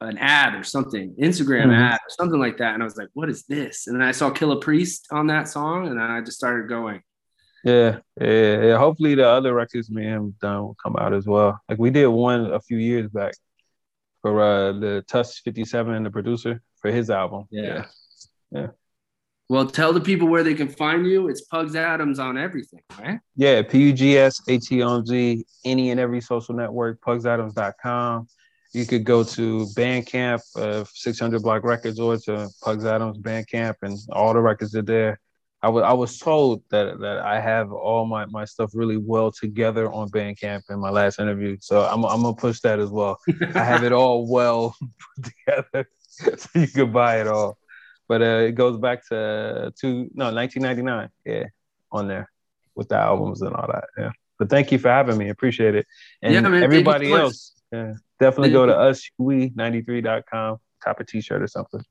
an 0.00 0.18
ad 0.18 0.54
or 0.54 0.62
something, 0.62 1.14
Instagram 1.20 1.64
mm-hmm. 1.64 1.72
ad 1.72 1.94
or 1.94 2.10
something 2.10 2.38
like 2.38 2.58
that. 2.58 2.74
And 2.74 2.82
I 2.82 2.84
was 2.84 2.96
like, 2.96 3.08
what 3.14 3.28
is 3.30 3.44
this? 3.44 3.86
And 3.86 4.00
then 4.00 4.06
I 4.06 4.12
saw 4.12 4.30
Killah 4.30 4.60
Priest 4.60 5.06
on 5.10 5.26
that 5.28 5.48
song, 5.48 5.88
and 5.88 5.98
then 5.98 6.10
I 6.10 6.20
just 6.20 6.38
started 6.38 6.68
going. 6.68 7.02
Yeah, 7.66 7.98
yeah, 8.20 8.62
yeah. 8.62 8.78
Hopefully 8.78 9.16
the 9.16 9.26
other 9.28 9.52
records 9.52 9.90
me 9.90 10.04
and 10.04 10.14
him 10.14 10.34
done 10.40 10.62
will 10.62 10.76
come 10.80 10.94
out 10.96 11.12
as 11.12 11.26
well. 11.26 11.60
Like 11.68 11.80
we 11.80 11.90
did 11.90 12.06
one 12.06 12.52
a 12.52 12.60
few 12.60 12.78
years 12.78 13.08
back 13.10 13.34
for 14.22 14.40
uh 14.40 14.72
the 14.72 15.04
Tusk 15.08 15.42
57, 15.42 15.92
and 15.92 16.06
the 16.06 16.10
producer, 16.10 16.62
for 16.76 16.92
his 16.92 17.10
album. 17.10 17.46
Yeah. 17.50 17.62
yeah. 17.62 17.84
Yeah. 18.52 18.66
Well, 19.48 19.66
tell 19.66 19.92
the 19.92 20.00
people 20.00 20.28
where 20.28 20.44
they 20.44 20.54
can 20.54 20.68
find 20.68 21.04
you. 21.06 21.26
It's 21.28 21.40
Pugs 21.40 21.74
Atomz 21.74 22.20
on 22.20 22.38
everything, 22.38 22.82
right? 23.00 23.18
Yeah, 23.34 23.62
P 23.62 23.82
U 23.82 23.92
G 23.92 24.16
S 24.16 24.40
T 24.44 24.82
O 24.84 24.98
M 24.98 25.04
Z, 25.04 25.44
any 25.64 25.90
and 25.90 25.98
every 25.98 26.20
social 26.20 26.54
network, 26.54 27.00
pugsatomz.com. 27.00 28.28
You 28.74 28.86
could 28.86 29.04
go 29.04 29.24
to 29.24 29.66
Bandcamp, 29.76 30.40
uh, 30.56 30.84
600 30.92 31.42
Block 31.42 31.64
Records, 31.64 31.98
or 31.98 32.16
to 32.18 32.48
Pugs 32.62 32.84
Atomz 32.84 33.20
Bandcamp, 33.20 33.74
and 33.82 33.98
all 34.12 34.34
the 34.34 34.40
records 34.40 34.76
are 34.76 34.82
there. 34.82 35.18
I 35.66 35.68
was 35.68 35.82
I 35.82 35.92
was 35.92 36.16
told 36.16 36.62
that 36.70 37.00
that 37.00 37.18
I 37.18 37.40
have 37.40 37.72
all 37.72 38.06
my, 38.06 38.24
my 38.26 38.44
stuff 38.44 38.70
really 38.72 38.98
well 38.98 39.32
together 39.32 39.90
on 39.90 40.08
Bandcamp 40.10 40.62
in 40.70 40.78
my 40.78 40.90
last 40.90 41.18
interview. 41.18 41.56
So 41.60 41.82
I'm 41.82 42.04
I'm 42.04 42.22
gonna 42.22 42.36
push 42.36 42.60
that 42.60 42.78
as 42.78 42.90
well. 42.90 43.18
I 43.52 43.64
have 43.64 43.82
it 43.82 43.90
all 43.92 44.30
well 44.36 44.76
put 45.16 45.32
together, 45.32 45.90
so 46.08 46.46
you 46.54 46.68
can 46.68 46.92
buy 46.92 47.20
it 47.20 47.26
all. 47.26 47.58
But 48.06 48.22
uh, 48.22 48.46
it 48.46 48.52
goes 48.52 48.78
back 48.78 49.04
to 49.08 49.72
to 49.80 49.88
no 50.14 50.32
1999, 50.32 51.08
yeah, 51.24 51.48
on 51.90 52.06
there 52.06 52.30
with 52.76 52.88
the 52.90 52.96
albums 52.96 53.42
and 53.42 53.52
all 53.52 53.66
that. 53.66 53.88
Yeah. 53.98 54.12
But 54.38 54.48
thank 54.48 54.70
you 54.70 54.78
for 54.78 54.88
having 54.88 55.18
me. 55.18 55.30
Appreciate 55.30 55.74
it. 55.74 55.84
And 56.22 56.32
yeah, 56.32 56.42
man, 56.42 56.62
everybody 56.62 57.12
else, 57.12 57.54
yeah, 57.72 57.94
definitely 58.20 58.52
go 58.52 58.66
to 58.66 58.72
uswe93.com, 58.72 60.58
cop 60.80 61.00
a 61.00 61.04
t-shirt 61.04 61.42
or 61.42 61.48
something. 61.48 61.82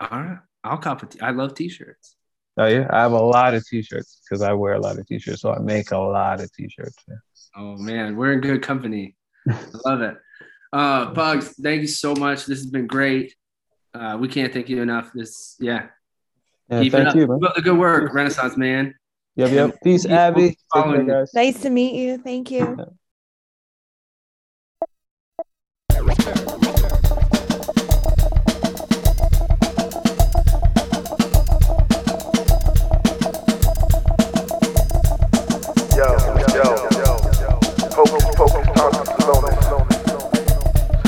All 0.00 0.22
right. 0.22 0.38
I'll 0.62 0.78
cop 0.78 1.02
a 1.02 1.06
t- 1.06 1.20
I 1.20 1.32
love 1.32 1.54
t-shirts. 1.54 2.16
Oh 2.56 2.66
yeah, 2.66 2.86
I 2.90 3.00
have 3.00 3.12
a 3.12 3.20
lot 3.20 3.54
of 3.54 3.66
t-shirts 3.66 4.20
because 4.22 4.42
I 4.42 4.52
wear 4.52 4.74
a 4.74 4.80
lot 4.80 4.98
of 4.98 5.06
t-shirts, 5.06 5.40
so 5.40 5.52
I 5.52 5.58
make 5.58 5.90
a 5.90 5.98
lot 5.98 6.40
of 6.40 6.52
t-shirts. 6.52 6.96
Yeah. 7.08 7.16
Oh 7.56 7.76
man, 7.76 8.16
we're 8.16 8.32
in 8.32 8.40
good 8.40 8.62
company. 8.62 9.16
I 9.48 9.58
love 9.84 10.00
it. 10.02 10.16
Uh, 10.72 11.10
Pugs, 11.10 11.54
thank 11.62 11.82
you 11.82 11.88
so 11.88 12.14
much. 12.14 12.46
This 12.46 12.58
has 12.58 12.66
been 12.66 12.86
great. 12.86 13.34
Uh, 13.92 14.16
we 14.20 14.28
can't 14.28 14.52
thank 14.52 14.68
you 14.68 14.82
enough. 14.82 15.12
This, 15.14 15.56
yeah. 15.60 15.86
yeah 16.68 16.82
Keep 16.82 16.92
thank 16.92 17.14
you, 17.14 17.28
man. 17.28 17.38
the 17.54 17.62
good 17.62 17.78
work, 17.78 18.12
Renaissance 18.12 18.56
man. 18.56 18.94
Yep, 19.36 19.50
yep. 19.50 19.76
Peace, 19.82 20.06
Abby. 20.06 20.56
Care. 20.72 21.26
Nice 21.34 21.60
to 21.62 21.70
meet 21.70 21.94
you. 21.94 22.18
Thank 22.18 22.50
you. 22.50 22.76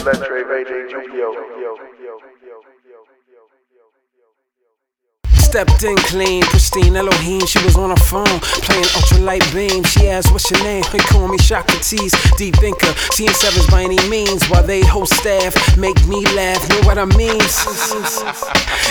Electro 0.06 0.44
Raging 0.44 0.88
Yu-Gi-Oh! 0.88 1.95
Stepped 5.56 5.84
in 5.84 5.96
clean, 5.96 6.42
pristine 6.42 6.96
Elohim. 6.96 7.40
She 7.46 7.58
was 7.64 7.76
on 7.76 7.88
her 7.88 8.04
phone, 8.04 8.40
playing 8.60 8.84
ultralight 8.92 9.40
beam. 9.54 9.82
She 9.84 10.06
asked, 10.06 10.30
What's 10.30 10.50
your 10.50 10.62
name? 10.62 10.84
They 10.92 10.98
call 10.98 11.28
me 11.28 11.38
Socrates, 11.38 12.12
deep 12.36 12.56
thinker. 12.56 12.92
Seeing 13.12 13.32
sevens 13.32 13.66
by 13.68 13.84
any 13.84 13.96
means, 14.10 14.46
while 14.50 14.62
they 14.62 14.82
host 14.84 15.14
staff 15.14 15.56
make 15.78 15.96
me 16.06 16.26
laugh. 16.36 16.60
Know 16.68 16.80
what 16.82 16.98
I 16.98 17.06
mean? 17.16 17.40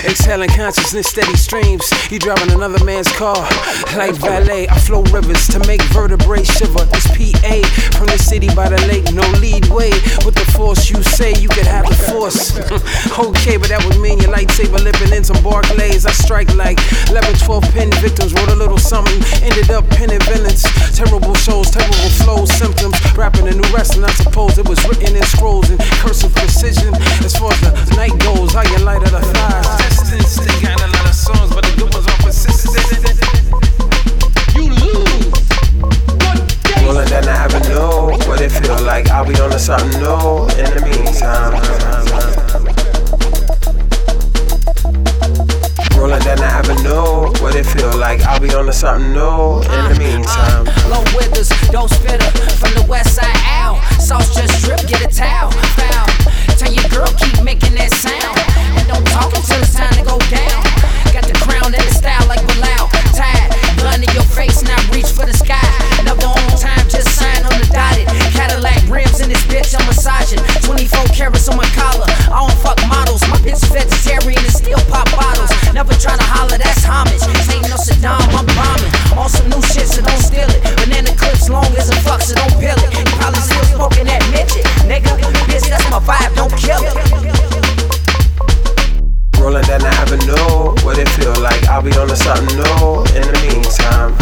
Exhaling 0.10 0.50
consciousness, 0.50 1.08
steady 1.08 1.38
streams. 1.38 1.86
You 2.12 2.18
driving 2.18 2.52
another 2.52 2.84
man's 2.84 3.12
car, 3.12 3.38
like 3.96 4.16
valet. 4.16 4.68
I 4.68 4.80
flow 4.80 5.04
rivers 5.14 5.48
to 5.50 5.60
make 5.68 5.84
vertebrae 5.94 6.44
shiver. 6.44 6.86
This 6.86 7.06
PA 7.14 7.62
from 7.94 8.08
the 8.08 8.18
city 8.18 8.50
by 8.56 8.70
the 8.70 8.82
lake, 8.88 9.06
no 9.14 9.22
lead 9.38 9.68
way. 9.68 9.92
With 10.26 10.34
the 10.34 10.50
force 10.58 10.90
you 10.90 11.04
say, 11.04 11.36
you 11.36 11.48
could 11.48 11.68
have 11.68 11.86
the 11.86 11.94
force. 12.10 12.58
okay, 13.20 13.58
but 13.58 13.70
that 13.70 13.86
would 13.86 14.02
mean 14.02 14.18
your 14.18 14.34
lightsaber 14.34 14.84
living 14.84 15.14
in 15.14 15.24
some 15.24 15.38
Barclays. 15.44 16.08
I 16.08 16.12
strike 16.12 16.55
like 16.56 16.80
11, 17.10 17.36
12 17.36 17.64
pin 17.74 17.92
victims. 18.00 18.34
Wrote 18.34 18.50
a 18.50 18.56
little 18.56 18.78
something, 18.78 19.22
ended 19.44 19.70
up 19.72 19.88
pinning 19.92 20.20
villains. 20.32 20.64
Terrible 20.96 21.36
shows, 21.36 21.70
terrible 21.70 22.10
flows, 22.24 22.52
symptoms. 22.54 22.96
Rapping 23.16 23.48
a 23.48 23.52
new 23.52 23.68
wrestling, 23.74 24.06
I 24.06 24.12
suppose 24.14 24.58
it 24.58 24.68
was 24.68 24.80
written 24.88 25.16
in 25.16 25.24
scrolls 25.24 25.70
and 25.70 25.80
cursive 26.02 26.34
precision. 26.36 26.94
As 27.24 27.36
far 27.36 27.52
as 27.52 27.62
the 27.62 27.72
night 27.96 28.18
goes, 28.20 28.54
how 28.54 28.64
you 28.64 28.80
light 28.84 29.04
of 29.04 29.12
the 29.12 29.22
thighs. 29.22 29.68
Distance, 29.84 30.36
they 30.44 30.56
got 30.66 30.82
a 30.82 30.88
lot 30.88 31.06
of 31.06 31.16
songs, 31.16 31.50
but 31.54 31.64
the 31.66 31.74
good 31.78 31.94
ones 31.94 32.08
are 32.08 32.20
persistent. 32.24 32.86
You 34.56 34.72
lose. 34.72 35.36
Rolling 36.84 37.08
down 37.10 37.24
the 37.24 37.32
avenue, 37.32 38.18
what 38.28 38.42
it 38.42 38.52
feel 38.52 38.82
like? 38.84 39.10
I'll 39.10 39.26
be 39.26 39.36
on 39.40 39.52
to 39.52 39.60
something 39.60 40.00
new 40.00 40.48
in 40.58 40.70
the 40.74 40.82
meantime. 40.86 42.35
Rolling 45.98 46.20
down 46.28 46.38
the 46.38 46.46
avenue, 46.46 47.32
what 47.42 47.56
it 47.56 47.66
feel 47.66 47.96
like? 47.98 48.22
I'll 48.28 48.40
be 48.40 48.54
on 48.54 48.66
to 48.68 48.74
something 48.74 49.14
new 49.14 49.64
in 49.64 49.84
the 49.88 49.96
meantime. 49.98 50.68
Uh, 50.68 50.92
low 50.92 51.04
withers, 51.16 51.50
don't 51.72 51.90
spitter 51.90 52.30
from 52.60 52.76
the 52.76 52.86
west 52.88 53.16
side 53.16 53.42
out. 53.48 53.80
Sauce 54.04 54.36
just 54.36 54.64
drip, 54.64 54.84
get 54.88 55.02
a 55.02 55.10
towel. 55.10 55.52
Foul. 55.80 56.08
Tell 56.60 56.72
your 56.72 56.84
girl 56.92 57.08
keep 57.16 57.40
making 57.44 57.80
that 57.80 57.92
sound. 57.96 58.36
And 58.76 58.86
don't 58.92 59.08
talk 59.08 59.32
until 59.32 59.60
it's 59.64 59.72
time 59.72 59.96
to 59.96 60.04
go 60.04 60.20
down. 60.28 60.62
Got 61.16 61.32
the 61.32 61.38
crown 61.48 61.72
and 61.72 61.80
the 61.80 61.96
style 61.96 62.28
like 62.28 62.44
Bilal. 62.44 62.92
Tied, 63.16 63.48
gun 63.80 64.04
in 64.04 64.12
your 64.12 64.28
face, 64.36 64.62
now 64.68 64.78
reach 64.92 65.10
for 65.16 65.24
the 65.24 65.34
sky. 65.34 65.64
Never 66.04 66.28
on 66.28 66.44
time, 66.60 66.86
just 66.92 67.16
sign 67.16 67.40
on 67.48 67.56
the 67.56 67.68
dotted. 67.72 68.06
Cadillac 68.36 68.84
rims 68.92 69.24
in 69.24 69.32
this 69.32 69.42
bitch, 69.48 69.72
I'm 69.72 69.86
massaging. 69.88 70.44
24 70.68 71.08
carats 71.16 71.48
on 71.48 71.56
my 71.56 71.68
collar. 71.72 72.08
I 72.28 72.44
don't 72.44 72.58
fuck 72.60 72.80
models, 72.92 73.24
my 73.32 73.40
bitch 73.40 73.64
vegetarian 73.72 74.44
and 74.44 74.52
still 74.54 74.84
pop. 74.92 75.05
Never 75.76 75.92
try 75.96 76.16
to 76.16 76.24
holler, 76.24 76.58
that's 76.58 76.86
homage. 76.88 77.20
Ain't 77.52 77.68
no 77.68 77.76
Saddam, 77.76 78.16
I'm 78.32 78.48
bombing. 78.56 79.20
On 79.20 79.28
some 79.28 79.50
new 79.52 79.60
shit, 79.60 79.92
so 79.92 80.00
don't 80.00 80.24
steal 80.24 80.48
it. 80.48 80.64
Banana 80.80 81.12
clips 81.20 81.50
long 81.50 81.68
as 81.76 81.90
a 81.90 81.96
fuck, 82.00 82.22
so 82.22 82.34
don't 82.34 82.56
peel 82.64 82.80
it. 82.80 82.96
You 82.96 83.04
probably 83.20 83.44
still 83.44 83.76
smoking 83.76 84.08
that 84.08 84.24
midget. 84.32 84.64
Nigga, 84.88 85.20
bitch, 85.52 85.68
that's 85.68 85.84
my 85.92 86.00
vibe, 86.00 86.32
don't 86.40 86.56
kill 86.56 86.80
it. 86.80 86.96
Rolling 89.36 89.68
down 89.68 89.84
the 89.84 89.92
avenue, 90.00 90.80
what 90.88 90.98
it 90.98 91.10
feel 91.10 91.36
like? 91.44 91.68
I'll 91.68 91.84
be 91.84 91.92
on 92.00 92.08
to 92.08 92.16
something 92.16 92.56
new 92.56 93.04
in 93.12 93.28
the 93.28 93.36
meantime. 93.44 94.16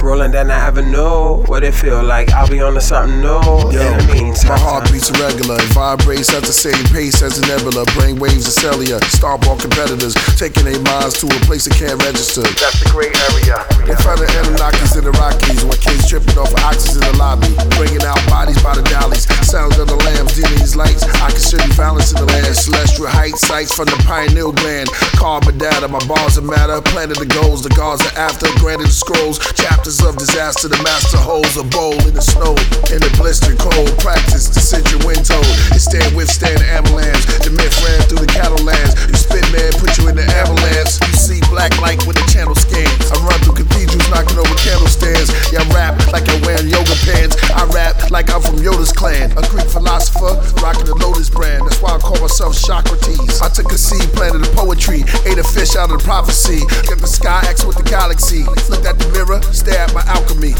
Rolling 0.00 0.30
down 0.30 0.46
the 0.46 0.54
avenue, 0.54 1.42
what 1.50 1.64
it 1.64 1.74
feel 1.74 2.04
like? 2.04 2.30
I'll 2.30 2.48
be 2.48 2.60
on 2.60 2.74
to 2.74 2.80
something 2.80 3.20
new 3.20 3.42
Yo, 3.74 3.82
in 3.82 3.98
the 3.98 4.14
meantime. 4.14 4.50
My 4.50 4.58
heart 4.58 4.92
beats 4.92 5.10
irregular, 5.10 5.56
it 5.56 5.72
vibrates 5.74 6.05
at 6.06 6.46
the 6.46 6.54
same 6.54 6.78
pace 6.94 7.18
as 7.18 7.34
a 7.34 7.42
nebula. 7.50 7.82
Brain 7.98 8.14
waves 8.22 8.46
are 8.46 8.54
cellular, 8.54 9.02
starborn 9.10 9.58
competitors 9.58 10.14
taking 10.38 10.62
their 10.62 10.78
minds 10.86 11.18
to 11.18 11.26
a 11.26 11.38
place 11.42 11.66
that 11.66 11.74
can't 11.74 11.98
register. 11.98 12.46
That's 12.62 12.78
the 12.78 12.90
great 12.94 13.10
area. 13.34 13.58
In 13.90 13.98
front 13.98 14.22
of 14.22 14.30
Anunnakis 14.38 14.94
in 14.94 15.02
the 15.02 15.10
Rockies, 15.18 15.66
when 15.66 15.74
kids 15.82 16.06
tripping 16.06 16.38
off 16.38 16.54
of 16.54 16.62
oxys 16.62 16.94
in 16.94 17.02
the 17.02 17.16
lobby, 17.18 17.50
bringing 17.74 18.06
out 18.06 18.22
bodies 18.30 18.62
by 18.62 18.78
the 18.78 18.86
dollies, 18.86 19.26
sounds 19.42 19.82
of 19.82 19.90
the 19.90 19.98
lambs, 20.06 20.38
dealing 20.38 20.62
these 20.62 20.78
lights. 20.78 21.02
I 21.18 21.34
you 21.34 21.74
balance 21.74 22.14
in 22.14 22.22
the 22.22 22.28
land, 22.30 22.54
celestial 22.54 23.10
height 23.10 23.34
sights 23.34 23.74
from 23.74 23.90
the 23.90 23.98
pineal 24.06 24.54
gland. 24.54 24.86
Carbon 25.18 25.58
data, 25.58 25.90
my 25.90 26.02
bars 26.06 26.38
are 26.38 26.46
matter, 26.46 26.78
planted 26.86 27.18
the 27.18 27.26
goals, 27.26 27.66
the 27.66 27.74
gods 27.74 28.06
are 28.06 28.14
after, 28.14 28.46
granted 28.62 28.86
the 28.86 28.94
scrolls, 28.94 29.42
chapters 29.58 29.98
of 30.06 30.14
disaster. 30.16 30.70
The 30.70 30.78
master 30.86 31.18
holds 31.18 31.58
a 31.58 31.66
bowl 31.66 31.98
in 32.06 32.14
the 32.14 32.22
snow, 32.22 32.54
in 32.94 33.02
the 33.02 33.10
blistering 33.18 33.58
cold. 33.58 33.90
Practice 33.98 34.46
the 34.54 34.62
century 34.62 35.02
wind 35.02 35.26
told. 35.26 35.46
It 35.74 35.82
stand 35.96 36.16
withstand 36.16 36.60
avalanche. 36.68 37.24
The 37.40 37.50
myth 37.50 37.72
ran 37.80 38.00
through 38.08 38.24
the 38.24 38.32
cattle 38.32 38.60
lands. 38.64 38.92
You 39.08 39.16
spit 39.16 39.44
man, 39.52 39.72
put 39.80 39.96
you 39.96 40.08
in 40.08 40.16
the 40.16 40.26
avalanche. 40.36 41.00
You 41.08 41.16
see 41.16 41.40
black 41.48 41.72
light 41.80 42.04
with 42.04 42.20
the 42.20 42.26
channel 42.28 42.54
scans. 42.54 43.08
I 43.08 43.16
run 43.24 43.38
through 43.40 43.56
cathedrals, 43.64 44.04
knocking 44.12 44.36
over 44.36 44.56
candle 44.60 44.90
stands. 44.90 45.32
Yeah, 45.48 45.64
rap 45.72 45.96
like 46.12 46.28
I'm 46.28 46.40
wearing 46.44 46.68
yoga 46.68 46.92
pants. 47.08 47.36
I 47.52 47.64
rap 47.72 48.10
like 48.10 48.28
I'm 48.28 48.42
from 48.42 48.60
Yoda's 48.60 48.92
clan. 48.92 49.32
A 49.40 49.42
Greek 49.48 49.68
philosopher, 49.68 50.36
rocking 50.60 50.84
the 50.84 50.96
Lotus 50.96 51.30
brand. 51.30 51.64
That's 51.64 51.80
why 51.80 51.96
I 51.96 51.98
call 51.98 52.20
myself 52.20 52.54
Socrates. 52.54 53.40
I 53.40 53.48
took 53.48 53.72
a 53.72 53.78
seed, 53.78 54.06
planted 54.12 54.44
a 54.44 54.50
poetry, 54.52 55.00
ate 55.24 55.40
a 55.40 55.46
fish 55.46 55.76
out 55.76 55.90
of 55.90 55.98
the 55.98 56.04
prophecy. 56.04 56.60
Got 56.88 57.00
the 57.00 57.08
sky 57.08 57.40
X 57.48 57.64
with 57.64 57.76
the 57.76 57.86
galaxy. 57.88 58.44
Looked 58.68 58.84
at 58.84 58.98
the 59.00 59.08
mirror, 59.16 59.40
stare 59.52 59.80
at 59.80 59.94
my. 59.94 60.04
Alchemy. 60.06 60.54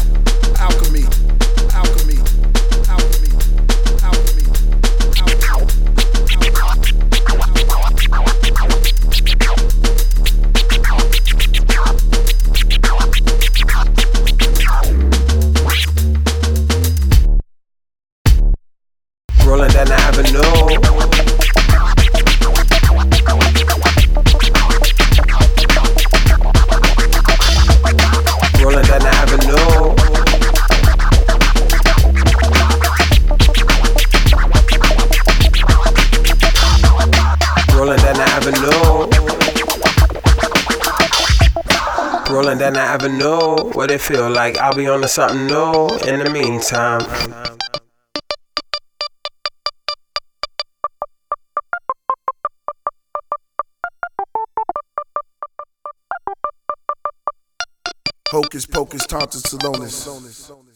Alchemy. 0.59 1.05
Alchemy. 1.73 2.46
Down 42.87 42.99
the 42.99 43.05
avenue. 43.05 43.71
What 43.73 43.91
it 43.91 44.01
feel 44.01 44.29
like? 44.29 44.57
I'll 44.57 44.73
be 44.73 44.87
on 44.87 45.01
to 45.01 45.07
something 45.07 45.47
new 45.47 45.87
in 46.07 46.23
the 46.23 46.29
meantime. 46.31 47.01
Hocus 58.29 58.65
pocus, 58.65 59.05
tauntus 59.05 59.43
salonis. 59.43 60.66